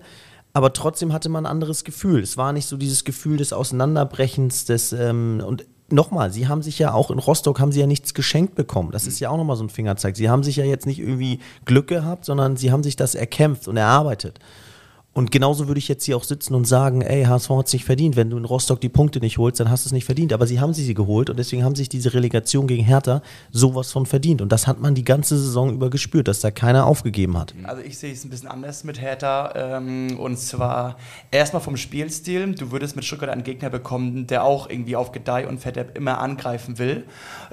Aber 0.53 0.73
trotzdem 0.73 1.13
hatte 1.13 1.29
man 1.29 1.45
ein 1.45 1.51
anderes 1.51 1.83
Gefühl. 1.83 2.21
Es 2.21 2.37
war 2.37 2.51
nicht 2.53 2.67
so 2.67 2.77
dieses 2.77 3.03
Gefühl 3.03 3.37
des 3.37 3.53
Auseinanderbrechens, 3.53 4.65
des 4.65 4.91
ähm, 4.91 5.41
und 5.45 5.65
nochmal, 5.91 6.31
sie 6.31 6.47
haben 6.47 6.61
sich 6.61 6.79
ja 6.79 6.93
auch 6.93 7.11
in 7.11 7.19
Rostock 7.19 7.59
haben 7.59 7.71
sie 7.71 7.79
ja 7.79 7.87
nichts 7.87 8.13
geschenkt 8.13 8.55
bekommen. 8.55 8.91
Das 8.91 9.07
ist 9.07 9.19
ja 9.19 9.29
auch 9.29 9.37
nochmal 9.37 9.57
so 9.57 9.63
ein 9.63 9.69
Fingerzeig. 9.69 10.15
Sie 10.15 10.29
haben 10.29 10.43
sich 10.43 10.55
ja 10.55 10.65
jetzt 10.65 10.85
nicht 10.85 10.99
irgendwie 10.99 11.39
Glück 11.65 11.87
gehabt, 11.87 12.25
sondern 12.25 12.57
sie 12.57 12.71
haben 12.71 12.83
sich 12.83 12.95
das 12.95 13.15
erkämpft 13.15 13.67
und 13.67 13.77
erarbeitet. 13.77 14.39
Und 15.13 15.29
genauso 15.29 15.67
würde 15.67 15.79
ich 15.79 15.89
jetzt 15.89 16.05
hier 16.05 16.15
auch 16.15 16.23
sitzen 16.23 16.55
und 16.55 16.65
sagen, 16.65 17.01
ey, 17.01 17.25
HSV 17.25 17.49
hat 17.49 17.67
es 17.67 17.73
nicht 17.73 17.83
verdient. 17.83 18.15
Wenn 18.15 18.29
du 18.29 18.37
in 18.37 18.45
Rostock 18.45 18.79
die 18.79 18.87
Punkte 18.87 19.19
nicht 19.19 19.37
holst, 19.37 19.59
dann 19.59 19.69
hast 19.69 19.83
du 19.83 19.89
es 19.89 19.91
nicht 19.91 20.05
verdient. 20.05 20.31
Aber 20.31 20.47
sie 20.47 20.61
haben 20.61 20.73
sie, 20.73 20.85
sie 20.85 20.93
geholt 20.93 21.29
und 21.29 21.37
deswegen 21.37 21.65
haben 21.65 21.75
sich 21.75 21.89
diese 21.89 22.13
Relegation 22.13 22.65
gegen 22.65 22.85
Hertha 22.85 23.21
sowas 23.51 23.91
von 23.91 24.05
verdient. 24.05 24.41
Und 24.41 24.53
das 24.53 24.67
hat 24.67 24.79
man 24.79 24.95
die 24.95 25.03
ganze 25.03 25.37
Saison 25.37 25.73
über 25.73 25.89
gespürt, 25.89 26.29
dass 26.29 26.39
da 26.39 26.49
keiner 26.49 26.85
aufgegeben 26.85 27.37
hat. 27.37 27.53
Also 27.63 27.81
ich 27.81 27.97
sehe 27.97 28.13
es 28.13 28.23
ein 28.23 28.29
bisschen 28.29 28.47
anders 28.47 28.85
mit 28.85 29.01
Hertha. 29.01 29.51
Ähm, 29.53 30.17
und 30.17 30.37
zwar 30.37 30.95
erstmal 31.29 31.61
vom 31.61 31.75
Spielstil. 31.75 32.55
Du 32.55 32.71
würdest 32.71 32.95
mit 32.95 33.03
Stuttgart 33.03 33.31
einen 33.31 33.43
Gegner 33.43 33.69
bekommen, 33.69 34.27
der 34.27 34.45
auch 34.45 34.69
irgendwie 34.69 34.95
auf 34.95 35.11
Gedeih 35.11 35.45
und 35.45 35.59
Verderb 35.59 35.97
immer 35.97 36.19
angreifen 36.19 36.79
will. 36.79 37.03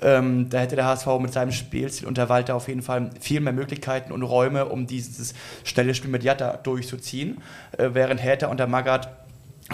Ähm, 0.00 0.48
da 0.48 0.60
hätte 0.60 0.76
der 0.76 0.84
HSV 0.84 1.08
mit 1.20 1.32
seinem 1.32 1.50
Spielstil 1.50 2.06
unter 2.06 2.28
Walter 2.28 2.54
auf 2.54 2.68
jeden 2.68 2.82
Fall 2.82 3.10
viel 3.18 3.40
mehr 3.40 3.52
Möglichkeiten 3.52 4.12
und 4.12 4.22
Räume, 4.22 4.66
um 4.66 4.86
dieses 4.86 5.34
schnelle 5.64 5.92
Spiel 5.94 6.10
mit 6.10 6.22
Jatta 6.22 6.56
durchzuziehen. 6.58 7.38
Äh, 7.76 7.90
während 7.92 8.22
Hertha 8.22 8.48
unter 8.48 8.66
Magath 8.66 9.08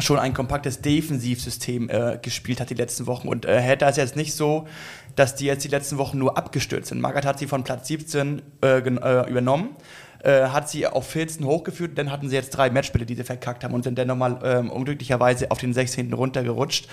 schon 0.01 0.19
ein 0.19 0.35
kompaktes 0.35 0.81
Defensivsystem 0.81 1.89
äh, 1.89 2.19
gespielt 2.21 2.61
hat 2.61 2.71
die 2.71 2.75
letzten 2.75 3.07
Wochen. 3.07 3.29
Und 3.29 3.45
äh, 3.45 3.61
Hertha 3.61 3.89
ist 3.89 3.97
jetzt 3.97 4.17
nicht 4.17 4.35
so, 4.35 4.67
dass 5.15 5.37
die 5.37 5.47
jetzt 5.47 5.65
die 5.65 5.69
letzten 5.69 5.99
Wochen 5.99 6.19
nur 6.19 6.37
abgestürzt 6.37 6.89
sind. 6.89 7.01
Magath 7.01 7.25
hat 7.25 7.39
sie 7.39 7.47
von 7.47 7.63
Platz 7.63 7.87
17 7.87 8.43
äh, 8.63 8.79
äh, 8.79 9.31
übernommen, 9.31 9.77
äh, 10.25 10.49
hat 10.49 10.69
sie 10.69 10.89
auf 10.89 11.07
14 11.07 11.47
hochgeführt, 11.47 11.97
dann 11.97 12.11
hatten 12.11 12.29
sie 12.29 12.35
jetzt 12.35 12.51
drei 12.51 12.71
Matchspiele, 12.71 13.07
die 13.07 13.15
sie 13.15 13.23
verkackt 13.23 13.63
haben 13.63 13.73
und 13.73 13.85
sind 13.85 13.97
dann 13.97 14.09
nochmal 14.09 14.41
ähm, 14.43 14.71
unglücklicherweise 14.71 15.53
auf 15.53 15.59
den 15.59 15.73
16. 15.73 16.13
runtergerutscht. 16.13 16.89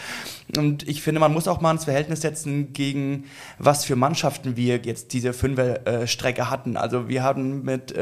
Und 0.55 0.87
ich 0.87 1.01
finde, 1.01 1.19
man 1.19 1.33
muss 1.33 1.47
auch 1.47 1.59
mal 1.59 1.71
ins 1.71 1.85
Verhältnis 1.85 2.21
setzen, 2.21 2.73
gegen 2.73 3.25
was 3.57 3.83
für 3.83 3.95
Mannschaften 3.95 4.57
wir 4.57 4.77
jetzt 4.83 5.13
diese 5.13 5.33
Fünfer-Strecke 5.33 6.51
hatten. 6.51 6.77
Also 6.77 7.09
wir 7.09 7.23
haben 7.23 7.63
mit 7.63 7.95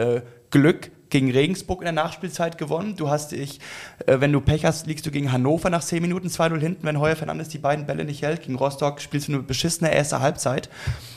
Glück 0.49 0.91
gegen 1.09 1.31
Regensburg 1.31 1.81
in 1.81 1.85
der 1.85 1.93
Nachspielzeit 1.93 2.57
gewonnen. 2.57 2.95
Du 2.95 3.09
hast 3.09 3.31
dich, 3.31 3.59
äh, 4.05 4.19
wenn 4.19 4.31
du 4.31 4.41
Pech 4.41 4.65
hast, 4.65 4.87
liegst 4.87 5.05
du 5.05 5.11
gegen 5.11 5.31
Hannover 5.31 5.69
nach 5.69 5.83
10 5.83 6.01
Minuten 6.01 6.27
2-0 6.27 6.59
hinten, 6.59 6.85
wenn 6.85 6.99
Heuer 6.99 7.15
Fernandes 7.15 7.49
die 7.49 7.57
beiden 7.57 7.85
Bälle 7.85 8.05
nicht 8.05 8.21
hält. 8.21 8.41
Gegen 8.41 8.55
Rostock 8.55 9.01
spielst 9.01 9.27
du 9.27 9.33
eine 9.33 9.43
beschissene 9.43 9.93
erste 9.93 10.19
Halbzeit. 10.19 10.69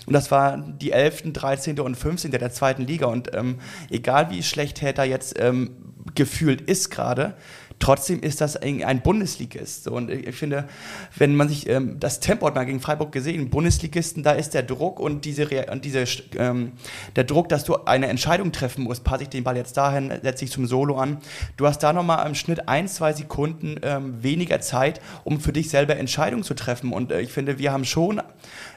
Und 0.06 0.12
das 0.12 0.30
war 0.30 0.58
die 0.58 0.92
11., 0.92 1.32
13. 1.32 1.80
und 1.80 1.96
15. 1.96 2.30
der 2.30 2.52
zweiten 2.52 2.86
Liga. 2.86 3.06
Und 3.06 3.34
ähm, 3.34 3.58
egal 3.90 4.30
wie 4.30 4.42
schlecht 4.42 4.82
Hertha 4.82 5.04
jetzt 5.04 5.38
ähm, 5.38 5.76
gefühlt 6.14 6.60
ist 6.62 6.90
gerade, 6.90 7.34
trotzdem 7.82 8.20
ist 8.20 8.40
das 8.40 8.56
ein 8.56 9.02
Bundesligist. 9.02 9.88
Und 9.88 10.08
ich 10.08 10.36
finde, 10.36 10.68
wenn 11.16 11.34
man 11.34 11.48
sich 11.48 11.68
ähm, 11.68 11.98
das 11.98 12.20
Tempo 12.20 12.46
hat 12.46 12.54
man 12.54 12.64
gegen 12.64 12.80
Freiburg 12.80 13.10
gesehen, 13.10 13.50
Bundesligisten, 13.50 14.22
da 14.22 14.32
ist 14.32 14.54
der 14.54 14.62
Druck 14.62 15.00
und 15.00 15.24
diese, 15.24 15.48
und 15.70 15.84
diese 15.84 16.04
ähm, 16.36 16.72
der 17.16 17.24
Druck, 17.24 17.48
dass 17.48 17.64
du 17.64 17.84
eine 17.84 18.06
Entscheidung 18.06 18.52
treffen 18.52 18.84
musst, 18.84 19.02
passe 19.02 19.24
ich 19.24 19.30
den 19.30 19.42
Ball 19.42 19.56
jetzt 19.56 19.76
dahin, 19.76 20.12
setze 20.22 20.44
ich 20.44 20.52
zum 20.52 20.66
Solo 20.66 20.96
an. 20.96 21.18
Du 21.56 21.66
hast 21.66 21.82
da 21.82 21.92
nochmal 21.92 22.24
im 22.26 22.36
Schnitt 22.36 22.68
ein, 22.68 22.86
zwei 22.86 23.12
Sekunden 23.12 23.80
ähm, 23.82 24.22
weniger 24.22 24.60
Zeit, 24.60 25.00
um 25.24 25.40
für 25.40 25.52
dich 25.52 25.68
selber 25.68 25.96
Entscheidungen 25.96 26.44
zu 26.44 26.54
treffen. 26.54 26.92
Und 26.92 27.10
äh, 27.10 27.20
ich 27.20 27.32
finde, 27.32 27.58
wir 27.58 27.72
haben 27.72 27.84
schon 27.84 28.22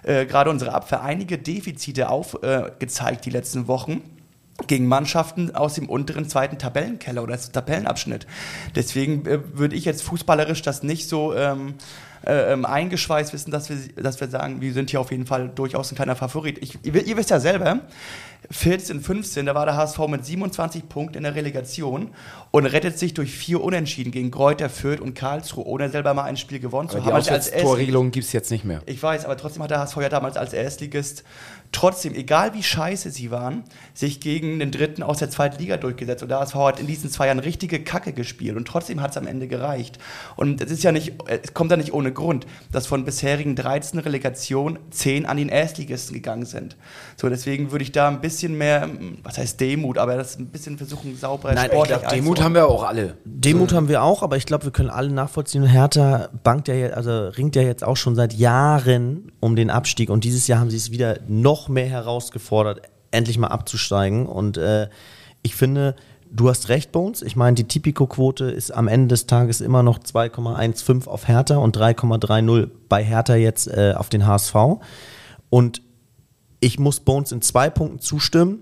äh, 0.01 0.25
gerade 0.25 0.49
unsere 0.49 0.73
Abwehr 0.73 1.03
einige 1.03 1.37
Defizite 1.37 2.09
aufgezeigt 2.09 3.19
äh, 3.19 3.23
die 3.23 3.29
letzten 3.29 3.67
Wochen 3.67 4.01
gegen 4.67 4.87
Mannschaften 4.87 5.53
aus 5.53 5.75
dem 5.75 5.89
unteren 5.89 6.29
zweiten 6.29 6.57
Tabellenkeller 6.57 7.23
oder 7.23 7.37
Tabellenabschnitt. 7.37 8.25
Deswegen 8.75 9.25
äh, 9.25 9.39
würde 9.53 9.75
ich 9.75 9.85
jetzt 9.85 10.03
fußballerisch 10.03 10.61
das 10.61 10.83
nicht 10.83 11.09
so 11.09 11.35
ähm, 11.35 11.75
äh, 12.25 12.53
ähm, 12.53 12.65
eingeschweißt 12.65 13.33
wissen, 13.33 13.51
dass 13.51 13.69
wir, 13.69 13.77
dass 14.01 14.19
wir 14.19 14.27
sagen, 14.27 14.61
wir 14.61 14.73
sind 14.73 14.89
hier 14.89 14.99
auf 14.99 15.11
jeden 15.11 15.25
Fall 15.25 15.49
durchaus 15.49 15.91
ein 15.91 15.95
kleiner 15.95 16.15
Favorit. 16.15 16.57
Ich, 16.61 16.79
ihr, 16.83 17.05
ihr 17.05 17.17
wisst 17.17 17.29
ja 17.29 17.39
selber, 17.39 17.81
14, 18.51 19.01
15, 19.01 19.45
da 19.45 19.55
war 19.55 19.65
der 19.65 19.75
HSV 19.75 19.99
mit 20.07 20.25
27 20.25 20.87
Punkten 20.87 21.17
in 21.17 21.23
der 21.23 21.35
Relegation 21.35 22.09
und 22.51 22.65
rettet 22.65 22.99
sich 22.99 23.13
durch 23.13 23.31
vier 23.31 23.61
Unentschieden 23.61 24.11
gegen 24.11 24.31
Kräuter, 24.31 24.69
Fürth 24.69 25.01
und 25.01 25.15
Karlsruhe, 25.15 25.65
ohne 25.65 25.89
selber 25.89 26.13
mal 26.13 26.23
ein 26.23 26.37
Spiel 26.37 26.59
gewonnen 26.59 26.89
zu 26.89 26.97
Aber 26.97 27.05
die 27.05 27.09
haben. 27.09 27.15
Also 27.15 27.31
als 27.31 27.47
Auswärtstorregelung 27.47 28.11
gibt 28.11 28.25
es 28.25 28.33
jetzt 28.33 28.51
nicht 28.51 28.65
mehr. 28.65 28.81
ich 28.85 29.01
weiß, 29.01 29.25
aber 29.25 29.37
trotzdem 29.37 29.63
hat 29.63 29.71
der 29.71 29.79
HSV 29.79 29.97
ja 29.97 30.09
damals 30.09 30.37
als 30.37 30.53
Erstligist 30.53 31.23
trotzdem, 31.71 32.13
egal 32.13 32.53
wie 32.53 32.63
scheiße 32.63 33.09
sie 33.11 33.31
waren, 33.31 33.63
sich 33.93 34.19
gegen 34.19 34.59
den 34.59 34.71
Dritten 34.71 35.03
aus 35.03 35.17
der 35.17 35.29
zweiten 35.29 35.59
Liga 35.59 35.77
durchgesetzt. 35.77 36.23
Und 36.23 36.29
der 36.29 36.39
HSV 36.39 36.55
hat 36.55 36.79
in 36.79 36.87
diesen 36.87 37.09
zwei 37.09 37.27
Jahren 37.27 37.39
richtige 37.39 37.83
Kacke 37.83 38.13
gespielt 38.13 38.55
und 38.55 38.67
trotzdem 38.67 39.01
hat 39.01 39.11
es 39.11 39.17
am 39.17 39.27
Ende 39.27 39.47
gereicht. 39.47 39.99
Und 40.35 40.61
es 40.61 40.71
ist 40.71 40.83
ja 40.83 40.91
nicht, 40.91 41.13
es 41.27 41.53
kommt 41.53 41.71
ja 41.71 41.77
nicht 41.77 41.93
ohne 41.93 42.11
Grund, 42.15 42.47
dass 42.71 42.87
von 42.87 43.05
bisherigen 43.05 43.55
13 43.55 43.99
Relegationen 43.99 44.79
10 44.89 45.27
an 45.27 45.37
den 45.37 45.49
Erstligisten 45.49 46.15
gegangen 46.15 46.45
sind. 46.45 46.75
So, 47.17 47.29
deswegen 47.29 47.71
würde 47.71 47.83
ich 47.83 47.91
da 47.91 48.07
ein 48.07 48.21
bisschen 48.21 48.57
mehr, 48.57 48.89
was 49.21 49.37
heißt 49.37 49.59
Demut, 49.61 49.99
aber 49.99 50.15
das 50.15 50.39
ein 50.39 50.47
bisschen 50.47 50.77
versuchen, 50.79 51.15
sauberer 51.15 51.53
Nein, 51.53 51.69
sportlich 51.69 51.97
Demut 51.99 52.11
einzuordnen. 52.39 52.43
haben 52.43 52.55
wir 52.55 52.67
auch 52.67 52.83
alle. 52.83 53.17
Demut 53.25 53.71
haben 53.73 53.87
wir 53.87 54.01
auch, 54.01 54.23
aber 54.23 54.37
ich 54.37 54.47
glaube, 54.47 54.63
wir 54.65 54.71
können 54.71 54.89
alle 54.89 55.11
nachvollziehen. 55.11 55.63
Hertha 55.65 56.29
bankt 56.43 56.67
ja, 56.67 56.73
jetzt- 56.73 56.95
also 56.97 57.27
ringt 57.27 57.55
ja 57.55 57.61
jetzt 57.61 57.83
auch 57.83 57.97
schon 57.97 58.15
seit 58.15 58.33
Jahren 58.33 59.31
um 59.39 59.55
den 59.55 59.69
Abstieg 59.69 60.09
und 60.09 60.23
dieses 60.23 60.47
Jahr 60.47 60.59
haben 60.59 60.69
sie 60.71 60.77
es 60.77 60.89
wieder 60.91 61.19
noch 61.27 61.69
mehr 61.69 61.87
herausgefordert, 61.87 62.81
endlich 63.11 63.37
mal 63.37 63.47
abzusteigen. 63.49 64.25
Und 64.25 64.57
äh, 64.57 64.87
ich 65.43 65.55
finde, 65.55 65.95
du 66.35 66.49
hast 66.49 66.69
recht, 66.69 66.91
Bones. 66.91 67.21
Ich 67.21 67.35
meine, 67.35 67.55
die 67.55 67.63
Tipico-Quote 67.63 68.45
ist 68.45 68.71
am 68.71 68.87
Ende 68.87 69.07
des 69.09 69.25
Tages 69.25 69.61
immer 69.61 69.83
noch 69.83 69.99
2,15 69.99 71.07
auf 71.07 71.27
Hertha 71.27 71.57
und 71.57 71.77
3,30 71.77 72.69
bei 72.89 73.03
Hertha 73.03 73.35
jetzt 73.35 73.67
äh, 73.67 73.93
auf 73.95 74.09
den 74.09 74.27
HSV. 74.27 74.55
Und 75.49 75.81
ich 76.59 76.79
muss 76.79 76.99
Bones 76.99 77.31
in 77.31 77.41
zwei 77.41 77.69
Punkten 77.69 77.99
zustimmen. 77.99 78.59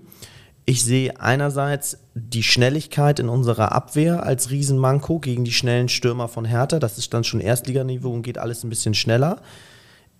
Ich 0.66 0.84
sehe 0.84 1.20
einerseits 1.20 1.98
die 2.14 2.42
Schnelligkeit 2.42 3.18
in 3.18 3.28
unserer 3.28 3.72
Abwehr 3.72 4.22
als 4.22 4.50
Riesenmanko 4.50 5.18
gegen 5.18 5.44
die 5.44 5.52
schnellen 5.52 5.88
Stürmer 5.88 6.28
von 6.28 6.44
Hertha. 6.44 6.78
Das 6.78 6.96
ist 6.96 7.12
dann 7.12 7.24
schon 7.24 7.40
Erstliganiveau 7.40 8.10
und 8.10 8.22
geht 8.22 8.38
alles 8.38 8.64
ein 8.64 8.70
bisschen 8.70 8.94
schneller. 8.94 9.42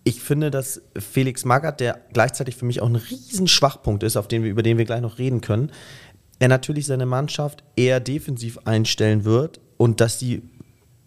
Ich 0.07 0.21
finde, 0.21 0.51
dass 0.51 0.83
Felix 0.99 1.47
Magath, 1.47 1.81
der 1.81 1.99
gleichzeitig 2.13 2.57
für 2.57 2.67
mich 2.67 2.83
auch 2.83 2.89
ein 2.89 2.97
Riesenschwachpunkt 2.97 4.03
ist, 4.03 4.19
auf 4.19 4.29
den 4.29 4.43
wir, 4.43 4.51
über 4.51 4.63
den 4.63 4.77
wir 4.77 4.85
gleich 4.85 5.01
noch 5.01 5.19
reden 5.19 5.41
können, 5.41 5.71
er 6.39 6.49
natürlich 6.49 6.87
seine 6.87 7.07
Mannschaft 7.07 7.65
eher 7.77 8.01
defensiv 8.01 8.59
einstellen 8.65 9.25
wird 9.25 9.61
und 9.77 10.01
dass 10.01 10.19
die 10.19 10.43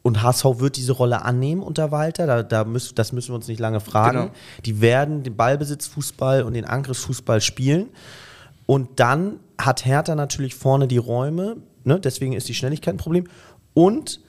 und 0.08 0.24
HSV 0.24 0.46
wird 0.60 0.78
diese 0.78 0.94
Rolle 0.94 1.24
annehmen 1.24 1.62
unter 1.62 1.92
Walter, 1.92 2.26
da, 2.28 2.42
da 2.42 2.64
müssen, 2.64 2.96
das 2.96 3.12
müssen 3.12 3.32
wir 3.32 3.36
uns 3.36 3.50
nicht 3.50 3.60
lange 3.60 3.82
fragen. 3.82 4.18
Genau. 4.18 4.32
Die 4.64 4.80
werden 4.80 5.24
den 5.24 5.36
Ballbesitzfußball 5.36 6.44
und 6.44 6.54
den 6.54 6.64
Angriffsfußball 6.64 7.42
spielen. 7.42 7.90
Und 8.66 9.02
dann 9.02 9.42
hat 9.58 9.86
Hertha 9.86 10.16
natürlich 10.16 10.56
vorne 10.56 10.88
die 10.88 10.98
Räume, 10.98 11.58
ne? 11.84 12.00
deswegen 12.00 12.32
ist 12.32 12.48
die 12.48 12.54
Schnelligkeit 12.54 12.94
ein 12.94 12.98
Problem. 12.98 13.26
Und 13.74 14.22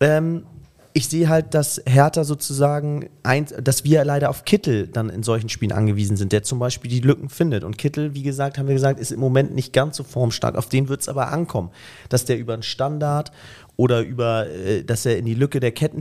ähm, 0.00 0.44
ich 0.92 1.08
sehe 1.08 1.28
halt, 1.28 1.54
dass 1.54 1.80
Hertha 1.86 2.24
sozusagen, 2.24 3.08
ein, 3.22 3.46
dass 3.62 3.84
wir 3.84 4.04
leider 4.04 4.30
auf 4.30 4.44
Kittel 4.44 4.86
dann 4.86 5.10
in 5.10 5.22
solchen 5.22 5.48
Spielen 5.48 5.72
angewiesen 5.72 6.16
sind, 6.16 6.32
der 6.32 6.42
zum 6.42 6.58
Beispiel 6.58 6.90
die 6.90 7.00
Lücken 7.00 7.28
findet. 7.28 7.64
Und 7.64 7.78
Kittel, 7.78 8.14
wie 8.14 8.22
gesagt, 8.22 8.58
haben 8.58 8.66
wir 8.66 8.74
gesagt, 8.74 8.98
ist 8.98 9.12
im 9.12 9.20
Moment 9.20 9.54
nicht 9.54 9.72
ganz 9.72 9.96
so 9.96 10.04
formstark. 10.04 10.56
Auf 10.56 10.68
den 10.68 10.88
wird 10.88 11.00
es 11.00 11.08
aber 11.08 11.30
ankommen, 11.30 11.70
dass 12.08 12.24
der 12.24 12.38
über 12.38 12.54
einen 12.54 12.62
Standard 12.62 13.32
oder 13.76 14.00
über, 14.00 14.48
äh, 14.48 14.82
dass 14.82 15.06
er 15.06 15.18
in 15.18 15.26
die 15.26 15.34
Lücke 15.34 15.60
der 15.60 15.72
Ketten 15.72 16.00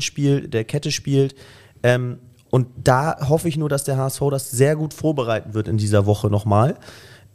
der 0.50 0.63
Kette 0.63 0.91
spielt. 0.91 1.36
Ähm, 1.84 2.19
und 2.50 2.67
da 2.84 3.30
hoffe 3.30 3.50
ich 3.50 3.58
nur, 3.58 3.69
dass 3.69 3.84
der 3.84 3.97
HSV 3.97 4.21
das 4.32 4.52
sehr 4.52 4.76
gut 4.76 4.93
vorbereiten 4.93 5.54
wird 5.54 5.67
in 5.67 5.78
dieser 5.78 6.06
Woche 6.06 6.30
nochmal. 6.30 6.76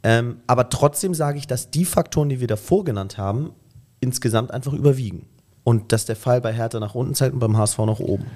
Ähm, 0.02 0.38
aber 0.46 0.68
trotzdem 0.68 1.14
sage 1.14 1.38
ich, 1.38 1.46
dass 1.46 1.70
die 1.70 1.84
Faktoren, 1.84 2.28
die 2.28 2.40
wir 2.40 2.48
davor 2.48 2.84
genannt 2.84 3.18
haben, 3.18 3.52
insgesamt 4.00 4.50
einfach 4.50 4.72
überwiegen. 4.72 5.26
Und 5.64 5.92
dass 5.92 6.06
der 6.06 6.16
Fall 6.16 6.40
bei 6.40 6.52
Hertha 6.52 6.80
nach 6.80 6.94
unten 6.94 7.14
zeigt 7.14 7.34
und 7.34 7.38
beim 7.38 7.56
HSV 7.56 7.78
nach 7.78 8.00
oben. 8.00 8.26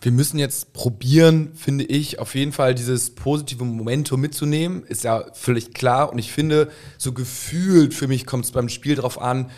Wir 0.00 0.10
müssen 0.10 0.38
jetzt 0.38 0.72
probieren, 0.72 1.52
finde 1.54 1.84
ich, 1.84 2.18
auf 2.18 2.34
jeden 2.34 2.50
Fall 2.50 2.74
dieses 2.74 3.10
positive 3.14 3.64
Momentum 3.64 4.20
mitzunehmen. 4.20 4.82
Ist 4.82 5.04
ja 5.04 5.24
völlig 5.32 5.74
klar. 5.74 6.12
Und 6.12 6.18
ich 6.18 6.32
finde, 6.32 6.70
so 6.98 7.12
gefühlt 7.12 7.94
für 7.94 8.08
mich 8.08 8.26
kommt 8.26 8.44
es 8.44 8.50
beim 8.50 8.68
Spiel 8.68 8.96
drauf 8.96 9.20
an, 9.20 9.50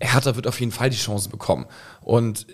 Hertha 0.00 0.34
wird 0.34 0.46
auf 0.46 0.58
jeden 0.60 0.72
Fall 0.72 0.88
die 0.88 0.96
Chance 0.96 1.28
bekommen. 1.28 1.66
Und 2.00 2.46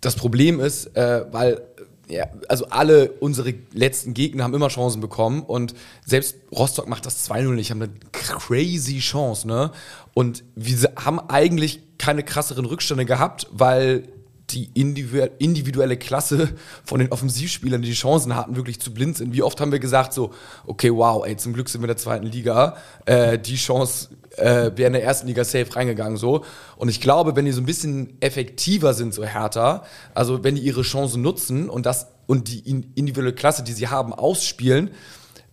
das 0.00 0.16
Problem 0.16 0.58
ist, 0.58 0.96
äh, 0.96 1.26
weil 1.30 1.60
ja, 2.08 2.26
also 2.48 2.66
alle 2.70 3.12
unsere 3.20 3.54
letzten 3.72 4.14
Gegner 4.14 4.44
haben 4.44 4.54
immer 4.54 4.68
Chancen 4.68 5.00
bekommen 5.00 5.42
und 5.42 5.74
selbst 6.04 6.36
Rostock 6.50 6.88
macht 6.88 7.06
das 7.06 7.30
2-0 7.30 7.52
nicht, 7.52 7.70
haben 7.70 7.82
eine 7.82 7.92
crazy 8.10 8.98
Chance, 8.98 9.46
ne? 9.46 9.70
Und 10.12 10.42
wir 10.56 10.92
haben 10.96 11.20
eigentlich 11.20 11.80
keine 12.00 12.22
krasseren 12.22 12.64
Rückstände 12.64 13.04
gehabt, 13.04 13.46
weil 13.52 14.08
die 14.48 14.70
individuelle 14.74 15.96
Klasse 15.96 16.48
von 16.82 16.98
den 16.98 17.12
Offensivspielern, 17.12 17.82
die 17.82 17.90
die 17.90 17.94
Chancen 17.94 18.34
hatten, 18.34 18.56
wirklich 18.56 18.80
zu 18.80 18.92
blind 18.92 19.16
sind. 19.16 19.32
Wie 19.32 19.42
oft 19.42 19.60
haben 19.60 19.70
wir 19.70 19.78
gesagt 19.78 20.12
so, 20.12 20.32
okay, 20.66 20.90
wow, 20.92 21.24
ey, 21.24 21.36
zum 21.36 21.52
Glück 21.52 21.68
sind 21.68 21.82
wir 21.82 21.84
in 21.84 21.90
der 21.90 21.96
zweiten 21.98 22.26
Liga, 22.26 22.76
äh, 23.04 23.38
die 23.38 23.54
Chance 23.54 24.08
äh, 24.38 24.72
wäre 24.74 24.86
in 24.86 24.94
der 24.94 25.04
ersten 25.04 25.28
Liga 25.28 25.44
safe 25.44 25.76
reingegangen 25.76 26.16
so. 26.16 26.44
Und 26.76 26.88
ich 26.88 27.00
glaube, 27.00 27.36
wenn 27.36 27.44
die 27.44 27.52
so 27.52 27.60
ein 27.60 27.66
bisschen 27.66 28.16
effektiver 28.20 28.94
sind, 28.94 29.14
so 29.14 29.22
härter, 29.22 29.84
also 30.14 30.42
wenn 30.42 30.56
die 30.56 30.62
ihre 30.62 30.82
Chancen 30.82 31.22
nutzen 31.22 31.68
und 31.68 31.86
das 31.86 32.08
und 32.26 32.48
die 32.48 32.60
individuelle 32.94 33.34
Klasse, 33.34 33.62
die 33.62 33.72
sie 33.72 33.88
haben, 33.88 34.14
ausspielen, 34.14 34.90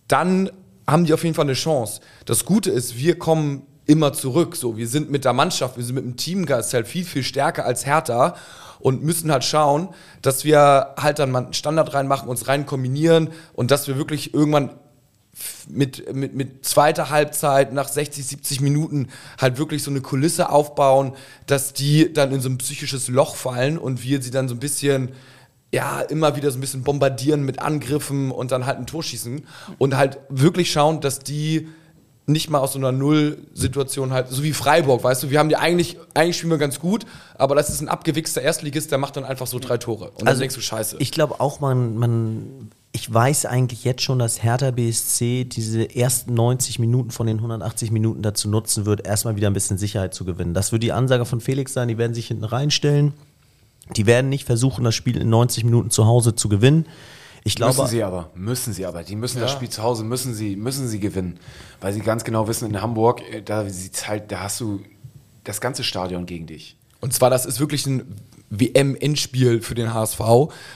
dann 0.08 0.50
haben 0.88 1.06
die 1.06 1.14
auf 1.14 1.24
jeden 1.24 1.36
Fall 1.36 1.46
eine 1.46 1.54
Chance. 1.54 2.00
Das 2.26 2.46
Gute 2.46 2.72
ist, 2.72 2.98
wir 2.98 3.20
kommen 3.20 3.67
immer 3.88 4.14
zurück. 4.14 4.56
So, 4.56 4.78
wir 4.78 4.88
sind 4.88 5.10
mit 5.10 5.26
der 5.26 5.34
Mannschaft, 5.34 5.78
wir 5.78 5.84
sind 5.84 5.96
mit 5.96 6.04
dem 6.04 6.18
Teamgeist 6.18 6.74
halt 6.74 6.88
viel, 6.88 7.06
viel 7.06 7.24
stärker 7.24 7.66
als 7.66 7.86
Hertha 7.86 8.36
und 8.80 9.04
müssen 9.04 9.32
halt 9.32 9.44
schauen, 9.44 9.90
dass 10.22 10.44
wir 10.46 10.94
halt 10.98 11.20
dann 11.20 11.32
mal 11.32 11.46
einen 11.46 11.54
Standard 11.54 11.94
reinmachen, 11.94 12.30
uns 12.30 12.48
rein 12.48 12.66
kombinieren 12.66 13.30
und 13.54 13.72
dass 13.72 13.88
wir 13.88 13.98
wirklich 13.98 14.34
irgendwann 14.34 14.72
mit, 15.68 16.14
mit, 16.14 16.34
mit 16.36 16.66
zweiter 16.66 17.10
Halbzeit 17.10 17.72
nach 17.74 17.88
60, 17.88 18.26
70 18.26 18.62
Minuten 18.62 19.10
halt 19.40 19.58
wirklich 19.58 19.84
so 19.84 19.92
eine 19.92 20.02
Kulisse 20.02 20.50
aufbauen, 20.50 21.14
dass 21.46 21.74
die 21.74 22.12
dann 22.12 22.32
in 22.32 22.42
so 22.42 22.50
ein 22.50 22.58
psychisches 22.58 23.08
Loch 23.08 23.36
fallen 23.36 23.78
und 23.78 24.04
wir 24.04 24.22
sie 24.22 24.32
dann 24.32 24.48
so 24.48 24.56
ein 24.56 24.60
bisschen 24.60 25.12
ja, 25.72 26.00
immer 26.02 26.36
wieder 26.36 26.50
so 26.50 26.58
ein 26.58 26.62
bisschen 26.62 26.84
bombardieren 26.84 27.44
mit 27.44 27.60
Angriffen 27.60 28.32
und 28.32 28.52
dann 28.52 28.66
halt 28.66 28.78
ein 28.78 28.88
Tor 28.88 29.04
schießen 29.04 29.46
und 29.78 29.98
halt 29.98 30.20
wirklich 30.30 30.72
schauen, 30.72 31.02
dass 31.02 31.20
die 31.20 31.68
nicht 32.30 32.50
mal 32.50 32.60
aus 32.60 32.74
so 32.74 32.80
einer 32.80 32.92
Null-Situation 32.92 34.12
halt, 34.12 34.28
so 34.28 34.44
wie 34.44 34.52
Freiburg, 34.52 35.02
weißt 35.02 35.24
du, 35.24 35.30
wir 35.30 35.40
haben 35.40 35.48
die 35.48 35.56
eigentlich, 35.56 35.98
eigentlich 36.14 36.38
spielen 36.38 36.52
wir 36.52 36.58
ganz 36.58 36.80
gut, 36.80 37.06
aber 37.36 37.56
das 37.56 37.70
ist 37.70 37.80
ein 37.80 37.88
abgewichster 37.88 38.42
Erstligist, 38.42 38.92
der 38.92 38.98
macht 38.98 39.16
dann 39.16 39.24
einfach 39.24 39.48
so 39.48 39.60
drei 39.60 39.78
Tore. 39.78 40.10
Und 40.10 40.14
Also, 40.16 40.26
dann 40.26 40.40
denkst 40.40 40.56
du, 40.56 40.62
scheiße. 40.62 40.98
Ich 41.00 41.12
glaube 41.12 41.40
auch, 41.40 41.62
man, 41.62 41.96
man, 41.96 42.70
ich 42.92 43.12
weiß 43.12 43.46
eigentlich 43.46 43.86
jetzt 43.86 44.02
schon, 44.02 44.20
dass 44.20 44.44
Hertha 44.44 44.72
BSC 44.72 45.46
diese 45.46 45.96
ersten 45.96 46.34
90 46.34 46.80
Minuten 46.80 47.12
von 47.12 47.28
den 47.28 47.38
180 47.38 47.92
Minuten 47.92 48.22
dazu 48.22 48.50
nutzen 48.50 48.86
wird, 48.86 49.08
erstmal 49.08 49.38
wieder 49.38 49.50
ein 49.50 49.54
bisschen 49.54 49.78
Sicherheit 49.78 50.14
zu 50.14 50.26
gewinnen. 50.26 50.54
Das 50.54 50.74
wird 50.74 50.84
die 50.84 50.92
Ansage 50.92 51.24
von 51.24 51.40
Felix 51.40 51.72
sein, 51.72 51.88
die 51.88 51.98
werden 51.98 52.14
sich 52.14 52.28
hinten 52.28 52.44
reinstellen. 52.44 53.14
Die 53.96 54.06
werden 54.06 54.28
nicht 54.28 54.44
versuchen, 54.44 54.84
das 54.84 54.96
Spiel 54.96 55.16
in 55.16 55.30
90 55.30 55.64
Minuten 55.64 55.92
zu 55.92 56.06
Hause 56.06 56.36
zu 56.36 56.50
gewinnen. 56.50 56.88
Ich 57.44 57.56
glaube, 57.56 57.74
müssen 57.74 57.88
sie 57.88 58.04
aber, 58.04 58.32
müssen 58.36 58.74
sie 58.74 58.86
aber. 58.86 59.04
Die 59.04 59.16
müssen 59.16 59.40
das 59.40 59.52
Spiel 59.52 59.70
zu 59.70 59.84
Hause, 59.84 60.04
müssen 60.04 60.34
sie, 60.34 60.56
müssen 60.56 60.88
sie 60.88 61.00
gewinnen. 61.00 61.40
Weil 61.80 61.94
sie 61.94 62.02
ganz 62.02 62.24
genau 62.24 62.48
wissen, 62.48 62.70
in 62.70 62.82
Hamburg, 62.82 63.22
äh, 63.32 63.42
da 63.42 63.70
sieht's 63.70 64.08
halt, 64.08 64.32
da 64.32 64.42
hast 64.42 64.60
du 64.60 64.82
das 65.44 65.62
ganze 65.62 65.84
Stadion 65.84 66.26
gegen 66.26 66.48
dich. 66.48 66.76
Und 67.00 67.14
zwar, 67.14 67.30
das 67.30 67.46
ist 67.46 67.60
wirklich 67.60 67.86
ein 67.86 68.16
WM-Endspiel 68.50 69.62
für 69.62 69.76
den 69.76 69.94
HSV, 69.94 70.20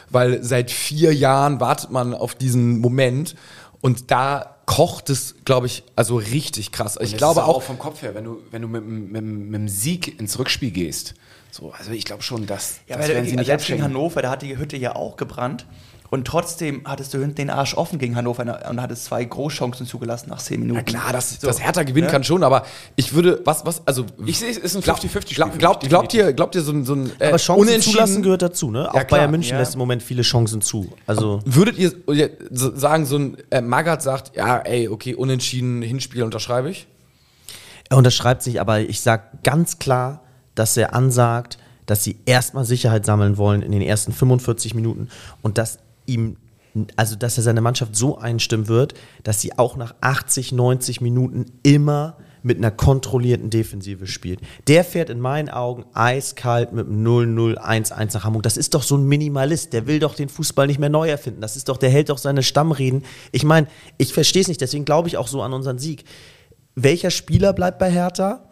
weil 0.10 0.44
seit 0.44 0.72
vier 0.72 1.14
Jahren 1.14 1.60
wartet 1.60 1.92
man 1.92 2.14
auf 2.14 2.36
diesen 2.36 2.80
Moment 2.80 3.36
und 3.82 4.12
da 4.12 4.58
kocht 4.66 5.10
es, 5.10 5.36
glaube 5.44 5.68
ich, 5.68 5.84
also 5.96 6.18
richtig 6.18 6.72
krass. 6.72 6.98
Ich 7.02 7.18
glaube 7.18 7.42
ist 7.42 7.48
auch, 7.48 7.62
vom 7.62 7.80
Kopf 7.80 8.02
her, 8.02 8.14
wenn 8.16 8.24
du, 8.24 8.42
wenn 8.52 8.62
du 8.62 8.68
mit, 8.68 8.86
mit, 8.86 9.24
mit 9.24 9.54
dem 9.56 9.68
Sieg 9.68 10.20
ins 10.20 10.38
Rückspiel 10.38 10.72
gehst. 10.72 11.16
So, 11.52 11.74
also 11.78 11.92
ich 11.92 12.06
glaube 12.06 12.24
schon, 12.24 12.46
dass 12.46 12.80
Ja, 12.88 12.96
das 12.96 13.08
weil 13.08 13.16
werden 13.16 13.28
sie 13.28 13.36
nicht 13.36 13.48
selbst 13.48 13.68
gegen 13.68 13.82
abschenken. 13.82 13.98
Hannover, 13.98 14.22
da 14.22 14.30
hat 14.30 14.42
die 14.42 14.58
Hütte 14.58 14.78
ja 14.78 14.96
auch 14.96 15.18
gebrannt. 15.18 15.66
Und 16.12 16.28
trotzdem 16.28 16.82
hattest 16.84 17.14
du 17.14 17.20
hinten 17.20 17.36
den 17.36 17.50
Arsch 17.50 17.74
offen 17.74 17.98
gegen 17.98 18.18
Hannover 18.18 18.44
und 18.70 18.82
hattest 18.82 19.06
zwei 19.06 19.24
Großchancen 19.24 19.88
zugelassen 19.88 20.30
nach 20.30 20.40
zehn 20.40 20.60
Minuten. 20.60 20.78
na 20.78 20.84
klar, 20.84 21.14
dass 21.14 21.40
So, 21.40 21.48
das 21.48 21.64
Hertha 21.64 21.84
gewinnen 21.84 22.08
ne? 22.08 22.12
kann 22.12 22.26
schon, 22.26 22.44
aber 22.44 22.66
ich 22.98 23.14
würde, 23.14 23.42
was, 23.46 23.66
was, 23.66 23.82
also. 23.88 24.06
Ich 24.26 24.38
sehe, 24.38 24.50
es 24.50 24.58
ist 24.58 24.76
ein 24.76 24.82
glaub- 24.82 24.98
50-50-Spiel 25.00 25.36
glaub- 25.36 25.58
Glaubt 25.58 25.88
glaubt 25.88 26.14
ihr, 26.14 26.34
glaubt 26.34 26.54
ihr 26.56 26.62
so 26.64 26.74
ein, 26.74 26.84
so 26.84 26.96
ein 26.96 27.12
äh, 27.18 27.30
aber 27.30 27.38
Chancen 27.38 27.62
Unentschieden- 27.62 27.94
zulassen 27.94 28.24
gehört 28.24 28.42
dazu, 28.42 28.72
ne? 28.72 28.90
Auch 28.90 28.94
klar, 28.94 29.06
Bayern 29.06 29.32
München 29.32 29.54
ja. 29.54 29.60
lässt 29.60 29.74
im 29.76 29.80
Moment 29.80 30.04
viele 30.04 30.22
Chancen 30.24 30.60
zu. 30.62 30.92
Also 31.08 31.40
Würdet 31.46 31.78
ihr 31.78 31.94
ja, 32.14 32.28
so- 32.52 32.76
sagen, 32.76 33.06
so 33.06 33.16
ein 33.18 33.38
äh, 33.50 33.62
Magath 33.62 34.02
sagt, 34.02 34.36
ja, 34.36 34.58
ey, 34.58 34.90
okay, 34.90 35.16
unentschieden, 35.16 35.82
Hinspiel 35.82 36.24
unterschreibe 36.24 36.70
ich? 36.70 36.88
Er 37.90 37.96
unterschreibt 37.96 38.44
sich, 38.44 38.60
aber 38.60 38.82
ich 38.82 39.00
sage 39.00 39.24
ganz 39.46 39.80
klar, 39.80 40.22
dass 40.56 40.76
er 40.76 40.94
ansagt, 40.94 41.58
dass 41.86 42.04
sie 42.04 42.18
erstmal 42.26 42.66
Sicherheit 42.66 43.06
sammeln 43.06 43.38
wollen 43.38 43.62
in 43.62 43.72
den 43.72 43.82
ersten 43.82 44.12
45 44.12 44.76
Minuten 44.76 45.08
und 45.42 45.58
dass 45.58 45.80
ihm, 46.06 46.38
also 46.96 47.16
dass 47.16 47.38
er 47.38 47.44
seine 47.44 47.62
Mannschaft 47.62 47.96
so 47.96 48.18
einstimmen 48.18 48.68
wird, 48.68 48.94
dass 49.24 49.42
sie 49.42 49.58
auch 49.58 49.76
nach 49.76 49.96
80, 50.02 50.52
90 50.52 51.02
Minuten 51.02 51.46
immer 51.64 52.18
mit 52.44 52.58
einer 52.58 52.72
kontrollierten 52.72 53.52
Defensive 53.52 54.08
spielt. 54.08 54.40
Der 54.68 54.84
fährt 54.84 55.12
in 55.12 55.20
meinen 55.20 55.50
Augen 55.50 55.86
eiskalt 55.94 56.74
mit 56.74 56.88
einem 56.88 57.06
0-0-1-1 57.06 58.16
nach 58.16 58.24
Hamburg. 58.24 58.42
Das 58.42 58.58
ist 58.58 58.74
doch 58.74 58.82
so 58.82 58.98
ein 58.98 59.04
Minimalist. 59.08 59.74
Der 59.74 59.86
will 59.86 60.00
doch 60.00 60.16
den 60.16 60.28
Fußball 60.28 60.66
nicht 60.66 60.80
mehr 60.80 60.90
neu 60.90 61.08
erfinden. 61.08 61.42
Das 61.42 61.56
ist 61.56 61.70
doch, 61.70 61.78
der 61.78 61.92
hält 61.92 62.10
doch 62.10 62.18
seine 62.18 62.42
Stammreden. 62.42 63.04
Ich 63.32 63.44
meine, 63.44 63.68
ich 64.00 64.12
verstehe 64.12 64.42
es 64.42 64.48
nicht, 64.48 64.62
deswegen 64.62 64.86
glaube 64.86 65.08
ich 65.08 65.18
auch 65.18 65.28
so 65.28 65.44
an 65.44 65.54
unseren 65.54 65.78
Sieg 65.78 66.04
welcher 66.76 67.12
Spieler 67.12 67.54
bleibt 67.54 67.80
bei 67.80 67.92
Hertha? 67.92 68.44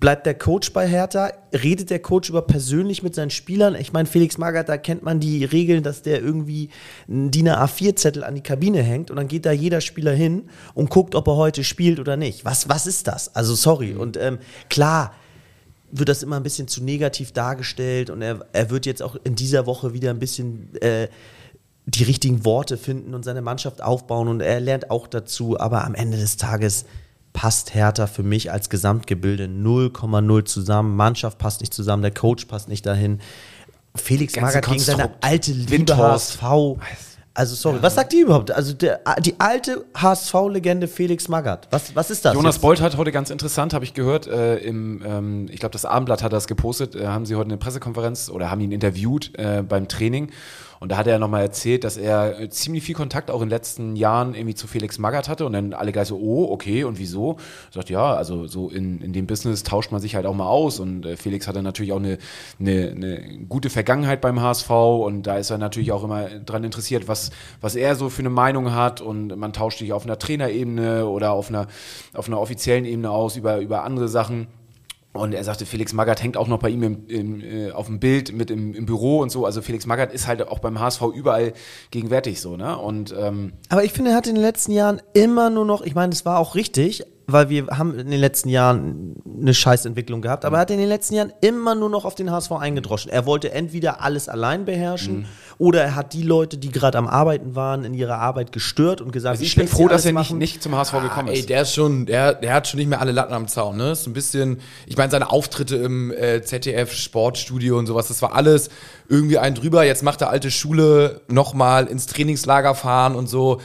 Bleibt 0.00 0.24
der 0.24 0.34
Coach 0.34 0.72
bei 0.72 0.88
Hertha? 0.88 1.30
Redet 1.52 1.90
der 1.90 1.98
Coach 1.98 2.30
über 2.30 2.40
persönlich 2.40 3.02
mit 3.02 3.14
seinen 3.14 3.30
Spielern? 3.30 3.74
Ich 3.74 3.92
meine, 3.92 4.08
Felix 4.08 4.38
Magath, 4.38 4.70
da 4.70 4.78
kennt 4.78 5.02
man 5.02 5.20
die 5.20 5.44
Regeln, 5.44 5.82
dass 5.82 6.00
der 6.00 6.22
irgendwie 6.22 6.70
einen 7.06 7.30
DIN 7.30 7.50
A4-Zettel 7.50 8.24
an 8.24 8.34
die 8.34 8.42
Kabine 8.42 8.82
hängt 8.82 9.10
und 9.10 9.18
dann 9.18 9.28
geht 9.28 9.44
da 9.44 9.52
jeder 9.52 9.82
Spieler 9.82 10.12
hin 10.12 10.48
und 10.72 10.88
guckt, 10.88 11.14
ob 11.14 11.28
er 11.28 11.36
heute 11.36 11.64
spielt 11.64 12.00
oder 12.00 12.16
nicht. 12.16 12.46
Was, 12.46 12.70
was 12.70 12.86
ist 12.86 13.08
das? 13.08 13.36
Also 13.36 13.54
sorry. 13.54 13.94
Und 13.94 14.16
ähm, 14.16 14.38
klar, 14.70 15.12
wird 15.92 16.08
das 16.08 16.22
immer 16.22 16.36
ein 16.36 16.44
bisschen 16.44 16.66
zu 16.66 16.82
negativ 16.82 17.32
dargestellt 17.32 18.08
und 18.08 18.22
er, 18.22 18.46
er 18.54 18.70
wird 18.70 18.86
jetzt 18.86 19.02
auch 19.02 19.16
in 19.24 19.34
dieser 19.34 19.66
Woche 19.66 19.92
wieder 19.92 20.08
ein 20.08 20.18
bisschen 20.18 20.74
äh, 20.80 21.08
die 21.84 22.04
richtigen 22.04 22.46
Worte 22.46 22.78
finden 22.78 23.12
und 23.12 23.24
seine 23.24 23.42
Mannschaft 23.42 23.82
aufbauen 23.82 24.28
und 24.28 24.40
er 24.40 24.60
lernt 24.60 24.90
auch 24.90 25.06
dazu, 25.06 25.60
aber 25.60 25.84
am 25.84 25.94
Ende 25.94 26.16
des 26.16 26.38
Tages 26.38 26.86
passt 27.32 27.74
Hertha 27.74 28.06
für 28.06 28.22
mich 28.22 28.50
als 28.50 28.70
Gesamtgebilde 28.70 29.44
0,0 29.44 30.44
zusammen. 30.44 30.96
Mannschaft 30.96 31.38
passt 31.38 31.60
nicht 31.60 31.72
zusammen, 31.72 32.02
der 32.02 32.12
Coach 32.12 32.46
passt 32.46 32.68
nicht 32.68 32.86
dahin. 32.86 33.20
Felix 33.94 34.36
Magath 34.36 34.66
gegen 34.66 34.78
seine 34.78 35.10
alte 35.20 35.52
Liebe 35.52 35.70
Windhorst. 35.70 36.42
HSV. 36.42 36.78
Also 37.32 37.54
sorry, 37.54 37.78
was 37.80 37.94
sagt 37.94 38.12
die 38.12 38.20
überhaupt? 38.20 38.50
Also 38.50 38.72
der, 38.72 39.00
die 39.20 39.38
alte 39.38 39.84
HSV-Legende 39.94 40.88
Felix 40.88 41.28
Magath. 41.28 41.68
Was, 41.70 41.94
was 41.94 42.10
ist 42.10 42.24
das? 42.24 42.34
Jonas 42.34 42.56
jetzt? 42.56 42.62
Bolt 42.62 42.80
hat 42.80 42.96
heute 42.96 43.12
ganz 43.12 43.30
interessant, 43.30 43.72
habe 43.72 43.84
ich 43.84 43.94
gehört, 43.94 44.26
äh, 44.26 44.56
im, 44.58 45.00
ähm, 45.06 45.46
ich 45.50 45.60
glaube, 45.60 45.72
das 45.72 45.84
Abendblatt 45.84 46.24
hat 46.24 46.32
das 46.32 46.48
gepostet, 46.48 46.96
äh, 46.96 47.06
haben 47.06 47.26
sie 47.26 47.36
heute 47.36 47.48
eine 47.48 47.56
Pressekonferenz 47.56 48.30
oder 48.30 48.50
haben 48.50 48.60
ihn 48.60 48.72
interviewt 48.72 49.32
äh, 49.38 49.62
beim 49.62 49.86
Training. 49.86 50.30
Und 50.80 50.92
da 50.92 50.96
hat 50.96 51.06
er 51.06 51.18
nochmal 51.18 51.42
erzählt, 51.42 51.84
dass 51.84 51.98
er 51.98 52.40
äh, 52.40 52.48
ziemlich 52.48 52.82
viel 52.82 52.94
Kontakt 52.94 53.30
auch 53.30 53.42
in 53.42 53.48
den 53.48 53.50
letzten 53.50 53.96
Jahren 53.96 54.34
irgendwie 54.34 54.54
zu 54.54 54.66
Felix 54.66 54.98
Magath 54.98 55.28
hatte. 55.28 55.44
Und 55.44 55.52
dann 55.52 55.74
alle 55.74 55.92
gleich 55.92 56.08
so, 56.08 56.16
oh, 56.16 56.50
okay, 56.50 56.84
und 56.84 56.98
wieso? 56.98 57.36
Sagt, 57.70 57.90
ja, 57.90 58.14
also 58.14 58.46
so 58.46 58.70
in, 58.70 59.02
in 59.02 59.12
dem 59.12 59.26
Business 59.26 59.62
tauscht 59.62 59.92
man 59.92 60.00
sich 60.00 60.14
halt 60.14 60.24
auch 60.24 60.34
mal 60.34 60.48
aus. 60.48 60.80
Und 60.80 61.04
äh, 61.04 61.18
Felix 61.18 61.46
hatte 61.46 61.62
natürlich 61.62 61.92
auch 61.92 61.98
eine, 61.98 62.16
eine, 62.58 62.92
eine 62.96 63.38
gute 63.46 63.68
Vergangenheit 63.68 64.22
beim 64.22 64.40
HSV. 64.40 64.70
Und 64.70 65.24
da 65.24 65.36
ist 65.36 65.50
er 65.50 65.58
natürlich 65.58 65.92
auch 65.92 66.02
immer 66.02 66.28
dran 66.40 66.64
interessiert, 66.64 67.08
was, 67.08 67.30
was 67.60 67.74
er 67.74 67.94
so 67.94 68.08
für 68.08 68.20
eine 68.22 68.30
Meinung 68.30 68.72
hat. 68.72 69.02
Und 69.02 69.36
man 69.36 69.52
tauscht 69.52 69.80
sich 69.80 69.92
auf 69.92 70.06
einer 70.06 70.18
Trainerebene 70.18 71.06
oder 71.06 71.32
auf 71.32 71.50
einer, 71.50 71.66
auf 72.14 72.26
einer 72.26 72.40
offiziellen 72.40 72.86
Ebene 72.86 73.10
aus 73.10 73.36
über, 73.36 73.58
über 73.58 73.84
andere 73.84 74.08
Sachen. 74.08 74.46
Und 75.12 75.34
er 75.34 75.42
sagte, 75.42 75.66
Felix 75.66 75.92
Magath 75.92 76.22
hängt 76.22 76.36
auch 76.36 76.46
noch 76.46 76.60
bei 76.60 76.68
ihm 76.68 76.84
im, 76.84 77.06
im, 77.08 77.40
äh, 77.40 77.72
auf 77.72 77.86
dem 77.86 77.98
Bild 77.98 78.32
mit 78.32 78.48
im, 78.50 78.74
im 78.74 78.86
Büro 78.86 79.18
und 79.18 79.30
so. 79.30 79.44
Also 79.44 79.60
Felix 79.60 79.84
Magath 79.84 80.12
ist 80.12 80.28
halt 80.28 80.46
auch 80.46 80.60
beim 80.60 80.78
HSV 80.78 81.02
überall 81.14 81.52
gegenwärtig 81.90 82.40
so, 82.40 82.56
ne? 82.56 82.78
Und 82.78 83.12
ähm, 83.18 83.54
Aber 83.70 83.82
ich 83.82 83.92
finde, 83.92 84.12
er 84.12 84.16
hat 84.16 84.28
in 84.28 84.36
den 84.36 84.42
letzten 84.42 84.70
Jahren 84.70 85.02
immer 85.12 85.50
nur 85.50 85.64
noch, 85.64 85.82
ich 85.82 85.96
meine, 85.96 86.10
das 86.10 86.24
war 86.24 86.38
auch 86.38 86.54
richtig, 86.54 87.04
weil 87.26 87.48
wir 87.48 87.66
haben 87.68 87.98
in 87.98 88.10
den 88.10 88.20
letzten 88.20 88.48
Jahren 88.48 89.16
eine 89.40 89.52
Scheißentwicklung 89.52 90.22
gehabt, 90.22 90.44
aber 90.44 90.58
er 90.58 90.60
hat 90.60 90.70
in 90.70 90.78
den 90.78 90.88
letzten 90.88 91.14
Jahren 91.14 91.32
immer 91.40 91.74
nur 91.74 91.90
noch 91.90 92.04
auf 92.04 92.14
den 92.14 92.30
HSV 92.30 92.52
eingedroschen. 92.52 93.10
Er 93.10 93.26
wollte 93.26 93.50
entweder 93.50 94.02
alles 94.02 94.28
allein 94.28 94.64
beherrschen 94.64 95.26
oder 95.60 95.82
er 95.82 95.94
hat 95.94 96.14
die 96.14 96.22
Leute, 96.22 96.56
die 96.56 96.70
gerade 96.70 96.96
am 96.96 97.06
Arbeiten 97.06 97.54
waren, 97.54 97.84
in 97.84 97.92
ihrer 97.92 98.16
Arbeit 98.16 98.50
gestört 98.50 99.02
und 99.02 99.12
gesagt, 99.12 99.32
also 99.32 99.44
ich 99.44 99.54
bin 99.54 99.68
froh, 99.68 99.88
dass 99.88 100.06
er 100.06 100.14
nicht, 100.14 100.30
nicht 100.32 100.62
zum 100.62 100.74
HSV 100.74 100.92
gekommen 101.02 101.28
Ey, 101.28 101.40
ist. 101.40 101.50
der 101.50 101.60
ist 101.60 101.74
schon, 101.74 102.06
der, 102.06 102.32
der 102.32 102.54
hat 102.54 102.66
schon 102.66 102.78
nicht 102.78 102.88
mehr 102.88 102.98
alle 102.98 103.12
Latten 103.12 103.34
am 103.34 103.46
Zaun, 103.46 103.76
ne? 103.76 103.90
Ist 103.90 104.06
ein 104.06 104.14
bisschen, 104.14 104.62
ich 104.86 104.96
meine, 104.96 105.10
seine 105.10 105.30
Auftritte 105.30 105.76
im 105.76 106.12
äh, 106.12 106.40
ZDF 106.40 106.94
Sportstudio 106.94 107.78
und 107.78 107.84
sowas, 107.84 108.08
das 108.08 108.22
war 108.22 108.34
alles 108.34 108.70
irgendwie 109.10 109.36
ein 109.36 109.54
drüber. 109.54 109.84
Jetzt 109.84 110.02
macht 110.02 110.22
er 110.22 110.30
alte 110.30 110.50
Schule 110.50 111.20
nochmal 111.28 111.88
ins 111.88 112.06
Trainingslager 112.06 112.74
fahren 112.74 113.14
und 113.14 113.28
so. 113.28 113.60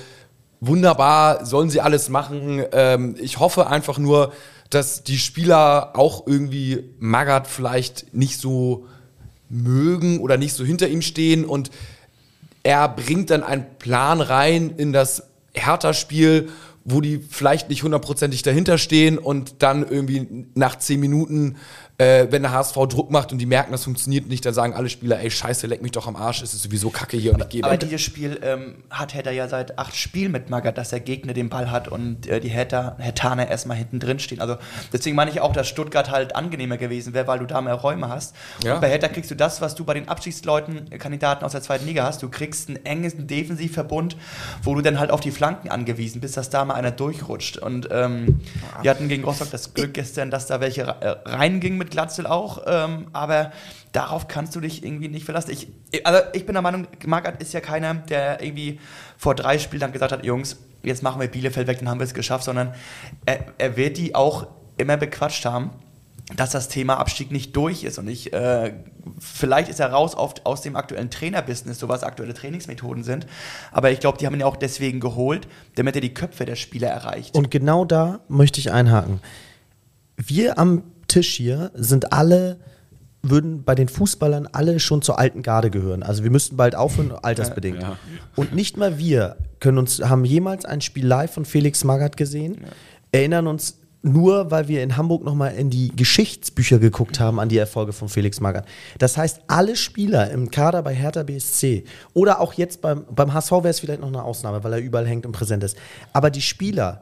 Wunderbar, 0.59 1.45
sollen 1.45 1.69
sie 1.69 1.79
alles 1.79 2.09
machen. 2.09 2.61
Ähm, 2.73 3.15
ich 3.21 3.39
hoffe 3.39 3.67
einfach 3.67 3.99
nur, 3.99 4.33
dass 4.69 5.03
die 5.03 5.17
Spieler 5.17 5.91
auch 5.93 6.27
irgendwie 6.27 6.89
Magath 6.99 7.47
vielleicht 7.47 8.13
nicht 8.13 8.41
so 8.41 8.85
mögen 9.55 10.19
oder 10.19 10.37
nicht 10.37 10.53
so 10.53 10.63
hinter 10.63 10.87
ihm 10.87 11.01
stehen 11.01 11.45
und 11.45 11.71
er 12.63 12.89
bringt 12.89 13.29
dann 13.29 13.43
einen 13.43 13.65
Plan 13.77 14.21
rein 14.21 14.73
in 14.77 14.91
das 14.91 15.23
Hertha-Spiel, 15.53 16.49
wo 16.83 17.01
die 17.01 17.19
vielleicht 17.19 17.69
nicht 17.69 17.83
hundertprozentig 17.83 18.43
dahinter 18.43 18.77
stehen 18.77 19.17
und 19.17 19.63
dann 19.63 19.87
irgendwie 19.87 20.47
nach 20.55 20.77
zehn 20.77 20.99
Minuten 20.99 21.57
äh, 21.97 22.27
wenn 22.29 22.41
der 22.41 22.51
HSV 22.51 22.75
Druck 22.89 23.09
macht 23.09 23.31
und 23.31 23.37
die 23.37 23.45
merken, 23.45 23.71
das 23.71 23.85
funktioniert 23.85 24.27
nicht, 24.27 24.45
dann 24.45 24.53
sagen 24.53 24.73
alle 24.73 24.89
Spieler, 24.89 25.19
ey, 25.19 25.31
scheiße, 25.31 25.65
leck 25.67 25.81
mich 25.81 25.93
doch 25.93 26.07
am 26.07 26.17
Arsch, 26.17 26.41
es 26.41 26.53
ist 26.53 26.63
sowieso 26.63 26.89
kacke 26.89 27.15
hier 27.15 27.33
und 27.33 27.41
ich 27.41 27.49
gebe. 27.49 27.67
Aber 27.67 27.77
dieses 27.77 28.01
Spiel 28.01 28.39
ähm, 28.43 28.75
hat 28.89 29.13
Hertha 29.13 29.31
ja 29.31 29.47
seit 29.47 29.79
acht 29.79 29.95
Spielen 29.95 30.33
mit 30.33 30.49
Magath, 30.49 30.77
dass 30.77 30.89
der 30.89 30.99
Gegner 30.99 31.33
den 31.33 31.47
Ball 31.47 31.71
hat 31.71 31.87
und 31.87 32.27
äh, 32.27 32.41
die 32.41 32.49
Hertha, 32.49 32.97
Hertaner 32.99 33.47
erstmal 33.47 33.77
hinten 33.77 33.99
drin 33.99 34.19
stehen. 34.19 34.41
Also 34.41 34.57
deswegen 34.91 35.15
meine 35.15 35.31
ich 35.31 35.39
auch, 35.39 35.53
dass 35.53 35.69
Stuttgart 35.69 36.11
halt 36.11 36.35
angenehmer 36.35 36.77
gewesen 36.77 37.13
wäre, 37.13 37.27
weil 37.27 37.39
du 37.39 37.45
da 37.45 37.61
mehr 37.61 37.75
Räume 37.75 38.09
hast. 38.09 38.35
Ja. 38.63 38.75
Und 38.75 38.81
bei 38.81 38.89
Hertha 38.89 39.07
kriegst 39.07 39.31
du 39.31 39.35
das, 39.35 39.61
was 39.61 39.75
du 39.75 39.85
bei 39.85 39.93
den 39.93 40.09
Abschiedsleuten, 40.09 40.91
äh, 40.91 40.97
Kandidaten 40.97 41.45
aus 41.45 41.53
der 41.53 41.61
zweiten 41.61 41.85
Liga 41.85 42.03
hast. 42.03 42.21
Du 42.21 42.29
kriegst 42.29 42.67
einen 42.67 42.85
engen 42.85 43.27
Defensivverbund, 43.27 44.17
wo 44.63 44.75
du 44.75 44.81
dann 44.81 44.99
halt 44.99 45.11
auf 45.11 45.21
die 45.21 45.31
Flanken 45.31 45.69
angewiesen 45.69 46.19
bist, 46.19 46.35
dass 46.35 46.49
da 46.49 46.65
mal 46.65 46.73
einer 46.73 46.91
durchrutscht. 46.91 47.57
Und 47.57 47.87
ähm, 47.89 48.41
wir 48.81 48.91
hatten 48.91 49.07
gegen 49.07 49.23
Rostock 49.23 49.49
das 49.51 49.73
Glück 49.73 49.93
gestern, 49.93 50.29
dass 50.29 50.47
da 50.47 50.59
welche 50.59 50.81
äh, 50.81 51.15
reingingen 51.25 51.77
mit 51.77 51.84
Glatzel 51.89 52.27
auch, 52.27 52.63
ähm, 52.65 53.07
aber 53.13 53.51
darauf 53.91 54.27
kannst 54.27 54.55
du 54.55 54.59
dich 54.59 54.83
irgendwie 54.83 55.07
nicht 55.07 55.25
verlassen. 55.25 55.51
Ich, 55.51 55.67
also 56.03 56.21
ich 56.33 56.45
bin 56.45 56.53
der 56.53 56.61
Meinung, 56.61 56.87
Magath 57.05 57.41
ist 57.41 57.53
ja 57.53 57.61
keiner, 57.61 57.93
der 57.95 58.41
irgendwie 58.41 58.79
vor 59.17 59.35
drei 59.35 59.59
Spielen 59.59 59.81
dann 59.81 59.91
gesagt 59.91 60.11
hat, 60.11 60.25
Jungs, 60.25 60.57
jetzt 60.83 61.03
machen 61.03 61.21
wir 61.21 61.27
Bielefeld 61.27 61.67
weg, 61.67 61.79
dann 61.79 61.89
haben 61.89 61.99
wir 61.99 62.05
es 62.05 62.13
geschafft, 62.13 62.43
sondern 62.43 62.73
er, 63.25 63.45
er 63.57 63.77
wird 63.77 63.97
die 63.97 64.15
auch 64.15 64.47
immer 64.77 64.97
bequatscht 64.97 65.45
haben 65.45 65.71
dass 66.35 66.51
das 66.51 66.69
Thema 66.69 66.97
Abstieg 66.97 67.31
nicht 67.31 67.55
durch 67.55 67.83
ist. 67.83 67.99
Und 67.99 68.07
ich, 68.07 68.33
äh, 68.33 68.73
vielleicht 69.19 69.69
ist 69.69 69.79
er 69.79 69.91
raus 69.91 70.15
auf, 70.15 70.33
aus 70.43 70.61
dem 70.61 70.75
aktuellen 70.75 71.11
Trainerbusiness, 71.11 71.77
so 71.79 71.87
was 71.87 72.03
aktuelle 72.03 72.33
Trainingsmethoden 72.33 73.03
sind. 73.03 73.27
Aber 73.71 73.91
ich 73.91 73.99
glaube, 73.99 74.17
die 74.17 74.25
haben 74.25 74.33
ihn 74.33 74.39
ja 74.39 74.47
auch 74.47 74.55
deswegen 74.55 74.99
geholt, 74.99 75.47
damit 75.75 75.95
er 75.95 76.01
die 76.01 76.13
Köpfe 76.13 76.45
der 76.45 76.55
Spieler 76.55 76.89
erreicht. 76.89 77.35
Und 77.35 77.51
genau 77.51 77.85
da 77.85 78.21
möchte 78.27 78.59
ich 78.59 78.71
einhaken. 78.71 79.19
Wir 80.17 80.57
am 80.57 80.83
Tisch 81.07 81.35
hier 81.35 81.71
sind 81.73 82.13
alle, 82.13 82.57
würden 83.21 83.63
bei 83.63 83.75
den 83.75 83.87
Fußballern 83.87 84.47
alle 84.51 84.79
schon 84.79 85.01
zur 85.01 85.19
alten 85.19 85.41
Garde 85.41 85.69
gehören. 85.69 86.03
Also 86.03 86.23
wir 86.23 86.31
müssten 86.31 86.57
bald 86.57 86.75
aufhören, 86.75 87.11
altersbedingt. 87.11 87.81
Ja. 87.81 87.97
Und 88.35 88.53
nicht 88.53 88.77
mal 88.77 88.97
wir 88.97 89.37
können 89.59 89.77
uns, 89.77 89.99
haben 90.01 90.25
jemals 90.25 90.65
ein 90.65 90.81
Spiel 90.81 91.05
live 91.05 91.33
von 91.33 91.45
Felix 91.45 91.83
Magath 91.83 92.17
gesehen, 92.17 92.57
erinnern 93.11 93.47
uns 93.47 93.79
nur, 94.05 94.51
weil 94.51 94.67
wir 94.67 94.83
in 94.83 94.97
Hamburg 94.97 95.23
nochmal 95.23 95.55
in 95.55 95.71
die 95.71 95.91
Geschichtsbücher 95.95 96.77
geguckt 96.77 97.19
haben 97.19 97.39
an 97.39 97.49
die 97.49 97.57
Erfolge 97.57 97.91
von 97.91 98.07
Felix 98.07 98.39
Magath. 98.39 98.65
Das 98.99 99.17
heißt, 99.17 99.41
alle 99.47 99.75
Spieler 99.75 100.29
im 100.29 100.51
Kader 100.51 100.83
bei 100.83 100.93
Hertha 100.93 101.23
BSC 101.23 101.85
oder 102.13 102.39
auch 102.39 102.53
jetzt 102.53 102.81
beim, 102.81 103.05
beim 103.09 103.33
HSV 103.33 103.51
wäre 103.51 103.69
es 103.69 103.79
vielleicht 103.79 104.01
noch 104.01 104.09
eine 104.09 104.23
Ausnahme, 104.23 104.63
weil 104.63 104.73
er 104.73 104.79
überall 104.79 105.07
hängt 105.07 105.25
und 105.25 105.31
präsent 105.31 105.63
ist. 105.63 105.75
Aber 106.13 106.29
die 106.29 106.41
Spieler, 106.41 107.01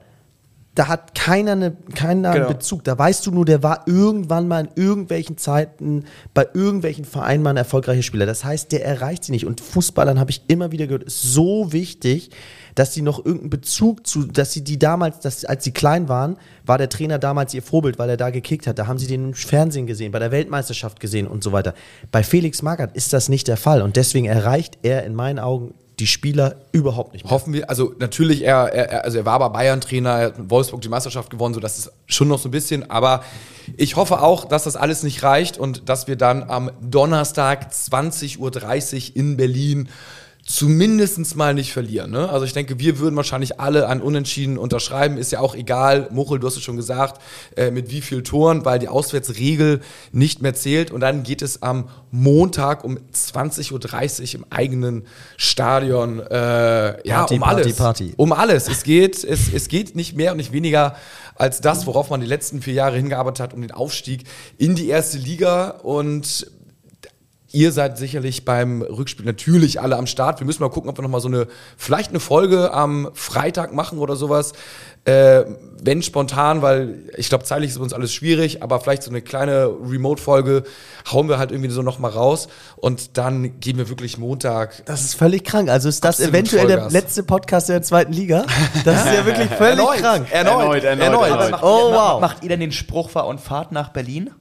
da 0.76 0.88
hat 0.88 1.14
keiner, 1.14 1.52
eine, 1.52 1.76
keiner 1.94 2.30
einen 2.32 2.42
Genau. 2.44 2.54
Bezug. 2.54 2.84
Da 2.84 2.98
weißt 2.98 3.26
du 3.28 3.32
nur, 3.32 3.46
der 3.46 3.62
war 3.62 3.84
irgendwann 3.86 4.48
mal 4.48 4.66
in 4.66 4.84
irgendwelchen 4.84 5.38
Zeiten 5.38 6.06
bei 6.34 6.48
irgendwelchen 6.54 7.06
Vereinen 7.06 7.44
mal 7.44 7.52
ein 7.52 7.58
erfolgreicher 7.58 8.02
Spieler. 8.02 8.26
Das 8.26 8.44
heißt, 8.44 8.72
der 8.72 8.84
erreicht 8.84 9.24
sie 9.26 9.32
nicht. 9.32 9.46
Und 9.46 9.62
Fußballern 9.62 10.20
habe 10.20 10.32
ich 10.32 10.42
immer 10.48 10.72
wieder 10.72 10.88
gehört, 10.88 11.04
ist 11.04 11.22
so 11.22 11.72
wichtig, 11.72 12.32
dass 12.74 12.94
sie 12.94 13.04
noch 13.04 13.20
irgendeinen 13.20 13.52
Bezug 13.52 14.08
zu, 14.08 14.24
dass 14.26 14.52
sie 14.52 14.64
die 14.64 14.80
damals, 14.80 15.20
dass, 15.20 15.46
als 15.46 15.64
sie 15.64 15.72
klein 15.72 16.10
waren, 16.10 16.38
war 16.66 16.80
der 16.80 16.90
Trainer 16.90 17.20
damals 17.20 17.54
ihr 17.54 17.62
Vorbild, 17.62 18.00
weil 18.00 18.10
er 18.10 18.18
da 18.18 18.32
gekickt 18.32 18.66
hat. 18.66 18.80
Da 18.80 18.88
haben 18.88 18.98
sie 18.98 19.06
den 19.06 19.26
im 19.26 19.34
Fernsehen 19.36 19.86
gesehen, 19.86 20.12
bei 20.12 20.18
der 20.20 20.32
Weltmeisterschaft 20.32 21.00
gesehen 21.00 21.28
und 21.28 21.44
so 21.44 21.52
weiter. 21.52 21.76
Bei 22.12 22.24
Felix 22.24 22.64
Magath 22.64 22.96
ist 22.96 23.14
das 23.14 23.30
nicht 23.30 23.48
der 23.48 23.58
Fall. 23.58 23.84
Und 23.84 23.96
deswegen 23.96 24.26
erreicht 24.26 24.80
er 24.82 25.04
in 25.04 25.14
meinen 25.14 25.38
Augen 25.38 25.76
die 26.00 26.08
Spieler 26.08 26.56
überhaupt 26.72 27.14
nicht 27.14 27.26
mehr. 27.26 27.32
Hoffen 27.32 27.54
wir, 27.54 27.70
also 27.70 27.94
natürlich, 28.00 28.44
er, 28.44 28.74
er, 28.74 29.04
also 29.04 29.20
er 29.20 29.26
war 29.26 29.34
aber 29.34 29.50
Bayern-Trainer, 29.52 30.10
er 30.10 30.26
hat 30.28 30.50
Wolfsburg 30.50 30.82
die 30.82 30.90
Meisterschaft 30.90 31.30
gewonnen, 31.30 31.54
so 31.54 31.60
das 31.60 31.78
ist 31.78 31.92
schon 32.08 32.28
noch 32.28 32.40
so 32.40 32.50
ein 32.50 32.52
bisschen, 32.52 32.90
aber 32.90 33.24
ich 33.78 33.96
hoffe 33.96 34.22
auch, 34.22 34.46
dass 34.46 34.64
das 34.64 34.76
alles 34.76 35.04
nicht 35.04 35.24
reicht 35.24 35.58
und 35.58 35.88
dass 35.90 36.08
wir 36.08 36.16
dann 36.16 36.44
am 36.44 36.72
Donnerstag 36.82 37.72
20.30 37.72 38.40
Uhr 38.40 39.16
in 39.16 39.38
Berlin 39.38 39.90
zumindest 40.46 41.36
mal 41.38 41.54
nicht 41.54 41.72
verlieren. 41.72 42.12
Ne? 42.12 42.30
Also 42.30 42.46
ich 42.46 42.52
denke, 42.52 42.78
wir 42.78 43.00
würden 43.00 43.16
wahrscheinlich 43.16 43.62
alle 43.62 43.88
an 43.88 44.02
Unentschieden 44.02 44.58
unterschreiben. 44.58 45.18
Ist 45.18 45.32
ja 45.32 45.40
auch 45.40 45.56
egal, 45.56 46.10
Muchel, 46.12 46.40
du 46.40 46.48
hast 46.48 46.58
es 46.58 46.64
schon 46.64 46.76
gesagt, 46.76 47.22
äh, 47.56 47.72
mit 47.72 47.92
wie 47.92 48.02
viel 48.02 48.24
Toren, 48.24 48.66
weil 48.66 48.78
die 48.78 48.90
Auswärtsregel 48.90 49.80
nicht 50.12 50.42
mehr 50.42 50.54
zählt. 50.54 50.92
Und 50.92 51.00
dann 51.00 51.24
geht 51.24 51.42
es 51.42 51.62
am 51.62 51.88
Montag 52.12 52.84
um 52.84 52.98
20.30 53.14 53.72
Uhr 53.72 54.40
im 54.42 54.46
eigenen 54.50 55.04
Stadion 55.38 56.20
äh, 56.20 57.08
ja, 57.08 57.20
Party, 57.20 57.36
um 57.36 57.40
Party, 57.40 57.62
alles. 57.62 57.76
Party. 57.78 58.14
Um 58.18 58.34
alles. 58.34 58.68
Es 58.68 58.84
geht, 58.84 59.24
es, 59.24 59.54
es 59.54 59.70
geht 59.70 59.96
nicht 59.96 60.18
mehr 60.18 60.32
und 60.32 60.38
nicht 60.38 60.52
weniger 60.52 60.98
als 61.36 61.62
das, 61.62 61.88
worauf 61.88 62.10
man 62.10 62.20
die 62.20 62.28
letzten 62.28 62.62
vier 62.62 62.74
Jahre 62.74 62.98
hingearbeitet 62.98 63.40
hat, 63.40 63.54
um 63.54 63.62
den 63.62 63.72
Aufstieg 63.72 64.26
in 64.58 64.76
die 64.76 64.90
erste 64.90 65.18
Liga. 65.18 65.70
Und 65.70 66.48
Ihr 67.56 67.72
seid 67.72 68.00
sicherlich 68.00 68.46
beim 68.46 68.82
Rückspiel 68.82 69.28
natürlich 69.28 69.80
alle 69.80 69.96
am 69.98 70.08
Start. 70.08 70.40
Wir 70.40 70.48
müssen 70.48 70.64
mal 70.64 70.70
gucken, 70.72 70.90
ob 70.90 70.98
wir 70.98 71.04
noch 71.04 71.10
mal 71.12 71.22
so 71.22 71.28
eine, 71.28 71.46
vielleicht 71.78 72.10
eine 72.10 72.20
Folge 72.20 72.74
am 72.74 73.12
Freitag 73.14 73.74
machen 73.76 74.00
oder 74.00 74.16
sowas. 74.16 74.54
Äh, 75.06 75.44
wenn 75.84 76.02
spontan, 76.02 76.64
weil 76.64 77.10
ich 77.16 77.30
glaube, 77.30 77.44
zeitlich 77.44 77.70
ist 77.70 77.78
uns 77.78 77.94
alles 77.94 78.12
schwierig, 78.12 78.64
aber 78.64 78.80
vielleicht 78.80 79.04
so 79.04 79.12
eine 79.12 79.22
kleine 79.22 79.66
Remote-Folge 79.68 80.64
hauen 81.12 81.30
wir 81.30 81.38
halt 81.38 81.52
irgendwie 81.52 81.70
so 81.70 81.84
noch 81.84 82.00
mal 82.00 82.10
raus 82.10 82.48
und 82.78 83.18
dann 83.20 83.60
gehen 83.60 83.78
wir 83.78 83.88
wirklich 83.88 84.18
Montag. 84.18 84.84
Das 84.86 85.04
ist 85.04 85.14
völlig 85.14 85.44
krank. 85.44 85.70
Also 85.70 85.90
ist 85.90 86.04
das 86.04 86.20
eventuell 86.22 86.66
der 86.66 86.78
Vollgas. 86.78 86.94
letzte 86.94 87.22
Podcast 87.22 87.70
der 87.70 87.84
zweiten 87.84 88.14
Liga? 88.14 88.46
Das 88.84 89.06
ist 89.06 89.14
ja 89.14 89.26
wirklich 89.28 89.50
völlig 89.52 89.86
krank. 90.02 90.26
Erneut, 90.32 90.84
erneut, 90.84 91.30
erneut. 91.30 91.52
macht, 91.52 91.64
Oh, 91.64 91.90
ihr, 91.92 91.96
wow. 91.96 92.20
macht 92.22 92.42
ihr 92.42 92.50
denn 92.50 92.62
den 92.62 92.72
Spruch 92.72 93.14
wahr 93.14 93.28
und 93.28 93.40
fahrt 93.40 93.72
nach 93.72 93.90
Berlin? 93.90 94.32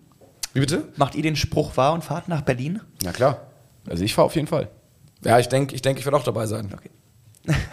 Wie 0.52 0.60
bitte? 0.60 0.88
Macht 0.96 1.14
ihr 1.14 1.22
den 1.22 1.36
Spruch 1.36 1.76
wahr 1.76 1.92
und 1.92 2.04
fahrt 2.04 2.28
nach 2.28 2.42
Berlin? 2.42 2.80
Na 3.02 3.12
klar. 3.12 3.46
Also 3.88 4.04
ich 4.04 4.14
fahre 4.14 4.26
auf 4.26 4.34
jeden 4.36 4.46
Fall. 4.46 4.68
Ja, 5.24 5.38
ich 5.38 5.48
denke, 5.48 5.74
ich, 5.74 5.82
denk, 5.82 5.98
ich 5.98 6.04
werde 6.04 6.16
auch 6.16 6.24
dabei 6.24 6.46
sein. 6.46 6.70
Okay. 6.72 6.90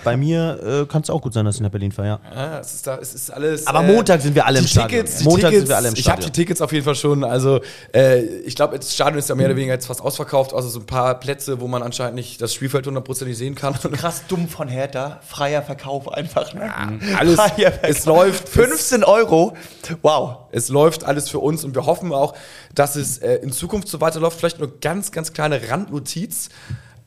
Bei 0.04 0.18
mir 0.18 0.82
äh, 0.84 0.86
kann 0.92 1.04
es 1.04 1.10
auch 1.12 1.22
gut 1.22 1.34
sein, 1.34 1.46
dass 1.46 1.56
ich 1.56 1.62
nach 1.62 1.70
Berlin 1.70 1.92
fahre, 1.92 2.08
ja. 2.08 2.20
Ja, 2.36 2.60
es 2.60 2.74
ist, 2.74 2.88
da, 2.88 2.98
es 2.98 3.14
ist 3.14 3.30
alles. 3.30 3.68
Aber 3.68 3.84
Montag 3.84 4.20
sind 4.22 4.34
wir 4.34 4.46
alle 4.46 4.58
im 4.60 4.66
die 4.66 4.70
Stadion. 4.72 5.06
Tickets, 5.06 5.24
Montag 5.24 5.50
Tickets, 5.52 5.58
sind 5.60 5.70
wir 5.70 5.78
alle 5.78 5.88
im 5.90 5.94
Ich 5.94 6.08
habe 6.10 6.18
die 6.18 6.22
Stadion. 6.24 6.34
Tickets 6.34 6.62
auf 6.62 6.72
jeden 6.72 6.86
Fall 6.86 6.96
schon. 6.96 7.24
Also, 7.24 7.60
äh, 7.94 8.22
ich 8.24 8.56
glaube, 8.56 8.80
das 8.80 8.94
Stadion 8.94 9.20
ist 9.20 9.30
ja 9.30 9.36
mehr 9.36 9.46
oder 9.46 9.56
weniger 9.56 9.74
jetzt 9.74 9.86
fast 9.86 10.02
ausverkauft. 10.02 10.54
Also, 10.54 10.70
so 10.70 10.80
ein 10.80 10.86
paar 10.88 11.20
Plätze, 11.20 11.60
wo 11.62 11.68
man 11.68 11.84
anscheinend 11.84 12.16
nicht 12.16 12.42
das 12.42 12.54
Spielfeld 12.54 12.88
hundertprozentig 12.88 13.38
sehen 13.38 13.54
kann. 13.54 13.76
Krass 13.76 14.24
dumm 14.28 14.48
von 14.50 14.68
Hertha. 14.68 15.20
Freier 15.28 15.62
Verkauf 15.62 16.12
einfach. 16.12 16.52
Ne? 16.56 16.72
alles- 17.20 17.36
Freier 17.36 17.72
Verkauf. 17.72 17.90
es 17.90 18.06
läuft. 18.06 18.50
15 18.50 19.04
Euro. 19.04 19.56
Wow. 20.02 20.38
Es 20.52 20.70
läuft 20.70 21.04
alles 21.04 21.30
für 21.30 21.40
uns 21.40 21.64
und 21.64 21.76
wir 21.76 21.86
hoffen 21.86 22.12
auch, 22.12 22.34
dass 22.74 22.96
es 22.96 23.20
äh, 23.20 23.36
in 23.36 23.52
Zukunft 23.52 23.88
so 23.88 24.02
weiterläuft. 24.02 24.40
Vielleicht 24.40 24.58
nur 24.58 24.80
ganz, 24.80 25.12
ganz 25.12 25.32
kleine 25.32 25.70
Randnotiz. 25.70 26.50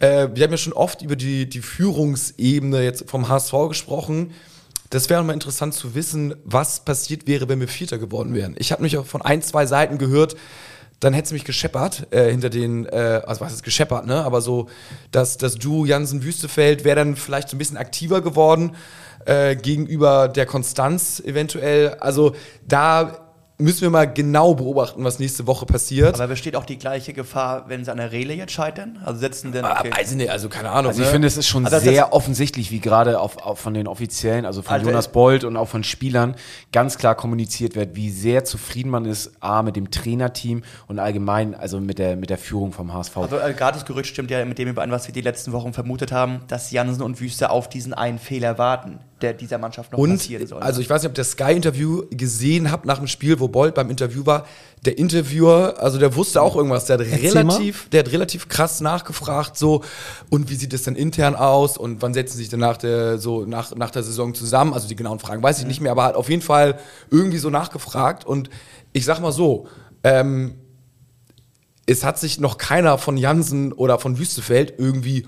Äh, 0.03 0.31
wir 0.35 0.45
haben 0.45 0.51
ja 0.51 0.57
schon 0.57 0.73
oft 0.73 1.03
über 1.03 1.15
die, 1.15 1.49
die 1.49 1.63
Führungsebene 1.63 2.83
jetzt 2.83 3.09
vom 3.09 3.29
HSV 3.29 3.55
gesprochen. 3.69 4.33
Das 4.91 5.09
wäre 5.09 5.23
mal 5.23 5.33
interessant 5.33 5.75
zu 5.75 5.95
wissen, 5.95 6.35
was 6.45 6.85
passiert 6.85 7.27
wäre, 7.27 7.49
wenn 7.49 7.61
wir 7.61 7.69
Vierter 7.69 7.99
geworden 7.99 8.35
wären. 8.35 8.57
Ich 8.59 8.73
habe 8.73 8.83
mich 8.83 8.99
auch 8.99 9.07
von 9.07 9.23
ein, 9.23 9.43
zwei 9.43 9.65
Seiten 9.65 9.99
gehört, 9.99 10.37
dann 10.99 11.15
hätte 11.15 11.27
es 11.27 11.33
mich 11.33 11.45
gescheppert 11.45 12.09
äh, 12.11 12.31
hinter 12.31 12.51
den, 12.51 12.87
äh, 12.87 13.23
also 13.27 13.41
was 13.41 13.53
ist 13.53 13.63
gescheppert, 13.63 14.07
ne? 14.07 14.25
Aber 14.25 14.41
so, 14.41 14.69
dass 15.13 15.39
das 15.39 15.55
Duo 15.55 15.85
Jansen-Wüstefeld 15.85 16.85
wäre 16.85 16.97
dann 16.97 17.17
vielleicht 17.17 17.49
so 17.49 17.57
ein 17.57 17.59
bisschen 17.59 17.77
aktiver 17.77 18.21
geworden 18.23 18.75
äh, 19.25 19.57
gegenüber 19.57 20.29
der 20.29 20.47
Konstanz 20.47 21.21
eventuell. 21.21 21.95
Also 22.01 22.35
da 22.67 23.22
müssen 23.63 23.83
wir 23.83 23.91
mal 23.91 24.05
genau 24.13 24.55
beobachten, 24.55 25.03
was 25.05 25.19
nächste 25.19 25.47
Woche 25.47 25.65
passiert. 25.67 26.15
Aber 26.15 26.29
besteht 26.29 26.57
auch 26.57 26.65
die 26.65 26.79
gleiche 26.79 27.13
Gefahr, 27.13 27.65
wenn 27.69 27.85
sie 27.85 27.91
an 27.91 27.97
der 27.99 28.13
Rele 28.13 28.35
jetzt 28.35 28.53
scheitern? 28.53 28.99
Also 29.05 29.21
setzen 29.21 29.53
denn. 29.53 29.65
Ah, 29.65 29.79
Okay. 29.81 29.91
ich 30.03 30.11
nicht, 30.13 30.31
also 30.31 30.49
keine 30.49 30.71
Ahnung. 30.71 30.89
Also 30.91 31.01
ich 31.03 31.07
ne? 31.09 31.13
finde, 31.13 31.29
es 31.29 31.37
ist 31.37 31.47
schon 31.47 31.65
Also 31.67 31.79
sehr 31.79 32.13
offensichtlich, 32.13 32.71
wie 32.71 32.81
gerade 32.81 33.19
auf, 33.21 33.39
auf 33.39 33.59
von 33.61 33.75
den 33.75 33.87
Offiziellen, 33.89 34.45
also 34.45 34.63
von 34.63 34.75
Also- 34.75 34.87
Jonas 34.87 35.09
Bold 35.13 35.45
und 35.45 35.57
auch 35.57 35.69
von 35.69 35.85
Spielern, 35.85 36.35
ganz 36.73 36.99
klar 36.99 37.15
kommuniziert 37.15 37.75
wird, 37.77 37.97
wie 37.97 38.11
sehr 38.11 38.45
zufrieden 38.45 38.91
man 38.91 39.05
ist, 39.05 39.33
A, 39.41 39.63
mit 39.63 39.77
dem 39.77 39.91
Trainerteam 39.91 40.63
und 40.89 40.99
allgemein, 40.99 41.55
also 41.55 41.81
mit 41.81 41.99
der, 41.99 42.17
mit 42.17 42.31
der 42.31 42.39
Führung 42.39 42.73
vom 42.73 42.93
HSV. 42.93 43.17
Also 43.19 43.39
äh, 43.39 43.53
gerade 43.55 43.79
das 43.79 43.87
Gerücht 43.87 44.11
stimmt 44.11 44.31
ja 44.31 44.45
mit 44.45 44.59
dem 44.59 44.69
überein, 44.69 44.91
was 44.91 45.07
wir 45.07 45.15
die 45.15 45.21
letzten 45.21 45.53
Wochen 45.53 45.73
vermutet 45.73 46.13
haben, 46.13 46.41
dass 46.49 46.71
Jansen 46.71 47.03
und 47.03 47.21
Wüste 47.21 47.51
auf 47.51 47.69
diesen 47.69 47.95
einen 47.95 48.19
Fehler 48.19 48.59
warten, 48.59 48.99
der 49.21 49.33
dieser 49.35 49.59
Mannschaft 49.59 49.93
noch 49.93 49.99
Und, 49.99 50.13
passieren 50.17 50.47
soll. 50.47 50.63
also 50.63 50.81
ich 50.81 50.91
weiß 50.91 51.03
nicht, 51.03 51.11
ob 51.11 51.15
ihr 51.15 51.21
das 51.23 51.31
Sky-Interview 51.33 52.03
gesehen 52.11 52.71
habt 52.73 52.87
nach 52.87 52.99
dem 52.99 53.07
Spiel, 53.07 53.39
wo 53.39 53.49
Bolt 53.53 53.75
beim 53.75 53.91
Interview 53.91 54.27
war. 54.27 54.47
Der 54.85 54.99
Interviewer, 54.99 55.77
also 55.79 55.99
der 55.99 56.17
wusste 56.17 56.43
auch 56.43 56.57
irgendwas. 56.57 56.87
Der 56.87 56.99
hat 56.99 57.07
Erzähl 57.07 57.39
relativ, 57.39 57.89
der 57.91 58.01
hat 58.01 58.13
relativ 58.13 58.49
krass 58.49 58.81
nachgefragt, 58.81 59.57
so, 59.57 59.85
und 60.31 60.51
wie 60.51 60.57
sieht 60.57 60.73
es 60.73 60.83
denn 60.83 60.97
intern 60.97 61.37
aus 61.37 61.79
und 61.79 62.03
wann 62.03 62.15
setzen 62.15 62.33
sie 62.33 62.39
sich 62.39 62.49
denn 62.49 62.61
nach 62.61 62.79
der, 62.79 63.19
so, 63.19 63.45
nach, 63.45 63.75
nach 63.77 63.91
der 63.91 64.03
Saison 64.03 64.35
zusammen? 64.35 64.73
Also 64.73 64.89
die 64.89 64.97
genauen 64.97 65.21
Fragen 65.21 65.43
weiß 65.43 65.61
ich 65.61 65.67
nicht 65.67 65.81
mehr, 65.81 65.93
aber 65.93 66.05
hat 66.05 66.17
auf 66.17 66.29
jeden 66.29 66.43
Fall 66.43 66.81
irgendwie 67.11 67.39
so 67.39 67.51
nachgefragt. 67.51 68.25
Und 68.25 68.51
ich 68.93 69.05
sag 69.05 69.21
mal 69.21 69.33
so, 69.33 69.69
ähm, 70.03 70.57
es 71.87 72.05
hat 72.05 72.19
sich 72.19 72.41
noch 72.41 72.59
keiner 72.59 72.99
von 72.99 73.17
Jansen 73.17 73.73
oder 73.73 73.99
von 73.99 74.19
Wüstefeld 74.19 74.75
irgendwie 74.79 75.27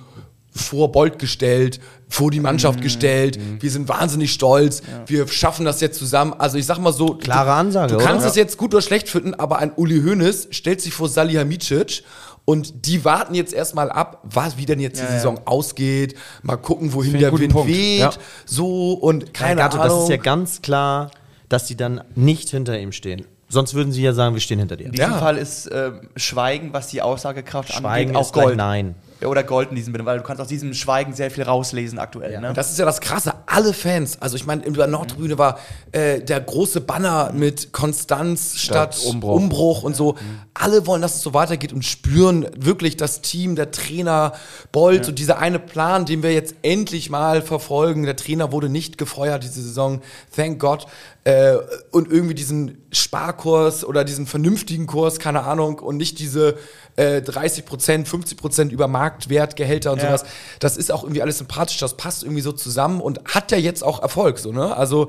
vor 0.55 0.93
Bolt 0.93 1.19
gestellt, 1.19 1.81
vor 2.09 2.31
die 2.31 2.41
Mannschaft 2.41 2.81
gestellt. 2.81 3.39
Wir 3.61 3.71
sind 3.71 3.89
wahnsinnig 3.89 4.33
stolz. 4.33 4.83
Wir 5.07 5.27
schaffen 5.29 5.65
das 5.65 5.81
jetzt 5.81 5.99
zusammen. 5.99 6.35
Also 6.39 6.59
ich 6.59 6.67
sag 6.67 6.79
mal 6.79 6.93
so, 6.93 7.15
Klare 7.15 7.47
du, 7.51 7.53
Ansage, 7.55 7.97
Du 7.97 7.99
kannst 8.05 8.21
oder? 8.21 8.29
es 8.29 8.37
jetzt 8.37 8.57
gut 8.57 8.75
oder 8.75 8.83
schlecht 8.83 9.09
finden, 9.09 9.35
aber 9.35 9.59
ein 9.59 9.73
Uli 9.75 10.01
Hoeneß 10.03 10.49
stellt 10.51 10.81
sich 10.81 10.93
vor 10.95 11.09
Salihamidzic 11.09 12.05
und 12.45 12.87
die 12.87 13.05
warten 13.05 13.35
jetzt 13.35 13.55
erstmal 13.55 13.91
ab, 13.91 14.21
was, 14.25 14.59
wie 14.59 14.67
denn 14.67 14.79
jetzt 14.81 15.01
die 15.01 15.07
Saison 15.07 15.41
ausgeht. 15.47 16.15
Mal 16.43 16.57
gucken, 16.57 16.93
wohin 16.93 17.19
der 17.19 17.33
Wind 17.37 17.53
Punkt. 17.53 17.69
weht. 17.69 18.01
Ja. 18.01 18.13
So 18.45 18.93
und 18.93 19.33
keine 19.33 19.63
Gato, 19.63 19.79
Ahnung. 19.81 19.97
das 19.97 20.03
ist 20.05 20.11
ja 20.11 20.17
ganz 20.19 20.61
klar, 20.63 21.11
dass 21.49 21.67
die 21.67 21.77
dann 21.77 22.03
nicht 22.15 22.51
hinter 22.51 22.79
ihm 22.79 22.93
stehen. 22.93 23.25
Sonst 23.49 23.75
würden 23.75 23.93
sie 23.93 24.03
ja 24.03 24.13
sagen, 24.13 24.35
wir 24.35 24.41
stehen 24.41 24.59
hinter 24.59 24.77
dir. 24.77 24.87
In 24.87 24.93
diesem 24.93 25.13
Ja. 25.13 25.19
Fall 25.19 25.37
ist 25.39 25.67
äh, 25.69 25.93
Schweigen, 26.17 26.73
was 26.73 26.89
die 26.89 27.03
Aussagekraft 27.03 27.73
Schweigen 27.73 28.11
angeht, 28.17 28.17
auch 28.29 28.33
Gold. 28.33 28.57
Nein. 28.57 28.95
Ja, 29.25 29.31
Oder 29.31 29.43
Gold 29.43 29.71
in 29.71 29.77
diesem 29.77 29.95
Sinne, 29.95 30.05
weil 30.05 30.19
du 30.19 30.23
kannst 30.23 30.43
aus 30.43 30.49
diesem 30.49 30.75
Schweigen 30.75 31.15
sehr 31.15 31.31
viel 31.31 31.45
rauslesen 31.45 31.99
aktuell. 31.99 32.39
Ne? 32.41 32.53
Das 32.53 32.71
ist 32.71 32.79
ja 32.79 32.85
das 32.85 33.01
Krasse. 33.01 33.33
Alle 33.47 33.73
Fans, 33.73 34.21
also 34.21 34.37
ich 34.37 34.45
meine, 34.45 34.63
in 34.65 34.75
der 34.75 34.87
Nordtribüne 34.87 35.39
war 35.39 35.59
äh, 35.93 36.21
der 36.21 36.43
große 36.43 36.83
Banner 36.83 37.33
mit 37.33 37.73
Konstanz 37.73 38.59
statt, 38.59 38.95
Statt 38.95 39.11
Umbruch. 39.11 39.35
Umbruch. 39.35 39.83
und 39.83 39.97
so. 39.97 40.17
Alle 40.53 40.87
wollen, 40.87 41.01
dass 41.01 41.15
es 41.15 41.23
so 41.23 41.33
weitergeht 41.33 41.73
und 41.73 41.87
spüren 41.87 42.47
wirklich 42.55 42.99
das 42.99 43.23
Team, 43.23 43.57
der 43.57 43.71
Trainer, 43.71 44.35
Bolt, 44.73 45.07
so 45.07 45.13
dieser 45.13 45.39
eine 45.39 45.59
Plan, 45.59 46.05
den 46.05 46.23
wir 46.23 46.33
jetzt 46.35 46.57
endlich 46.61 47.09
mal 47.09 47.41
verfolgen. 47.41 48.03
Der 48.05 48.17
Trainer 48.17 48.53
wurde 48.53 48.69
nicht 48.69 48.99
gefeuert 48.99 49.43
diese 49.43 49.63
Saison, 49.63 50.03
thank 50.37 50.59
God. 50.59 50.87
Äh, 51.25 51.57
und 51.91 52.13
irgendwie 52.13 52.35
diesen 52.35 52.85
Sparkurs 52.93 53.85
oder 53.87 54.05
diesen 54.05 54.27
vernünftigen 54.27 54.87
Kurs, 54.87 55.19
keine 55.19 55.45
Ahnung, 55.45 55.79
und 55.79 55.97
nicht 55.97 56.19
diese 56.19 56.59
äh, 56.97 57.23
30 57.23 57.65
Prozent, 57.65 58.07
50 58.09 58.37
Prozent 58.37 58.73
über 58.73 58.89
Marktwertgehälter 59.15 59.93
und 59.93 59.99
Ja. 60.03 60.09
sowas. 60.09 60.25
Das 60.59 60.77
ist 60.77 60.91
auch 60.93 61.03
irgendwie 61.05 61.23
alles 61.23 61.39
sympathisch, 61.39 61.79
das 61.79 61.95
passt 61.97 62.23
irgendwie 62.23 62.41
so 62.43 62.53
zusammen 62.53 63.01
und 63.01 63.21
hat 63.27 63.51
ja 63.53 63.59
jetzt 63.59 63.83
auch 63.83 64.03
Erfolg, 64.03 64.39
so, 64.39 64.53
ne? 64.53 64.77
Also, 64.77 65.09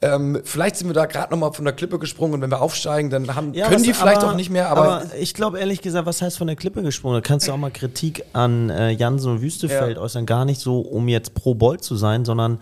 ähm, 0.00 0.40
vielleicht 0.44 0.76
sind 0.76 0.88
wir 0.88 0.94
da 0.94 1.06
gerade 1.06 1.30
nochmal 1.32 1.52
von 1.52 1.64
der 1.64 1.74
Klippe 1.74 1.98
gesprungen 1.98 2.34
und 2.34 2.40
wenn 2.40 2.50
wir 2.50 2.60
aufsteigen, 2.60 3.10
dann 3.10 3.34
haben, 3.34 3.52
können 3.52 3.74
was- 3.74 3.82
die 3.82 3.92
vielleicht 3.92 4.22
aber- 4.22 4.32
auch 4.32 4.36
nicht 4.36 4.50
mehr, 4.50 4.68
aber, 4.70 5.04
ich 5.18 5.34
glaube 5.34 5.58
ehrlich 5.60 5.80
gesagt, 5.82 6.06
was 6.06 6.22
heißt 6.22 6.38
von 6.38 6.46
der 6.46 6.56
Klippe 6.56 6.82
gesprungen? 6.82 7.16
Da 7.16 7.20
kannst 7.20 7.48
du 7.48 7.52
auch 7.52 7.56
mal 7.58 7.70
Kritik 7.70 8.24
an 8.32 8.70
äh, 8.70 8.90
Jansen 8.90 9.32
und 9.32 9.42
Wüstefeld 9.42 9.96
Ja. 9.96 10.02
äußern. 10.02 10.26
Gar 10.26 10.44
nicht 10.44 10.60
so, 10.60 10.80
um 10.80 11.08
jetzt 11.08 11.34
pro 11.34 11.54
Bolt 11.54 11.82
zu 11.84 11.96
sein, 11.96 12.24
sondern 12.24 12.58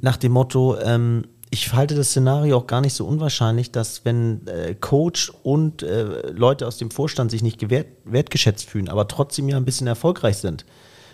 nach 0.00 0.16
dem 0.16 0.32
Motto, 0.32 0.76
ähm, 0.84 1.24
ich 1.54 1.72
halte 1.72 1.94
das 1.94 2.08
Szenario 2.08 2.58
auch 2.58 2.66
gar 2.66 2.80
nicht 2.80 2.94
so 2.94 3.06
unwahrscheinlich, 3.06 3.70
dass 3.70 4.04
wenn 4.04 4.44
äh, 4.48 4.74
Coach 4.74 5.32
und 5.44 5.84
äh, 5.84 6.30
Leute 6.32 6.66
aus 6.66 6.78
dem 6.78 6.90
Vorstand 6.90 7.30
sich 7.30 7.44
nicht 7.44 7.60
gewert, 7.60 7.86
wertgeschätzt 8.04 8.68
fühlen, 8.68 8.88
aber 8.88 9.06
trotzdem 9.06 9.48
ja 9.48 9.56
ein 9.56 9.64
bisschen 9.64 9.86
erfolgreich 9.86 10.38
sind, 10.38 10.66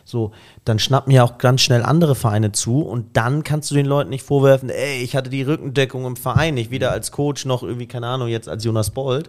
so, 0.07 0.33
dann 0.65 0.79
schnappen 0.79 1.13
ja 1.13 1.25
auch 1.25 1.37
ganz 1.37 1.61
schnell 1.61 1.83
andere 1.83 2.15
Vereine 2.15 2.53
zu 2.53 2.81
und 2.81 3.19
dann 3.19 3.45
kannst 3.45 3.71
du 3.71 3.75
den 3.75 3.85
Leuten 3.85 4.09
nicht 4.09 4.25
vorwerfen, 4.25 4.71
ey, 4.71 5.03
ich 5.03 5.15
hatte 5.15 5.29
die 5.29 5.43
Rückendeckung 5.43 6.07
im 6.07 6.17
Verein, 6.17 6.55
nicht 6.55 6.71
weder 6.71 6.91
als 6.91 7.13
Coach 7.13 7.45
noch 7.45 7.63
irgendwie, 7.63 7.87
keine 7.87 8.07
Ahnung, 8.07 8.29
jetzt 8.29 8.49
als 8.49 8.65
Jonas 8.65 8.91
Bold. 8.91 9.29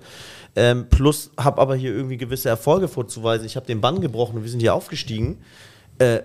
Ähm, 0.56 0.88
plus 0.90 1.32
habe 1.38 1.62
aber 1.62 1.76
hier 1.76 1.94
irgendwie 1.94 2.18
gewisse 2.18 2.48
Erfolge 2.48 2.88
vorzuweisen. 2.88 3.46
Ich 3.46 3.58
habe 3.58 3.66
den 3.66 3.82
Bann 3.82 4.00
gebrochen 4.00 4.38
und 4.38 4.44
wir 4.44 4.50
sind 4.50 4.62
hier 4.62 4.76
aufgestiegen. 4.76 5.42
Äh, 5.98 6.22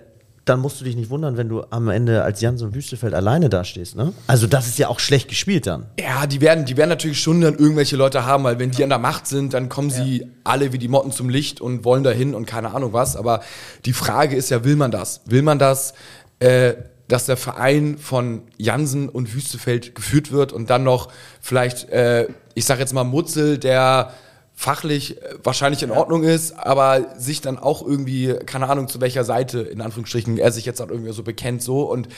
dann 0.46 0.60
musst 0.60 0.80
du 0.80 0.84
dich 0.84 0.94
nicht 0.94 1.10
wundern, 1.10 1.36
wenn 1.36 1.48
du 1.48 1.64
am 1.70 1.88
Ende 1.88 2.22
als 2.22 2.40
Jansen 2.40 2.72
Wüstefeld 2.72 3.14
alleine 3.14 3.48
dastehst. 3.48 3.96
Ne? 3.96 4.12
Also 4.28 4.46
das 4.46 4.68
ist 4.68 4.78
ja 4.78 4.88
auch 4.88 5.00
schlecht 5.00 5.28
gespielt 5.28 5.66
dann. 5.66 5.86
ja, 5.98 6.26
die 6.26 6.40
werden, 6.40 6.64
die 6.64 6.76
werden 6.76 6.88
natürlich 6.88 7.20
schon 7.20 7.40
dann 7.40 7.56
irgendwelche 7.56 7.96
Leute 7.96 8.24
haben, 8.24 8.44
weil 8.44 8.58
wenn 8.60 8.70
die 8.70 8.84
an 8.84 8.88
der 8.88 8.98
Macht 8.98 9.26
sind, 9.26 9.54
dann 9.54 9.68
kommen 9.68 9.90
sie 9.90 10.26
alle 10.44 10.72
wie 10.72 10.78
die 10.78 10.86
Motten 10.86 11.10
zum 11.10 11.28
Licht 11.28 11.60
und 11.60 11.84
wollen 11.84 12.04
dahin 12.04 12.34
und 12.34 12.46
keine 12.46 12.72
Ahnung 12.74 12.92
was. 12.92 13.16
Aber 13.16 13.40
die 13.84 13.92
Frage 13.92 14.36
ist 14.36 14.50
ja, 14.50 14.64
will 14.64 14.76
man 14.76 14.92
das? 14.92 15.22
Will 15.26 15.42
man 15.42 15.58
das, 15.58 15.94
äh, 16.38 16.74
dass 17.08 17.26
der 17.26 17.36
Verein 17.36 17.98
von 17.98 18.42
Jansen 18.56 19.08
und 19.08 19.34
Wüstefeld 19.34 19.96
geführt 19.96 20.30
wird 20.30 20.52
und 20.52 20.70
dann 20.70 20.84
noch 20.84 21.08
vielleicht, 21.40 21.88
äh, 21.90 22.28
ich 22.54 22.64
sag 22.64 22.78
jetzt 22.78 22.94
mal 22.94 23.04
Mutzel, 23.04 23.58
der 23.58 24.12
fachlich 24.56 25.22
äh, 25.22 25.34
wahrscheinlich 25.44 25.82
in 25.82 25.90
Ordnung 25.92 26.24
ist, 26.24 26.58
aber 26.58 27.14
sich 27.18 27.42
dann 27.42 27.58
auch 27.58 27.86
irgendwie, 27.86 28.34
keine 28.46 28.68
Ahnung, 28.68 28.88
zu 28.88 29.00
welcher 29.00 29.22
Seite, 29.22 29.60
in 29.60 29.80
Anführungsstrichen, 29.80 30.38
er 30.38 30.50
sich 30.50 30.64
jetzt 30.64 30.80
auch 30.80 30.88
irgendwie 30.88 31.12
so 31.12 31.22
bekennt, 31.22 31.62
so 31.62 31.82
und 31.82 32.08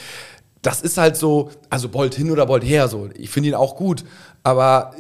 das 0.63 0.81
ist 0.81 0.99
halt 0.99 1.17
so, 1.17 1.51
also 1.69 1.89
Bolt 1.89 2.15
hin 2.15 2.31
oder 2.31 2.47
Bolt 2.47 2.65
her, 2.65 2.89
so. 2.89 3.11
Ich 3.17 3.31
finde 3.31 3.51
ihn 3.51 3.55
auch 3.55 3.77
gut, 3.77 4.05
aber 4.43 4.93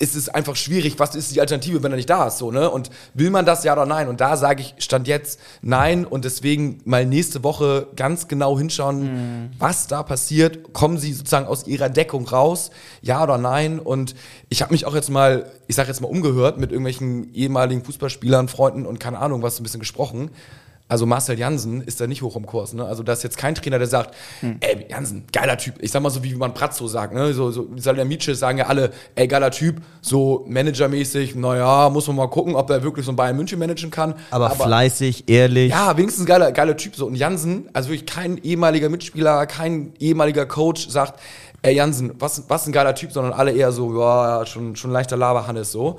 es 0.00 0.14
ist 0.14 0.32
einfach 0.32 0.54
schwierig, 0.54 0.98
was 0.98 1.16
ist 1.16 1.34
die 1.34 1.40
Alternative, 1.40 1.82
wenn 1.82 1.92
er 1.92 1.96
nicht 1.96 2.08
da 2.08 2.28
ist, 2.28 2.38
so, 2.38 2.52
ne? 2.52 2.70
Und 2.70 2.90
will 3.14 3.30
man 3.30 3.44
das 3.44 3.64
ja 3.64 3.72
oder 3.72 3.84
nein? 3.84 4.08
Und 4.08 4.20
da 4.20 4.36
sage 4.36 4.62
ich, 4.62 4.74
stand 4.78 5.08
jetzt 5.08 5.40
nein 5.60 6.04
und 6.04 6.24
deswegen 6.24 6.80
mal 6.84 7.04
nächste 7.04 7.42
Woche 7.42 7.88
ganz 7.96 8.28
genau 8.28 8.56
hinschauen, 8.56 9.50
was 9.58 9.88
da 9.88 10.04
passiert. 10.04 10.72
Kommen 10.72 10.98
sie 10.98 11.12
sozusagen 11.12 11.46
aus 11.46 11.66
ihrer 11.66 11.88
Deckung 11.88 12.28
raus, 12.28 12.70
ja 13.02 13.22
oder 13.22 13.38
nein? 13.38 13.80
Und 13.80 14.14
ich 14.48 14.62
habe 14.62 14.72
mich 14.72 14.86
auch 14.86 14.94
jetzt 14.94 15.10
mal, 15.10 15.50
ich 15.66 15.74
sage 15.74 15.88
jetzt 15.88 16.00
mal 16.00 16.08
umgehört 16.08 16.58
mit 16.58 16.70
irgendwelchen 16.70 17.34
ehemaligen 17.34 17.84
Fußballspielern, 17.84 18.46
Freunden 18.48 18.86
und 18.86 19.00
keine 19.00 19.18
Ahnung, 19.18 19.42
was 19.42 19.56
so 19.56 19.62
ein 19.62 19.64
bisschen 19.64 19.80
gesprochen. 19.80 20.30
Also 20.88 21.04
Marcel 21.04 21.38
Jansen 21.38 21.82
ist 21.82 22.00
da 22.00 22.06
nicht 22.06 22.22
hoch 22.22 22.34
im 22.36 22.46
Kurs. 22.46 22.72
Ne? 22.72 22.84
Also 22.84 23.02
da 23.02 23.12
ist 23.12 23.22
jetzt 23.22 23.36
kein 23.36 23.54
Trainer, 23.54 23.78
der 23.78 23.86
sagt, 23.86 24.14
ey, 24.60 24.86
Jansen, 24.88 25.24
geiler 25.32 25.58
Typ. 25.58 25.74
Ich 25.80 25.90
sag 25.90 26.02
mal 26.02 26.08
so, 26.08 26.24
wie 26.24 26.34
man 26.34 26.54
Pratzo 26.54 26.86
sagt. 26.86 27.12
Ne? 27.12 27.34
So, 27.34 27.50
so 27.50 27.68
Salamice 27.76 28.34
sagen 28.34 28.58
ja 28.58 28.66
alle, 28.66 28.92
ey, 29.14 29.28
geiler 29.28 29.50
Typ. 29.50 29.82
So 30.00 30.46
managermäßig, 30.48 31.34
naja, 31.34 31.90
muss 31.90 32.06
man 32.06 32.16
mal 32.16 32.28
gucken, 32.28 32.54
ob 32.54 32.70
er 32.70 32.82
wirklich 32.82 33.04
so 33.04 33.12
ein 33.12 33.16
Bayern 33.16 33.36
München 33.36 33.58
managen 33.58 33.90
kann. 33.90 34.14
Aber, 34.30 34.50
fleißig, 34.50 35.28
ehrlich. 35.28 35.70
Ja, 35.70 35.96
wenigstens 35.96 36.24
geiler, 36.24 36.52
geiler 36.52 36.76
Typ. 36.76 36.96
So. 36.96 37.06
Und 37.06 37.16
Jansen, 37.16 37.68
also 37.74 37.90
wirklich 37.90 38.06
kein 38.06 38.38
ehemaliger 38.38 38.88
Mitspieler, 38.88 39.46
kein 39.46 39.92
ehemaliger 39.98 40.46
Coach 40.46 40.88
sagt, 40.88 41.20
ey 41.62 41.74
Jansen, 41.74 42.12
was, 42.18 42.44
was 42.48 42.66
ein 42.66 42.72
geiler 42.72 42.94
Typ, 42.94 43.12
sondern 43.12 43.32
alle 43.32 43.52
eher 43.52 43.72
so, 43.72 44.00
ja, 44.00 44.46
schon, 44.46 44.76
schon 44.76 44.90
leichter 44.90 45.16
Laberhannes 45.16 45.70
so. 45.70 45.98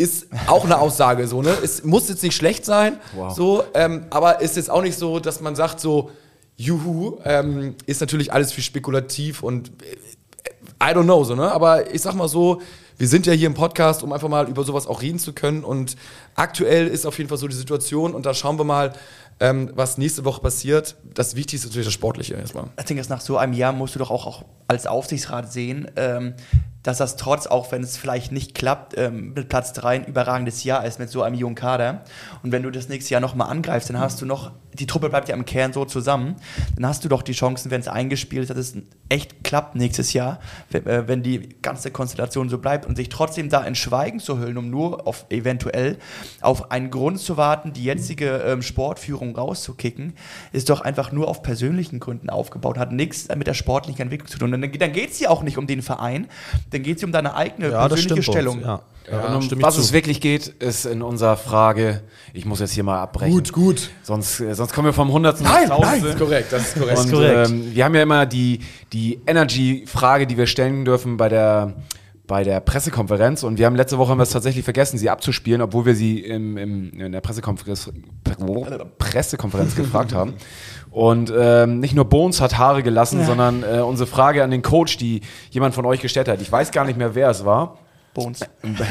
Ist 0.00 0.28
auch 0.46 0.64
eine 0.64 0.78
Aussage 0.78 1.26
so, 1.26 1.42
ne? 1.42 1.54
Es 1.62 1.84
muss 1.84 2.08
jetzt 2.08 2.22
nicht 2.22 2.34
schlecht 2.34 2.64
sein, 2.64 2.98
so, 3.34 3.64
ähm, 3.74 4.06
aber 4.08 4.40
ist 4.40 4.56
jetzt 4.56 4.70
auch 4.70 4.80
nicht 4.80 4.98
so, 4.98 5.20
dass 5.20 5.42
man 5.42 5.54
sagt 5.54 5.78
so, 5.78 6.10
juhu, 6.56 7.18
ähm, 7.24 7.74
ist 7.84 8.00
natürlich 8.00 8.32
alles 8.32 8.50
viel 8.50 8.64
spekulativ 8.64 9.42
und 9.42 9.68
äh, 9.82 10.90
I 10.90 10.94
don't 10.94 11.04
know, 11.04 11.22
so, 11.24 11.34
ne? 11.34 11.52
Aber 11.52 11.92
ich 11.92 12.00
sag 12.00 12.14
mal 12.14 12.28
so, 12.28 12.62
wir 12.96 13.08
sind 13.08 13.26
ja 13.26 13.34
hier 13.34 13.46
im 13.46 13.54
Podcast, 13.54 14.02
um 14.02 14.12
einfach 14.14 14.28
mal 14.28 14.48
über 14.48 14.64
sowas 14.64 14.86
auch 14.86 15.02
reden 15.02 15.18
zu 15.18 15.34
können. 15.34 15.64
Und 15.64 15.96
aktuell 16.34 16.86
ist 16.86 17.06
auf 17.06 17.16
jeden 17.18 17.28
Fall 17.28 17.38
so 17.38 17.48
die 17.48 17.56
Situation 17.56 18.14
und 18.14 18.24
da 18.24 18.32
schauen 18.34 18.58
wir 18.58 18.64
mal, 18.64 18.92
ähm, 19.40 19.70
was 19.74 19.96
nächste 19.96 20.24
Woche 20.24 20.40
passiert. 20.40 20.96
Das 21.14 21.34
Wichtigste 21.34 21.66
ist 21.66 21.72
natürlich 21.72 21.86
das 21.86 21.94
Sportliche 21.94 22.34
erstmal. 22.34 22.68
Ich 22.78 22.84
denke, 22.84 23.02
nach 23.08 23.22
so 23.22 23.38
einem 23.38 23.54
Jahr 23.54 23.72
musst 23.72 23.94
du 23.94 23.98
doch 23.98 24.10
auch, 24.10 24.26
auch 24.26 24.44
als 24.68 24.86
Aufsichtsrat 24.86 25.50
sehen, 25.52 25.90
ähm, 25.96 26.34
dass 26.82 26.98
das 26.98 27.16
trotz, 27.16 27.46
auch 27.46 27.70
wenn 27.72 27.82
es 27.82 27.96
vielleicht 27.96 28.32
nicht 28.32 28.54
klappt, 28.54 28.96
ähm, 28.96 29.34
mit 29.34 29.48
Platz 29.48 29.72
3 29.74 29.96
ein 29.96 30.04
überragendes 30.04 30.64
Jahr 30.64 30.84
ist 30.84 30.98
mit 30.98 31.10
so 31.10 31.22
einem 31.22 31.34
jungen 31.34 31.54
Kader. 31.54 32.02
Und 32.42 32.52
wenn 32.52 32.62
du 32.62 32.70
das 32.70 32.88
nächste 32.88 33.12
Jahr 33.12 33.20
nochmal 33.20 33.50
angreifst, 33.50 33.90
dann 33.90 33.98
hast 33.98 34.20
du 34.22 34.26
noch, 34.26 34.52
die 34.72 34.86
Truppe 34.86 35.10
bleibt 35.10 35.28
ja 35.28 35.34
im 35.34 35.44
Kern 35.44 35.72
so 35.72 35.84
zusammen, 35.84 36.36
dann 36.76 36.86
hast 36.86 37.04
du 37.04 37.08
doch 37.08 37.22
die 37.22 37.32
Chancen, 37.32 37.70
wenn 37.70 37.80
es 37.80 37.88
eingespielt 37.88 38.44
ist, 38.44 38.50
dass 38.50 38.58
es 38.58 38.74
echt 39.08 39.44
klappt 39.44 39.74
nächstes 39.74 40.12
Jahr, 40.12 40.40
wenn, 40.70 40.86
äh, 40.86 41.08
wenn 41.08 41.22
die 41.22 41.50
ganze 41.60 41.90
Konstellation 41.90 42.48
so 42.48 42.58
bleibt 42.58 42.86
und 42.86 42.96
sich 42.96 43.08
trotzdem 43.08 43.50
da 43.50 43.62
in 43.62 43.74
Schweigen 43.74 44.20
zu 44.20 44.38
hüllen, 44.38 44.56
um 44.56 44.70
nur 44.70 45.06
auf 45.06 45.26
eventuell 45.28 45.98
auf 46.40 46.70
einen 46.70 46.90
Grund 46.90 47.18
zu 47.18 47.36
warten, 47.36 47.72
die 47.72 47.84
jetzige 47.84 48.38
ähm, 48.38 48.62
Sportführung 48.62 49.36
rauszukicken, 49.36 50.14
ist 50.52 50.70
doch 50.70 50.80
einfach 50.80 51.12
nur 51.12 51.28
auf 51.28 51.42
persönlichen 51.42 52.00
Gründen 52.00 52.30
aufgebaut, 52.30 52.78
hat 52.78 52.92
nichts 52.92 53.28
mit 53.34 53.46
der 53.46 53.54
sportlichen 53.54 54.02
Entwicklung 54.02 54.28
zu 54.28 54.38
tun. 54.38 54.54
Und 54.54 54.62
dann, 54.62 54.72
dann 54.72 54.92
geht 54.92 55.10
es 55.10 55.20
ja 55.20 55.28
auch 55.28 55.42
nicht 55.42 55.58
um 55.58 55.66
den 55.66 55.82
Verein, 55.82 56.28
dann 56.70 56.82
geht 56.82 56.98
es 56.98 57.04
um 57.04 57.12
deine 57.12 57.34
eigene 57.34 57.70
Ja, 57.70 57.88
das 57.88 58.00
persönliche 58.00 58.30
Stellung. 58.30 58.60
Ja. 58.60 58.82
Und 59.10 59.52
um 59.52 59.62
was 59.62 59.74
zu. 59.74 59.80
es 59.80 59.92
wirklich 59.92 60.20
geht, 60.20 60.46
ist 60.46 60.86
in 60.86 61.02
unserer 61.02 61.36
Frage, 61.36 62.02
ich 62.32 62.44
muss 62.44 62.60
jetzt 62.60 62.72
hier 62.72 62.84
mal 62.84 63.00
abbrechen. 63.00 63.32
Gut, 63.34 63.52
gut. 63.52 63.90
Sonst, 64.02 64.40
äh, 64.40 64.54
sonst 64.54 64.72
kommen 64.72 64.86
wir 64.86 64.92
vom 64.92 65.10
Hundertsten 65.10 65.46
Nein, 65.46 65.62
ins 65.62 65.70
nein, 65.70 65.80
Tausendste. 65.80 66.08
ist 66.10 66.18
korrekt, 66.18 66.52
das 66.52 66.62
ist 66.68 66.78
korrekt. 66.78 66.98
Und 66.98 67.10
korrekt. 67.10 67.50
Ähm, 67.50 67.74
wir 67.74 67.84
haben 67.84 67.94
ja 67.94 68.02
immer 68.02 68.26
die, 68.26 68.60
die 68.92 69.20
Energy-Frage, 69.26 70.26
die 70.28 70.36
wir 70.36 70.46
stellen 70.46 70.84
dürfen 70.84 71.16
bei 71.16 71.28
der, 71.28 71.74
bei 72.28 72.44
der 72.44 72.60
Pressekonferenz. 72.60 73.42
Und 73.42 73.58
wir 73.58 73.66
haben 73.66 73.74
letzte 73.74 73.98
Woche 73.98 74.10
haben 74.10 74.18
wir 74.18 74.22
es 74.22 74.30
tatsächlich 74.30 74.64
vergessen, 74.64 74.96
sie 74.96 75.10
abzuspielen, 75.10 75.60
obwohl 75.60 75.86
wir 75.86 75.96
sie 75.96 76.20
im, 76.20 76.56
im, 76.56 76.92
in 76.92 77.10
der 77.10 77.20
Pressekonferenz, 77.20 77.90
Pressekonferenz 78.98 79.74
gefragt 79.74 80.14
haben. 80.14 80.34
Und 80.90 81.32
ähm, 81.36 81.78
nicht 81.80 81.94
nur 81.94 82.04
Bones 82.04 82.40
hat 82.40 82.58
Haare 82.58 82.82
gelassen, 82.82 83.24
sondern 83.24 83.62
äh, 83.62 83.80
unsere 83.80 84.08
Frage 84.08 84.42
an 84.42 84.50
den 84.50 84.62
Coach, 84.62 84.96
die 84.96 85.20
jemand 85.50 85.74
von 85.74 85.86
euch 85.86 86.00
gestellt 86.00 86.28
hat. 86.28 86.40
Ich 86.42 86.50
weiß 86.50 86.72
gar 86.72 86.84
nicht 86.84 86.98
mehr, 86.98 87.14
wer 87.14 87.30
es 87.30 87.44
war. 87.44 87.78
Bones. 88.12 88.40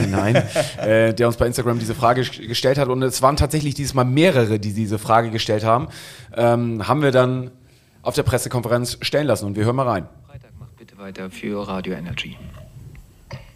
Nein, 0.10 0.42
äh, 0.78 1.14
der 1.14 1.28
uns 1.28 1.36
bei 1.36 1.46
Instagram 1.46 1.78
diese 1.78 1.94
Frage 1.94 2.22
ges- 2.22 2.48
gestellt 2.48 2.78
hat. 2.78 2.88
Und 2.88 3.04
es 3.04 3.22
waren 3.22 3.36
tatsächlich 3.36 3.74
dieses 3.74 3.94
Mal 3.94 4.06
mehrere, 4.06 4.60
die 4.60 4.72
diese 4.74 4.98
Frage 4.98 5.30
gestellt 5.30 5.66
haben. 5.66 5.90
Ähm, 6.38 6.88
haben 6.88 7.02
wir 7.02 7.12
dann 7.12 7.52
auf 8.02 8.16
der 8.16 8.24
Pressekonferenz 8.24 8.98
stellen 9.02 9.28
lassen. 9.28 9.46
Und 9.46 9.58
wir 9.58 9.66
hören 9.66 9.76
mal 9.76 9.90
rein. 9.90 10.08
Freitag 10.26 10.52
macht 10.58 10.78
bitte 10.78 10.98
weiter 10.98 11.30
für 11.30 11.68
Radio 11.68 11.96
Energy. 11.96 12.38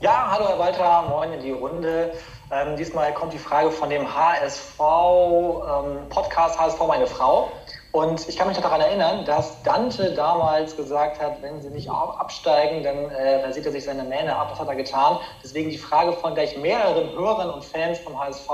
Ja, 0.02 0.28
hallo 0.32 0.50
Herr 0.50 0.60
Walter, 0.60 1.04
moin 1.10 1.32
in 1.32 1.42
die 1.42 1.52
Runde. 1.52 2.12
Ähm, 2.52 2.76
diesmal 2.76 3.14
kommt 3.14 3.32
die 3.32 3.38
Frage 3.38 3.72
von 3.72 3.90
dem 3.90 4.04
HSV-Podcast 4.06 6.56
ähm, 6.56 6.60
HSV 6.66 6.88
Meine 6.88 7.08
Frau. 7.08 7.50
Und 7.94 8.28
ich 8.28 8.36
kann 8.36 8.48
mich 8.48 8.58
daran 8.58 8.82
erinnern, 8.82 9.24
dass 9.24 9.62
Dante 9.62 10.16
damals 10.16 10.76
gesagt 10.76 11.22
hat, 11.22 11.44
wenn 11.44 11.62
sie 11.62 11.70
nicht 11.70 11.92
absteigen, 11.92 12.82
dann 12.82 13.12
äh, 13.12 13.54
sieht 13.54 13.68
er 13.68 13.72
sich 13.72 13.84
seine 13.84 14.04
Mähne 14.04 14.36
ab. 14.36 14.50
Das 14.50 14.60
hat 14.60 14.68
er 14.68 14.76
getan. 14.76 15.20
Deswegen 15.44 15.70
die 15.70 15.78
Frage 15.78 16.12
von 16.14 16.34
gleich 16.34 16.58
mehreren 16.58 17.12
Hörern 17.12 17.52
und 17.52 17.64
Fans 17.64 18.00
vom 18.00 18.20
HSV, 18.20 18.50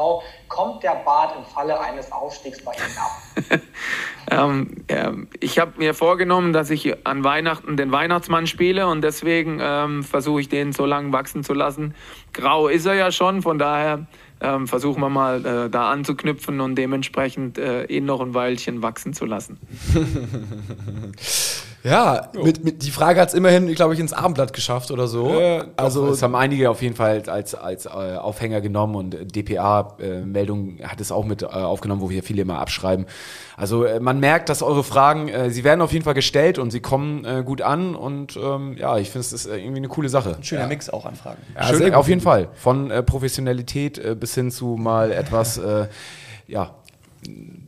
kommt 0.49 0.83
der 0.83 1.01
Bart 1.05 1.37
im 1.37 1.45
Falle 1.45 1.79
eines 1.79 2.11
Aufstiegs 2.11 2.61
bei 2.65 2.73
Ihnen 2.73 2.97
ab? 2.97 3.61
ähm, 4.31 4.83
äh, 4.87 5.11
ich 5.39 5.57
habe 5.57 5.71
mir 5.77 5.93
vorgenommen, 5.93 6.51
dass 6.51 6.69
ich 6.69 7.07
an 7.07 7.23
Weihnachten 7.23 7.77
den 7.77 7.93
Weihnachtsmann 7.93 8.45
spiele 8.45 8.87
und 8.87 9.01
deswegen 9.01 9.59
ähm, 9.61 10.03
versuche 10.03 10.41
ich 10.41 10.49
den 10.49 10.73
so 10.73 10.85
lange 10.85 11.13
wachsen 11.13 11.45
zu 11.45 11.53
lassen. 11.53 11.95
Grau 12.33 12.67
ist 12.67 12.85
er 12.85 12.95
ja 12.95 13.09
schon, 13.09 13.41
von 13.41 13.57
daher 13.57 14.05
ähm, 14.41 14.67
versuchen 14.67 15.01
wir 15.01 15.09
mal 15.09 15.45
äh, 15.45 15.69
da 15.69 15.91
anzuknüpfen 15.91 16.61
und 16.61 16.75
dementsprechend 16.75 17.57
äh, 17.57 17.85
ihn 17.85 18.05
noch 18.05 18.21
ein 18.21 18.33
Weilchen 18.33 18.81
wachsen 18.81 19.13
zu 19.13 19.25
lassen. 19.25 19.57
ja, 21.83 22.29
mit, 22.33 22.63
mit, 22.63 22.83
die 22.83 22.91
Frage 22.91 23.21
hat 23.21 23.29
es 23.29 23.33
immerhin, 23.33 23.73
glaube 23.73 23.93
ich, 23.93 23.99
ins 23.99 24.11
Abendblatt 24.11 24.51
geschafft 24.51 24.91
oder 24.91 25.07
so. 25.07 25.29
Äh, 25.29 25.63
also 25.77 26.09
es 26.09 26.21
haben 26.21 26.35
einige 26.35 26.69
auf 26.69 26.81
jeden 26.81 26.95
Fall 26.95 27.23
als, 27.27 27.55
als 27.55 27.85
äh, 27.85 27.89
Aufhänger 27.89 28.59
genommen 28.59 28.95
und 28.95 29.35
DPA-Meldung 29.35 30.79
hat 30.83 30.99
es 30.99 31.11
auch 31.11 31.25
mit 31.25 31.43
äh, 31.43 31.45
aufgenommen, 31.45 32.01
wo 32.01 32.09
wir 32.09 32.21
viele 32.21 32.41
immer 32.41 32.59
abschreiben. 32.59 33.05
Also 33.55 33.85
äh, 33.85 33.99
man 33.99 34.19
merkt, 34.19 34.49
dass 34.49 34.61
eure 34.61 34.83
Fragen, 34.83 35.29
äh, 35.29 35.51
sie 35.51 35.63
werden 35.63 35.81
auf 35.81 35.93
jeden 35.93 36.03
Fall 36.03 36.13
gestellt 36.13 36.59
und 36.59 36.71
sie 36.71 36.81
kommen 36.81 37.23
äh, 37.23 37.43
gut 37.45 37.61
an 37.61 37.95
und 37.95 38.37
ähm, 38.37 38.75
ja, 38.77 38.97
ich 38.97 39.09
finde 39.09 39.21
es 39.21 39.31
ist 39.31 39.45
irgendwie 39.45 39.77
eine 39.77 39.87
coole 39.87 40.09
Sache. 40.09 40.35
Ein 40.35 40.43
schöner 40.43 40.61
ja. 40.63 40.67
Mix 40.67 40.89
auch 40.89 41.05
an 41.05 41.15
Fragen. 41.15 41.41
Ja, 41.55 41.63
Schön, 41.63 41.93
auf 41.93 42.09
jeden 42.09 42.21
Fall. 42.21 42.49
Von 42.55 42.91
äh, 42.91 43.03
Professionalität 43.03 43.97
äh, 43.97 44.15
bis 44.15 44.35
hin 44.35 44.51
zu 44.51 44.75
mal 44.77 45.11
etwas, 45.11 45.57
äh, 45.57 45.87
ja, 46.47 46.75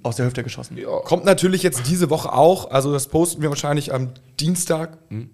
aus 0.04 0.16
der 0.16 0.26
Hüfte 0.26 0.44
geschossen. 0.44 0.78
Ja. 0.78 1.00
Kommt 1.00 1.26
natürlich 1.26 1.64
jetzt 1.64 1.84
diese 1.88 2.10
Woche 2.10 2.34
auch. 2.34 2.72
Also 2.72 2.92
das 2.94 3.08
posten 3.08 3.42
wir 3.42 3.50
wahrscheinlich 3.50 3.94
am 3.94 4.12
Dienstag. 4.40 4.98
Mhm 5.10 5.30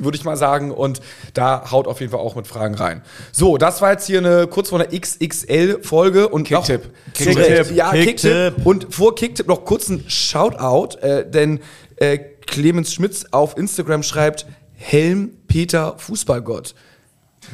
würde 0.00 0.16
ich 0.16 0.24
mal 0.24 0.36
sagen. 0.36 0.70
Und 0.70 1.00
da 1.34 1.70
haut 1.70 1.86
auf 1.86 2.00
jeden 2.00 2.10
Fall 2.10 2.20
auch 2.20 2.34
mit 2.34 2.46
Fragen 2.46 2.74
rein. 2.74 3.02
So, 3.32 3.58
das 3.58 3.80
war 3.82 3.92
jetzt 3.92 4.06
hier 4.06 4.18
eine 4.18 4.46
kurz 4.46 4.70
vor 4.70 4.80
einer 4.80 4.98
XXL-Folge 4.98 6.28
und 6.28 6.44
Kicktipp. 6.44 6.90
Kicktipp. 7.14 7.70
Ja, 7.72 7.92
Kicktipp. 7.92 8.56
Kick 8.56 8.66
und 8.66 8.94
vor 8.94 9.14
Kicktipp 9.14 9.46
noch 9.46 9.64
kurz 9.64 9.88
ein 9.88 10.04
Shoutout, 10.08 10.98
äh, 10.98 11.28
denn 11.28 11.60
äh, 11.96 12.18
Clemens 12.46 12.92
Schmitz 12.92 13.26
auf 13.30 13.56
Instagram 13.56 14.02
schreibt 14.02 14.46
Helm 14.72 15.36
Peter 15.46 15.94
Fußballgott. 15.98 16.74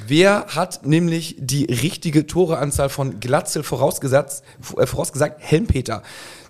Wer 0.07 0.47
hat 0.49 0.85
nämlich 0.85 1.37
die 1.39 1.65
richtige 1.65 2.27
Toreanzahl 2.27 2.89
von 2.89 3.21
Glatzel 3.21 3.63
vorausgesagt? 3.63 4.43
Äh, 4.77 4.87
vorausgesagt? 4.87 5.41
Helmpeter 5.41 6.03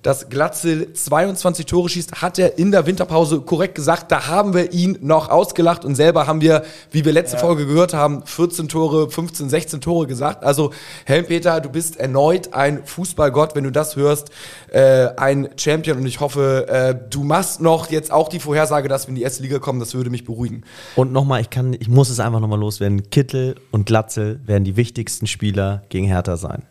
dass 0.07 0.29
Glatzel 0.29 0.93
22 0.93 1.67
Tore 1.67 1.89
schießt, 1.89 2.23
hat 2.23 2.39
er 2.39 2.61
in 2.61 2.71
der 2.71 2.87
Winterpause 2.87 3.41
korrekt 3.41 3.75
gesagt. 3.75 4.13
Da 4.13 4.29
haben 4.29 4.55
wir 4.55 4.73
ihn 4.73 4.97
noch 5.01 5.31
ausgelacht 5.31 5.85
und 5.85 5.97
selber 5.97 6.29
haben 6.29 6.41
wir, 6.41 6.63
wie 6.93 7.05
wir 7.05 7.13
letzte 7.13 7.39
ja. 7.39 7.43
Folge 7.43 7.67
gehört 7.67 7.93
haben, 7.93 8.23
14 8.25 8.69
Tore, 8.69 9.11
15, 9.11 9.49
16 9.49 9.81
Tore 9.81 10.07
gesagt. 10.07 10.45
Also 10.45 10.71
Helmpeter, 11.07 11.61
du 11.61 11.71
bist 11.71 11.97
erneut 11.97 12.55
ein 12.55 12.85
Fußballgott, 12.85 13.57
wenn 13.57 13.65
du 13.65 13.73
das 13.73 13.97
hörst, 13.97 14.31
äh, 14.71 15.09
ein 15.17 15.49
Champion 15.57 15.99
und 15.99 16.07
ich 16.07 16.21
hoffe, 16.21 16.69
äh, 16.69 16.95
du 17.11 17.25
machst 17.25 17.61
noch 17.61 17.91
jetzt 17.91 18.13
auch 18.13 18.29
die 18.29 18.39
Vorhersage, 18.39 18.87
dass 18.87 19.07
wir 19.07 19.09
in 19.09 19.17
die 19.17 19.23
erste 19.23 19.43
Liga 19.43 19.59
kommen. 19.59 19.81
Das 19.81 19.93
würde 19.95 20.11
mich 20.11 20.25
beruhigen. 20.25 20.63
Und 20.95 21.13
nochmal, 21.13 21.41
ich 21.41 21.51
kann, 21.51 21.73
ich 21.73 21.89
muss 21.89 22.11
es 22.11 22.21
einfach 22.21 22.39
nochmal 22.39 22.61
loswerden. 22.61 23.11
Kittel 23.11 23.57
und 23.73 23.87
Glatzel 23.87 24.39
werden 24.47 24.63
die 24.63 24.77
wichtigsten 24.77 25.27
Spieler 25.27 25.83
gegen 25.89 26.07
Hertha 26.07 26.37
sein. 26.37 26.63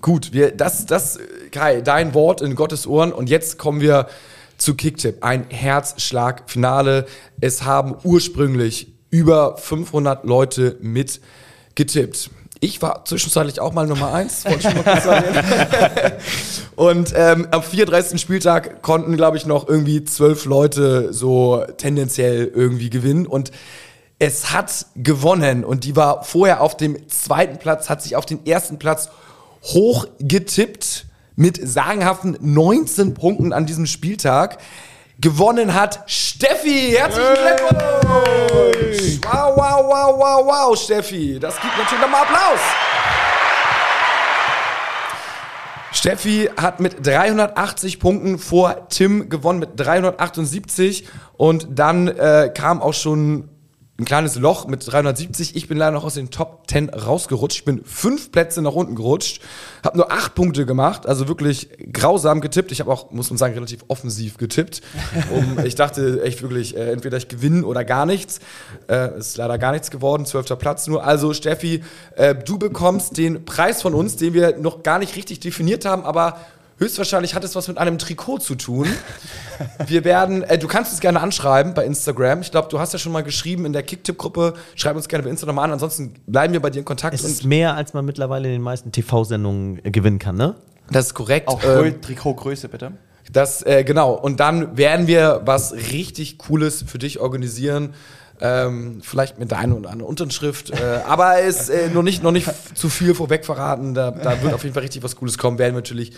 Gut, 0.00 0.32
wir, 0.32 0.52
das, 0.52 0.86
das, 0.86 1.18
Kai, 1.50 1.82
dein 1.82 2.14
Wort 2.14 2.40
in 2.40 2.54
Gottes 2.54 2.86
Ohren. 2.86 3.12
Und 3.12 3.28
jetzt 3.28 3.58
kommen 3.58 3.80
wir 3.80 4.08
zu 4.56 4.74
Kicktipp. 4.74 5.18
Ein 5.22 5.46
Herzschlag-Finale. 5.50 7.06
Es 7.40 7.62
haben 7.64 7.96
ursprünglich 8.02 8.92
über 9.10 9.58
500 9.58 10.24
Leute 10.24 10.78
mit 10.80 11.20
getippt. 11.74 12.30
Ich 12.60 12.80
war 12.80 13.04
zwischenzeitlich 13.04 13.60
auch 13.60 13.72
mal 13.72 13.86
Nummer 13.86 14.14
eins, 14.14 14.44
wollte 14.44 14.58
ich 14.58 14.62
schon 14.62 14.74
mal 14.74 14.84
kurz 14.84 15.04
sagen. 15.04 15.26
Und 16.76 17.12
ähm, 17.16 17.48
am 17.50 17.62
34. 17.62 18.20
Spieltag 18.20 18.82
konnten, 18.82 19.16
glaube 19.16 19.36
ich, 19.36 19.46
noch 19.46 19.68
irgendwie 19.68 20.04
zwölf 20.04 20.44
Leute 20.44 21.12
so 21.12 21.64
tendenziell 21.76 22.50
irgendwie 22.54 22.88
gewinnen. 22.88 23.26
Und 23.26 23.50
es 24.20 24.52
hat 24.52 24.86
gewonnen. 24.94 25.64
Und 25.64 25.84
die 25.84 25.96
war 25.96 26.22
vorher 26.22 26.60
auf 26.60 26.76
dem 26.76 27.08
zweiten 27.08 27.58
Platz, 27.58 27.90
hat 27.90 28.00
sich 28.00 28.14
auf 28.14 28.26
den 28.26 28.46
ersten 28.46 28.78
Platz 28.78 29.10
hoch 29.62 30.06
getippt 30.18 31.06
mit 31.36 31.58
sagenhaften 31.62 32.36
19 32.40 33.14
Punkten 33.14 33.52
an 33.52 33.66
diesem 33.66 33.86
Spieltag. 33.86 34.58
Gewonnen 35.20 35.74
hat 35.74 36.02
Steffi. 36.06 36.94
Herzlichen 36.96 37.34
Glückwunsch! 37.34 39.20
Wow, 39.24 39.56
wow, 39.56 39.84
wow, 39.86 40.18
wow, 40.18 40.46
wow, 40.46 40.78
Steffi. 40.78 41.38
Das 41.38 41.60
gibt 41.60 41.78
natürlich 41.78 42.02
nochmal 42.02 42.22
Applaus. 42.22 42.60
Steffi 45.92 46.48
hat 46.56 46.80
mit 46.80 47.06
380 47.06 48.00
Punkten 48.00 48.38
vor 48.38 48.88
Tim 48.88 49.28
gewonnen 49.28 49.60
mit 49.60 49.78
378 49.78 51.06
und 51.36 51.68
dann 51.70 52.08
äh, 52.08 52.50
kam 52.52 52.82
auch 52.82 52.94
schon 52.94 53.48
ein 53.98 54.06
kleines 54.06 54.36
Loch 54.36 54.66
mit 54.66 54.90
370. 54.90 55.54
Ich 55.54 55.68
bin 55.68 55.76
leider 55.76 55.92
noch 55.92 56.04
aus 56.04 56.14
den 56.14 56.30
Top 56.30 56.64
10 56.68 56.88
rausgerutscht. 56.88 57.58
Ich 57.58 57.64
bin 57.66 57.84
fünf 57.84 58.32
Plätze 58.32 58.62
nach 58.62 58.72
unten 58.72 58.94
gerutscht, 58.94 59.42
habe 59.84 59.98
nur 59.98 60.10
acht 60.10 60.34
Punkte 60.34 60.64
gemacht, 60.64 61.06
also 61.06 61.28
wirklich 61.28 61.68
grausam 61.92 62.40
getippt. 62.40 62.72
Ich 62.72 62.80
habe 62.80 62.90
auch, 62.90 63.10
muss 63.10 63.28
man 63.28 63.36
sagen, 63.36 63.52
relativ 63.52 63.84
offensiv 63.88 64.38
getippt. 64.38 64.80
Um, 65.30 65.58
ich 65.64 65.74
dachte 65.74 66.22
echt 66.22 66.40
wirklich, 66.40 66.74
äh, 66.74 66.90
entweder 66.90 67.18
ich 67.18 67.28
gewinne 67.28 67.66
oder 67.66 67.84
gar 67.84 68.06
nichts. 68.06 68.40
Äh, 68.88 69.18
ist 69.18 69.36
leider 69.36 69.58
gar 69.58 69.72
nichts 69.72 69.90
geworden, 69.90 70.24
zwölfter 70.24 70.56
Platz 70.56 70.86
nur. 70.86 71.04
Also 71.04 71.34
Steffi, 71.34 71.84
äh, 72.16 72.34
du 72.34 72.58
bekommst 72.58 73.18
den 73.18 73.44
Preis 73.44 73.82
von 73.82 73.92
uns, 73.92 74.16
den 74.16 74.32
wir 74.32 74.56
noch 74.56 74.82
gar 74.82 75.00
nicht 75.00 75.16
richtig 75.16 75.40
definiert 75.40 75.84
haben, 75.84 76.04
aber 76.04 76.38
Höchstwahrscheinlich 76.82 77.36
hat 77.36 77.44
es 77.44 77.54
was 77.54 77.68
mit 77.68 77.78
einem 77.78 77.96
Trikot 77.96 78.38
zu 78.38 78.56
tun. 78.56 78.88
Wir 79.86 80.02
werden, 80.04 80.42
äh, 80.42 80.58
du 80.58 80.66
kannst 80.66 80.92
es 80.92 80.98
gerne 80.98 81.20
anschreiben 81.20 81.74
bei 81.74 81.86
Instagram. 81.86 82.40
Ich 82.40 82.50
glaube, 82.50 82.66
du 82.68 82.80
hast 82.80 82.92
ja 82.92 82.98
schon 82.98 83.12
mal 83.12 83.22
geschrieben 83.22 83.66
in 83.66 83.72
der 83.72 83.84
Kicktipp-Gruppe. 83.84 84.54
Schreib 84.74 84.96
uns 84.96 85.06
gerne 85.06 85.22
bei 85.22 85.30
Instagram 85.30 85.60
an. 85.60 85.70
Ansonsten 85.70 86.14
bleiben 86.26 86.52
wir 86.52 86.60
bei 86.60 86.70
dir 86.70 86.80
in 86.80 86.84
Kontakt. 86.84 87.14
Es 87.14 87.22
ist 87.22 87.44
mehr, 87.44 87.76
als 87.76 87.94
man 87.94 88.04
mittlerweile 88.04 88.48
in 88.48 88.54
den 88.54 88.62
meisten 88.62 88.90
TV-Sendungen 88.90 89.84
äh, 89.84 89.92
gewinnen 89.92 90.18
kann, 90.18 90.34
ne? 90.34 90.56
Das 90.90 91.06
ist 91.06 91.14
korrekt. 91.14 91.46
Auch 91.46 91.62
ähm, 91.62 92.02
Trikotgröße, 92.02 92.68
bitte. 92.68 92.92
Das, 93.32 93.64
äh, 93.64 93.84
genau. 93.84 94.14
Und 94.14 94.40
dann 94.40 94.76
werden 94.76 95.06
wir 95.06 95.42
was 95.44 95.74
richtig 95.74 96.38
Cooles 96.38 96.84
für 96.84 96.98
dich 96.98 97.20
organisieren. 97.20 97.94
Ähm, 98.44 98.98
vielleicht 99.02 99.38
mit 99.38 99.52
der 99.52 99.58
einen 99.58 99.72
oder 99.72 99.90
anderen 99.90 100.10
Unterschrift. 100.10 100.70
Äh, 100.70 100.98
aber 101.06 101.40
es 101.42 101.68
äh, 101.68 101.88
noch, 101.90 102.02
nicht, 102.02 102.24
noch 102.24 102.32
nicht 102.32 102.50
zu 102.74 102.88
viel 102.88 103.14
vorweg 103.14 103.44
verraten. 103.44 103.94
Da, 103.94 104.10
da 104.10 104.42
wird 104.42 104.52
auf 104.52 104.64
jeden 104.64 104.74
Fall 104.74 104.82
richtig 104.82 105.04
was 105.04 105.14
Cooles 105.14 105.38
kommen. 105.38 105.60
Werden 105.60 105.74
wir 105.74 105.78
natürlich, 105.78 106.10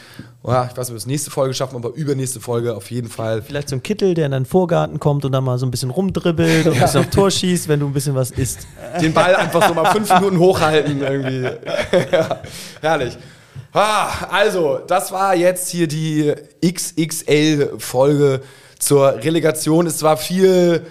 oh, 0.43 0.51
ich 0.51 0.55
weiß 0.55 0.65
nicht, 0.75 0.79
ob 0.79 0.89
wir 0.89 0.95
das 0.95 1.07
nächste 1.07 1.31
Folge 1.31 1.53
schaffen, 1.53 1.77
aber 1.77 1.91
übernächste 1.91 2.41
Folge 2.41 2.77
auf 2.77 2.91
jeden 2.91 3.11
Fall. 3.11 3.43
Vielleicht 3.43 3.69
so 3.69 3.77
ein 3.77 3.83
Kittel, 3.83 4.15
der 4.15 4.25
in 4.25 4.33
deinen 4.33 4.47
Vorgarten 4.47 4.99
kommt 5.01 5.27
und 5.27 5.33
dann 5.33 5.45
mal 5.45 5.59
so 5.59 5.67
ein 5.67 5.71
bisschen 5.71 5.91
rumdribbelt 5.91 6.67
und 6.67 6.73
ein 6.73 6.81
bisschen 6.81 7.01
auf 7.01 7.11
Tor 7.11 7.31
schießt, 7.31 7.69
wenn 7.69 7.81
du 7.81 7.89
ein 7.89 7.93
bisschen 7.93 8.15
was 8.15 8.31
isst. 8.31 8.67
Den 9.03 9.13
Ball 9.13 9.37
einfach 9.37 9.69
so 9.69 9.75
mal 9.75 9.93
fünf 9.93 10.11
Minuten 10.15 10.39
hochhalten 10.39 11.03
irgendwie. 11.03 11.43
ja, 12.11 12.41
herrlich. 12.81 13.19
Ah, 13.75 14.29
also, 14.31 14.81
das 14.87 15.13
war 15.13 15.35
jetzt 15.35 15.69
hier 15.69 15.89
die 15.89 16.33
XXL-Folge 16.65 18.41
zur 18.79 19.17
Relegation. 19.17 19.87
Es 19.87 20.03
war 20.03 20.17
viel 20.17 20.87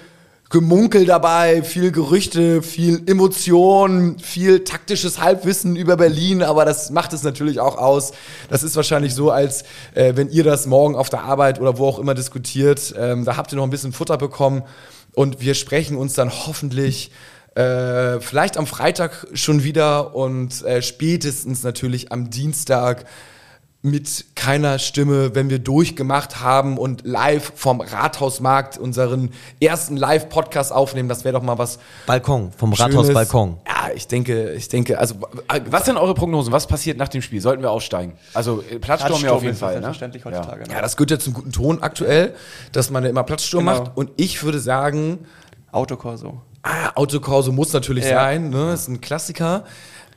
Gemunkel 0.53 1.07
dabei, 1.07 1.63
viel 1.63 1.91
Gerüchte, 1.91 2.61
viel 2.61 3.01
Emotion, 3.07 4.19
viel 4.19 4.63
taktisches 4.63 5.19
Halbwissen 5.19 5.75
über 5.75 5.97
Berlin, 5.97 6.43
aber 6.43 6.63
das 6.63 6.91
macht 6.91 7.11
es 7.13 7.23
natürlich 7.23 7.59
auch 7.59 7.75
aus. 7.75 8.11
Das 8.51 8.61
ist 8.61 8.75
wahrscheinlich 8.75 9.15
so, 9.15 9.31
als 9.31 9.63
äh, 9.95 10.15
wenn 10.15 10.29
ihr 10.29 10.43
das 10.43 10.67
morgen 10.67 10.95
auf 10.95 11.09
der 11.09 11.23
Arbeit 11.23 11.59
oder 11.59 11.79
wo 11.79 11.87
auch 11.87 11.97
immer 11.97 12.13
diskutiert. 12.13 12.93
Ähm, 12.95 13.25
da 13.25 13.35
habt 13.35 13.51
ihr 13.51 13.55
noch 13.55 13.63
ein 13.63 13.71
bisschen 13.71 13.93
Futter 13.93 14.15
bekommen 14.19 14.61
und 15.15 15.41
wir 15.41 15.55
sprechen 15.55 15.97
uns 15.97 16.13
dann 16.13 16.29
hoffentlich 16.29 17.09
äh, 17.55 18.19
vielleicht 18.19 18.55
am 18.55 18.67
Freitag 18.67 19.25
schon 19.33 19.63
wieder 19.63 20.13
und 20.15 20.63
äh, 20.65 20.83
spätestens 20.83 21.63
natürlich 21.63 22.11
am 22.11 22.29
Dienstag 22.29 23.05
mit 23.85 24.23
keiner 24.35 24.79
Stimme, 24.79 25.35
wenn 25.35 25.49
wir 25.49 25.59
durchgemacht 25.59 26.39
haben 26.39 26.77
und 26.77 27.05
live 27.05 27.51
vom 27.55 27.81
Rathausmarkt 27.81 28.77
unseren 28.77 29.31
ersten 29.59 29.97
Live-Podcast 29.97 30.71
aufnehmen. 30.71 31.09
Das 31.09 31.25
wäre 31.25 31.33
doch 31.33 31.43
mal 31.43 31.57
was. 31.57 31.79
Balkon, 32.05 32.53
vom 32.53 32.71
Rathausbalkon. 32.71 33.57
Ja, 33.67 33.91
ich 33.93 34.07
denke, 34.07 34.53
ich 34.53 34.69
denke, 34.69 34.97
also. 34.97 35.15
Was 35.69 35.85
sind 35.85 35.97
eure 35.97 36.13
Prognosen? 36.13 36.53
Was 36.53 36.65
passiert 36.65 36.97
nach 36.97 37.09
dem 37.09 37.21
Spiel? 37.21 37.41
Sollten 37.41 37.61
wir 37.61 37.71
aussteigen? 37.71 38.13
Also 38.33 38.63
äh, 38.71 38.79
Platzsturm 38.79 39.21
ja 39.21 39.31
auf 39.33 39.43
jeden 39.43 39.57
Fall. 39.57 39.81
Ne? 39.81 39.87
Heutzutage, 39.87 40.61
ja. 40.61 40.67
Ne? 40.67 40.73
ja, 40.75 40.81
das 40.81 40.95
gehört 40.95 41.11
ja 41.11 41.19
zum 41.19 41.33
guten 41.33 41.51
Ton 41.51 41.83
aktuell, 41.83 42.35
dass 42.71 42.89
man 42.89 43.03
ja 43.03 43.09
immer 43.09 43.23
Platzsturm 43.23 43.65
genau. 43.65 43.79
macht. 43.79 43.97
Und 43.97 44.11
ich 44.15 44.43
würde 44.43 44.59
sagen. 44.59 45.19
Autokorso. 45.73 46.41
Ah, 46.61 46.91
Autokorso 46.95 47.51
muss 47.51 47.73
natürlich 47.73 48.05
ja. 48.05 48.15
sein, 48.15 48.49
ne? 48.49 48.67
Das 48.67 48.83
ist 48.83 48.87
ein 48.87 49.01
Klassiker. 49.01 49.65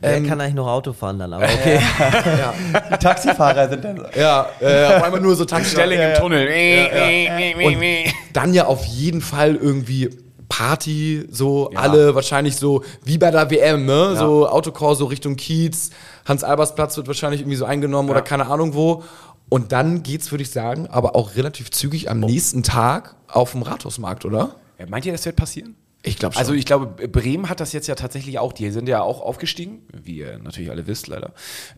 Wer 0.01 0.23
kann 0.23 0.41
eigentlich 0.41 0.55
noch 0.55 0.69
Auto 0.69 0.93
fahren 0.93 1.19
dann? 1.19 1.33
Aber 1.33 1.45
okay. 1.45 1.81
Die 2.93 2.97
Taxifahrer 2.99 3.69
sind 3.69 3.85
dann. 3.85 4.07
Ja, 4.15 4.47
äh, 4.61 4.97
auf 4.97 5.03
einmal 5.03 5.21
nur 5.21 5.35
so 5.35 5.45
Tankstellen. 5.45 5.93
Stelling 5.93 6.13
im 6.13 6.19
Tunnel. 6.19 7.67
Und 7.67 8.13
dann 8.33 8.55
ja 8.55 8.67
auf 8.67 8.85
jeden 8.85 9.21
Fall 9.21 9.57
irgendwie 9.57 10.11
Party, 10.49 11.27
so 11.31 11.71
alle 11.75 12.15
wahrscheinlich 12.15 12.57
so 12.57 12.85
wie 13.05 13.19
bei 13.19 13.31
der 13.31 13.51
WM, 13.51 13.85
ne? 13.85 14.17
So 14.17 14.49
Autokorso 14.49 15.07
Richtung 15.07 15.37
Kiez, 15.37 15.91
Hans-Albers-Platz 16.27 16.97
wird 16.97 17.09
wahrscheinlich 17.09 17.41
irgendwie 17.41 17.57
so 17.57 17.65
eingenommen 17.65 18.11
oder 18.11 18.23
keine 18.23 18.47
Ahnung 18.47 18.75
wo. 18.75 19.03
Und 19.49 19.73
dann 19.73 20.03
geht's, 20.03 20.31
würde 20.33 20.43
ich 20.43 20.51
sagen, 20.51 20.89
aber 20.89 21.15
auch 21.15 21.37
relativ 21.37 21.71
zügig 21.71 22.11
am 22.11 22.21
nächsten 22.21 22.63
Tag 22.63 23.15
auf 23.29 23.53
dem 23.53 23.63
Rathausmarkt, 23.63 24.25
oder? 24.25 24.57
Ja, 24.79 24.87
meint 24.89 25.07
ihr, 25.07 25.13
das 25.13 25.25
wird 25.25 25.37
passieren? 25.37 25.77
Ich 26.07 26.19
glaube 26.19 26.37
Also 26.37 26.53
ich 26.55 26.65
glaube, 26.65 27.09
Bremen 27.09 27.49
hat 27.49 27.59
das 27.61 27.73
jetzt 27.73 27.89
ja 27.89 27.97
tatsächlich 27.97 28.39
auch. 28.39 28.53
Die 28.53 28.71
sind 28.71 28.89
ja 28.89 29.03
auch 29.03 29.21
aufgestiegen, 29.21 29.83
wie 29.93 30.19
ihr 30.19 30.39
natürlich 30.39 30.71
alle 30.71 30.87
wisst, 30.87 31.09
leider. 31.09 31.33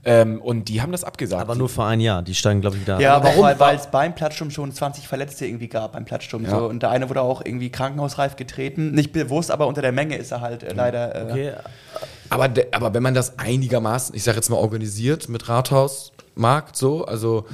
Ähm, 0.04 0.40
und 0.42 0.68
die 0.68 0.82
haben 0.82 0.92
das 0.92 1.02
abgesagt. 1.02 1.40
Aber 1.40 1.54
nur 1.54 1.68
für 1.70 1.84
ein 1.84 1.98
Jahr. 2.00 2.22
Die 2.22 2.34
steigen, 2.34 2.60
glaube 2.60 2.76
ich, 2.76 2.82
wieder 2.82 3.00
Ja, 3.00 3.16
ab. 3.16 3.24
warum? 3.24 3.58
Weil, 3.58 3.76
es 3.76 3.86
beim 3.86 4.14
Platzsturm 4.14 4.50
schon 4.50 4.70
20 4.70 5.08
Verletzte 5.08 5.46
irgendwie 5.46 5.68
gab 5.68 5.92
beim 5.92 6.04
Platzsturm. 6.04 6.44
Ja. 6.44 6.50
So. 6.50 6.66
Und 6.68 6.82
der 6.82 6.90
eine 6.90 7.08
wurde 7.08 7.22
auch 7.22 7.42
irgendwie 7.44 7.70
krankenhausreif 7.70 8.36
getreten. 8.36 8.90
Nicht 8.92 9.12
bewusst, 9.12 9.50
aber 9.50 9.66
unter 9.66 9.80
der 9.80 9.92
Menge 9.92 10.16
ist 10.16 10.30
er 10.30 10.42
halt 10.42 10.62
äh, 10.62 10.74
leider. 10.74 11.14
Äh, 11.14 11.28
Okay. 11.32 11.52
Aber, 12.30 12.48
de, 12.48 12.66
aber 12.72 12.92
wenn 12.92 13.02
man 13.02 13.14
das 13.14 13.38
einigermaßen, 13.38 14.14
ich 14.14 14.22
sage 14.22 14.36
jetzt 14.36 14.50
mal 14.50 14.56
organisiert 14.56 15.28
mit 15.30 15.48
Rathausmarkt 15.48 16.76
so, 16.76 17.04
also 17.06 17.46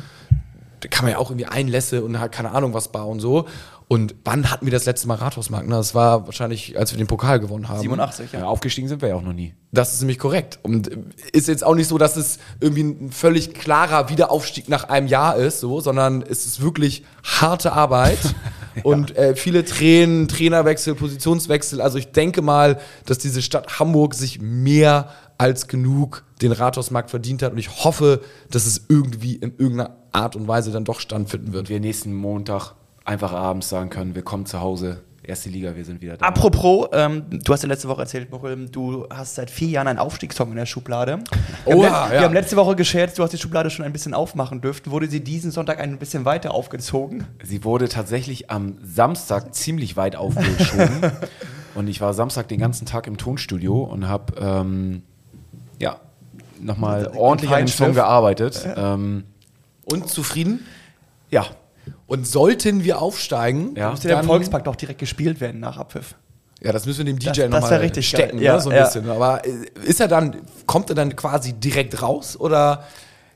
da 0.80 0.88
kann 0.88 1.04
man 1.04 1.12
ja 1.12 1.18
auch 1.18 1.30
irgendwie 1.30 1.46
Einlässe 1.46 2.04
und 2.04 2.18
halt 2.20 2.32
keine 2.32 2.50
Ahnung 2.50 2.74
was 2.74 2.88
bauen 2.88 3.20
so. 3.20 3.46
Und 3.86 4.14
wann 4.24 4.50
hatten 4.50 4.64
wir 4.64 4.72
das 4.72 4.86
letzte 4.86 5.08
Mal 5.08 5.16
Rathausmarkt? 5.16 5.68
Na, 5.68 5.76
das 5.76 5.94
war 5.94 6.26
wahrscheinlich, 6.26 6.78
als 6.78 6.92
wir 6.92 6.98
den 6.98 7.06
Pokal 7.06 7.38
gewonnen 7.38 7.68
haben. 7.68 7.80
87, 7.80 8.32
ja. 8.32 8.40
ja, 8.40 8.46
aufgestiegen 8.46 8.88
sind 8.88 9.02
wir 9.02 9.10
ja 9.10 9.14
auch 9.14 9.22
noch 9.22 9.34
nie. 9.34 9.54
Das 9.72 9.92
ist 9.92 10.00
nämlich 10.00 10.18
korrekt. 10.18 10.58
Und 10.62 10.90
äh, 10.90 10.96
ist 11.32 11.48
jetzt 11.48 11.64
auch 11.64 11.74
nicht 11.74 11.88
so, 11.88 11.98
dass 11.98 12.16
es 12.16 12.38
irgendwie 12.60 12.82
ein 12.82 13.12
völlig 13.12 13.52
klarer 13.52 14.08
Wiederaufstieg 14.08 14.70
nach 14.70 14.84
einem 14.84 15.06
Jahr 15.06 15.36
ist, 15.36 15.60
so, 15.60 15.80
sondern 15.80 16.22
es 16.22 16.46
ist 16.46 16.62
wirklich 16.62 17.04
harte 17.22 17.72
Arbeit 17.72 18.18
und 18.84 19.16
äh, 19.16 19.36
viele 19.36 19.66
Tränen, 19.66 20.28
Trainerwechsel, 20.28 20.94
Positionswechsel. 20.94 21.82
Also 21.82 21.98
ich 21.98 22.10
denke 22.10 22.40
mal, 22.40 22.80
dass 23.04 23.18
diese 23.18 23.42
Stadt 23.42 23.78
Hamburg 23.78 24.14
sich 24.14 24.40
mehr 24.40 25.10
als 25.36 25.68
genug 25.68 26.24
den 26.40 26.52
Rathausmarkt 26.52 27.10
verdient 27.10 27.42
hat 27.42 27.52
und 27.52 27.58
ich 27.58 27.84
hoffe, 27.84 28.22
dass 28.50 28.66
es 28.66 28.86
irgendwie 28.88 29.34
in 29.34 29.52
irgendeiner 29.58 29.96
Art 30.12 30.36
und 30.36 30.48
Weise 30.48 30.70
dann 30.70 30.84
doch 30.84 31.00
stattfinden 31.00 31.52
wird. 31.52 31.64
Und 31.64 31.68
wir 31.68 31.80
nächsten 31.80 32.14
Montag 32.14 32.74
einfach 33.04 33.32
abends 33.32 33.68
sagen 33.68 33.90
können, 33.90 34.14
willkommen 34.14 34.46
zu 34.46 34.60
Hause, 34.60 35.02
erste 35.22 35.50
Liga, 35.50 35.76
wir 35.76 35.84
sind 35.84 36.00
wieder 36.00 36.16
da. 36.16 36.26
Apropos, 36.26 36.88
ähm, 36.92 37.24
du 37.30 37.52
hast 37.52 37.62
ja 37.62 37.68
letzte 37.68 37.88
Woche 37.88 38.02
erzählt, 38.02 38.30
Muchel, 38.30 38.68
du 38.68 39.06
hast 39.10 39.34
seit 39.34 39.50
vier 39.50 39.68
Jahren 39.68 39.88
einen 39.88 39.98
Aufstiegssong 39.98 40.50
in 40.50 40.56
der 40.56 40.66
Schublade. 40.66 41.18
Wir, 41.66 41.76
Oha, 41.76 41.90
haben, 41.90 42.12
ja. 42.12 42.20
wir 42.20 42.24
haben 42.24 42.34
letzte 42.34 42.56
Woche 42.56 42.74
gescherzt, 42.76 43.18
du 43.18 43.22
hast 43.22 43.32
die 43.32 43.38
Schublade 43.38 43.70
schon 43.70 43.84
ein 43.84 43.92
bisschen 43.92 44.14
aufmachen 44.14 44.60
dürfen. 44.60 44.90
Wurde 44.90 45.08
sie 45.08 45.20
diesen 45.22 45.50
Sonntag 45.50 45.80
ein 45.80 45.98
bisschen 45.98 46.24
weiter 46.24 46.52
aufgezogen? 46.52 47.26
Sie 47.42 47.62
wurde 47.64 47.88
tatsächlich 47.88 48.50
am 48.50 48.78
Samstag 48.82 49.54
ziemlich 49.54 49.96
weit 49.96 50.16
aufgeschoben. 50.16 51.12
und 51.74 51.88
ich 51.88 52.00
war 52.00 52.14
Samstag 52.14 52.48
den 52.48 52.58
ganzen 52.58 52.86
Tag 52.86 53.06
im 53.06 53.18
Tonstudio 53.18 53.82
und 53.82 54.08
habe 54.08 54.34
ähm, 54.40 55.02
ja, 55.78 56.00
nochmal 56.60 57.12
ordentlich 57.14 57.50
an 57.50 57.60
dem. 57.60 57.68
Song 57.68 57.92
gearbeitet. 57.92 58.66
Ähm, 58.76 59.24
Und 59.84 60.08
zufrieden? 60.08 60.64
ja, 61.30 61.46
Und 62.06 62.26
sollten 62.26 62.84
wir 62.84 63.00
aufsteigen, 63.00 63.74
Ja. 63.76 63.90
Müsste 63.90 64.08
der 64.08 64.22
Volkspark 64.22 64.64
doch 64.64 64.76
direkt 64.76 65.00
gespielt 65.00 65.40
werden 65.40 65.60
nach 65.60 65.76
Abpfiff. 65.78 66.14
Ja, 66.60 66.72
das 66.72 66.86
müssen 66.86 67.06
wir 67.06 67.12
dem 67.12 67.18
DJ 67.18 67.42
nochmal 67.48 67.92
stecken, 68.02 68.38
geil. 68.38 68.42
Ja, 68.44 68.54
ne, 68.54 68.60
so 68.60 68.70
ein 68.70 68.76
ja. 68.76 68.84
bisschen. 68.84 69.10
Aber 69.10 69.44
äh, 69.44 69.50
ist 69.84 70.00
er 70.00 70.08
dann, 70.08 70.36
kommt 70.66 70.88
er 70.88 70.94
dann 70.94 71.14
quasi 71.14 71.52
direkt 71.52 72.00
raus 72.00 72.38
oder 72.38 72.84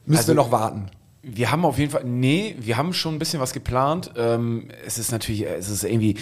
müssen 0.07 0.19
Also- 0.21 0.29
wir 0.29 0.35
noch 0.37 0.51
warten? 0.51 0.91
Wir 1.23 1.51
haben 1.51 1.65
auf 1.67 1.79
jeden 1.79 1.91
Fall, 1.91 2.05
nee, 2.05 2.57
wir 2.59 2.77
haben 2.79 2.95
schon 2.95 3.17
ein 3.17 3.19
bisschen 3.19 3.41
was 3.41 3.53
geplant. 3.53 4.13
Ähm, 4.17 4.69
es 4.87 4.97
ist 4.99 5.13
natürlich, 5.13 5.45
es 5.45 5.69
ist 5.69 5.85
irgendwie. 5.85 6.17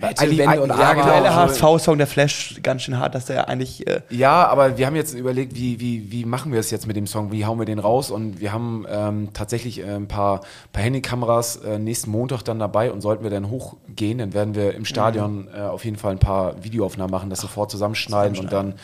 Hätte, 0.00 0.36
wenn 0.36 0.58
und 0.58 0.68
ja, 0.70 0.74
aber. 0.74 0.94
genau, 0.94 1.22
Der 1.22 1.32
so- 1.32 1.62
HSV-Song, 1.62 1.98
der 1.98 2.06
Flash, 2.06 2.58
ganz 2.62 2.82
schön 2.82 2.98
hart, 2.98 3.14
dass 3.14 3.26
der 3.26 3.48
eigentlich. 3.48 3.86
Äh, 3.86 4.00
Ja, 4.10 4.46
aber 4.48 4.76
wir 4.76 4.86
haben 4.86 4.96
jetzt 4.96 5.14
überlegt, 5.14 5.54
wie, 5.54 5.78
wie, 5.80 6.10
wie 6.10 6.24
machen 6.24 6.52
wir 6.52 6.58
es 6.60 6.70
jetzt 6.72 6.86
mit 6.86 6.96
dem 6.96 7.06
Song? 7.06 7.30
Wie 7.30 7.46
hauen 7.46 7.58
wir 7.58 7.64
den 7.66 7.78
raus? 7.78 8.10
Und 8.10 8.40
wir 8.40 8.52
haben 8.52 8.84
ähm, 8.90 9.28
tatsächlich 9.32 9.78
äh, 9.80 9.84
ein 9.94 10.08
paar, 10.08 10.40
paar 10.72 10.82
Handykameras 10.82 11.56
äh, 11.56 11.78
nächsten 11.78 12.10
Montag 12.10 12.42
dann 12.42 12.58
dabei 12.58 12.90
und 12.90 13.00
sollten 13.02 13.22
wir 13.22 13.30
dann 13.30 13.48
hochgehen, 13.50 14.18
dann 14.18 14.34
werden 14.34 14.54
wir 14.56 14.74
im 14.74 14.84
Stadion 14.84 15.48
äh, 15.56 15.60
auf 15.60 15.84
jeden 15.84 15.96
Fall 15.96 16.12
ein 16.12 16.18
paar 16.18 16.62
Videoaufnahmen 16.64 17.10
machen, 17.12 17.30
das 17.30 17.40
sofort 17.40 17.70
zusammenschneiden 17.70 18.38
und 18.38 18.52
dann 18.52 18.74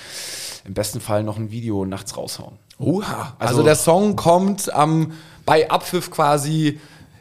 im 0.64 0.74
besten 0.74 1.00
Fall 1.00 1.22
noch 1.24 1.36
ein 1.38 1.50
Video 1.50 1.84
nachts 1.86 2.16
raushauen. 2.16 2.52
Oha. 2.78 3.34
Also, 3.38 3.54
Also- 3.56 3.62
der 3.64 3.74
Song 3.74 4.14
kommt 4.16 4.72
am, 4.72 5.12
bei 5.44 5.68
Abpfiff 5.70 6.10
quasi, 6.10 6.78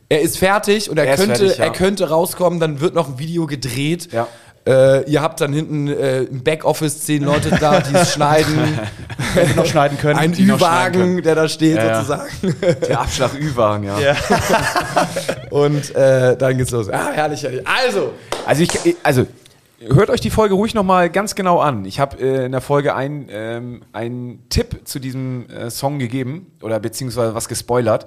er 0.10 0.22
ist 0.22 0.38
fertig 0.38 0.90
und 0.90 0.98
er, 0.98 1.06
Er 1.06 1.16
könnte, 1.16 1.36
fertig, 1.36 1.58
ja. 1.58 1.66
er 1.66 1.72
könnte 1.72 2.10
rauskommen, 2.10 2.60
dann 2.60 2.82
wird 2.82 2.96
noch 2.96 3.08
ein 3.08 3.20
Video 3.20 3.46
gedreht. 3.48 4.12
Ja. 4.12 4.28
Äh, 4.68 5.10
ihr 5.10 5.22
habt 5.22 5.40
dann 5.40 5.54
hinten 5.54 5.88
äh, 5.88 6.24
im 6.24 6.44
Backoffice 6.44 7.02
zehn 7.02 7.24
Leute 7.24 7.50
da, 7.60 7.80
die 7.80 7.96
es 7.96 8.14
schneiden. 8.14 8.80
wenn 9.34 9.50
wir 9.50 9.56
noch 9.56 9.66
schneiden 9.66 9.98
können. 9.98 10.20
Ein 10.20 10.34
die 10.34 10.44
Ü-Wagen, 10.44 11.22
der 11.22 11.36
da 11.36 11.48
steht 11.48 11.78
Ja, 11.78 12.04
sozusagen. 12.04 12.56
Der 12.88 13.00
Abschlag 13.00 13.34
Ü-Wagen, 13.40 13.84
ja. 13.86 14.00
Ja. 14.00 14.16
Und 15.50 15.96
äh, 15.96 16.36
dann 16.36 16.58
geht's 16.58 16.72
los. 16.72 16.90
Ah, 16.90 17.12
herrlich, 17.14 17.44
herrlich. 17.44 17.62
Also, 17.66 18.14
Also 18.46 18.64
ich, 18.64 18.96
also 19.04 19.26
hört 19.80 20.10
euch 20.10 20.20
die 20.22 20.30
Folge 20.30 20.56
ruhig 20.56 20.74
nochmal 20.74 21.10
ganz 21.10 21.36
genau 21.36 21.60
an. 21.60 21.86
Ich 21.86 22.00
habe 22.00 22.18
äh, 22.20 22.46
in 22.46 22.52
der 22.52 22.62
Folge 22.62 22.96
einen 22.96 23.28
ähm, 23.32 23.82
einen 23.94 24.44
Tipp 24.50 24.82
zu 24.84 25.00
diesem 25.00 25.50
äh, 25.50 25.70
Song 25.70 26.00
gegeben 26.00 26.52
oder 26.62 26.80
beziehungsweise 26.80 27.34
was 27.34 27.48
gespoilert. 27.48 28.06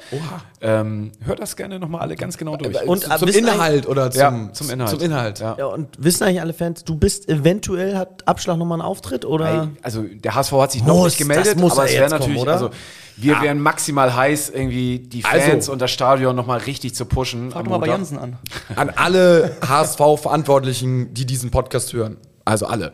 Ähm, 0.64 1.10
hört 1.24 1.40
das 1.40 1.56
gerne 1.56 1.80
nochmal 1.80 2.02
alle 2.02 2.14
ganz 2.14 2.38
genau 2.38 2.56
durch. 2.56 2.80
Und, 2.86 3.02
zum, 3.02 3.12
äh, 3.12 3.16
zum 3.18 3.28
Inhalt 3.28 3.88
oder 3.88 4.10
zum, 4.12 4.20
Ja, 4.20 4.52
zum 4.52 4.70
Inhalt. 4.70 4.90
Zum 4.90 5.00
Inhalt. 5.00 5.40
Ja. 5.40 5.56
Ja, 5.58 5.66
und 5.66 5.88
wissen 5.98 6.22
eigentlich 6.22 6.40
alle 6.40 6.52
Fans, 6.52 6.84
du 6.84 6.94
bist 6.94 7.28
eventuell, 7.28 7.96
hat 7.96 8.26
Abschlag 8.28 8.56
nochmal 8.56 8.76
einen 8.80 8.86
Auftritt 8.86 9.24
oder? 9.24 9.70
Also 9.82 10.02
der 10.02 10.34
HSV 10.36 10.52
hat 10.52 10.72
sich 10.72 10.84
noch 10.84 10.94
Muss, 10.94 11.04
nicht 11.06 11.18
gemeldet, 11.18 11.54
das 11.54 11.56
muss 11.56 11.72
aber 11.72 11.82
er 11.82 11.86
es 11.86 11.92
wäre 11.94 12.04
kommen, 12.08 12.20
natürlich, 12.20 12.40
oder? 12.42 12.52
also 12.52 12.70
wir 13.16 13.40
wären 13.42 13.60
maximal 13.60 14.14
heiß, 14.14 14.50
irgendwie 14.50 15.00
die 15.00 15.22
Fans 15.22 15.42
Also- 15.44 15.72
und 15.72 15.82
das 15.82 15.90
Stadion 15.90 16.34
nochmal 16.36 16.60
richtig 16.60 16.94
zu 16.94 17.04
pushen. 17.06 17.50
Frag 17.50 17.68
mal 17.68 17.78
bei. 17.78 17.88
Jansen 17.88 18.18
an. 18.18 18.38
An 18.74 18.90
alle 18.90 19.56
HSV-Verantwortlichen, 19.68 21.12
die 21.12 21.26
diesen 21.26 21.50
Podcast 21.50 21.92
hören. 21.92 22.16
Also 22.44 22.66
alle. 22.66 22.92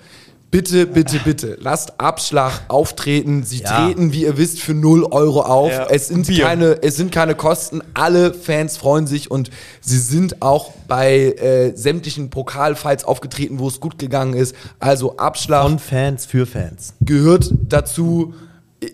Bitte, 0.51 0.87
bitte, 0.87 1.19
bitte, 1.19 1.59
lasst 1.61 2.01
Abschlag 2.01 2.63
auftreten. 2.69 3.43
Sie 3.45 3.59
Ja. 3.59 3.85
treten, 3.85 4.15
wie 4.15 4.23
ihr 4.23 4.39
wisst, 4.39 4.61
für 4.61 4.73
0 4.73 5.05
Euro 5.05 5.43
auf. 5.43 5.71
Ja, 5.71 5.87
es, 5.91 6.09
sind 6.09 6.27
Bier. 6.27 6.43
keine, 6.43 6.83
es 6.83 6.97
sind 6.97 7.13
keine 7.13 7.35
Kosten. 7.35 7.83
Alle 7.93 8.33
Fans 8.33 8.79
freuen 8.79 9.07
sich 9.07 9.31
und 9.31 9.51
sie 9.83 9.99
sind 9.99 10.41
auch 10.41 10.73
bei 10.89 11.33
äh, 11.35 11.77
sämtlichen 11.77 12.31
Pokalfights 12.31 13.05
aufgetreten, 13.05 13.59
wo 13.59 13.69
es 13.69 13.79
gut 13.79 13.99
gegangen 13.99 14.33
ist. 14.33 14.55
Also 14.79 15.19
Abschlag 15.19 15.65
Von 15.65 15.79
Fans 15.79 16.25
für 16.25 16.47
Fans. 16.47 16.95
gehört 17.03 17.53
dazu. 17.69 18.33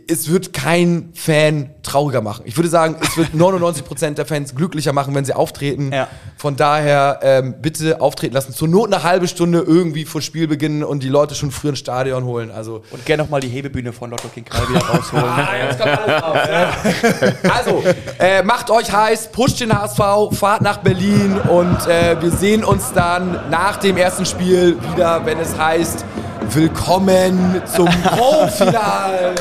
Es 0.09 0.31
wird 0.31 0.55
kein 0.55 1.11
Fan 1.15 1.69
trauriger 1.83 2.23
machen. 2.23 2.45
Ich 2.47 2.57
würde 2.57 2.71
sagen, 2.71 2.97
es 3.03 3.19
wird 3.19 3.29
99% 3.35 4.15
der 4.15 4.25
Fans 4.25 4.55
glücklicher 4.55 4.95
machen, 4.95 5.15
wenn 5.15 5.27
sie 5.27 5.35
auftreten. 5.35 5.93
Ja. 5.93 6.09
Von 6.39 6.57
daher 6.57 7.21
ähm, 7.23 7.57
bitte 7.61 8.01
auftreten 8.01 8.33
lassen. 8.33 8.55
Zur 8.55 8.69
Not 8.69 8.93
eine 8.93 9.03
halbe 9.03 9.29
Stunde 9.29 9.59
irgendwie 9.59 10.07
vor 10.07 10.23
Spielbeginn 10.23 10.83
und 10.83 11.03
die 11.03 11.11
Leute 11.11 11.35
schon 11.35 11.51
früher 11.51 11.71
ins 11.71 11.81
Stadion 11.81 12.25
holen. 12.25 12.51
Also, 12.51 12.83
Und 12.91 13.05
gerne 13.05 13.25
nochmal 13.25 13.41
die 13.41 13.49
Hebebühne 13.49 13.93
von 13.93 14.11
Lotto 14.11 14.29
King 14.29 14.47
Kai 14.47 14.67
wieder 14.69 14.81
rausholen. 14.81 15.25
also 17.55 17.85
äh, 18.19 18.43
macht 18.43 18.71
euch 18.71 18.91
heiß, 18.91 19.33
pusht 19.33 19.61
den 19.61 19.79
HSV, 19.79 19.99
fahrt 20.33 20.63
nach 20.63 20.79
Berlin 20.79 21.39
und 21.39 21.87
äh, 21.87 22.17
wir 22.21 22.31
sehen 22.31 22.65
uns 22.65 22.93
dann 22.95 23.51
nach 23.51 23.77
dem 23.77 23.99
ersten 23.99 24.25
Spiel 24.25 24.79
wieder, 24.93 25.27
wenn 25.27 25.39
es 25.39 25.59
heißt, 25.59 26.05
willkommen 26.51 27.63
zum 27.67 27.87
Pro-Final 28.03 29.35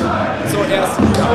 zur 0.50 0.68
ersten 0.68 1.08
Liga. 1.08 1.30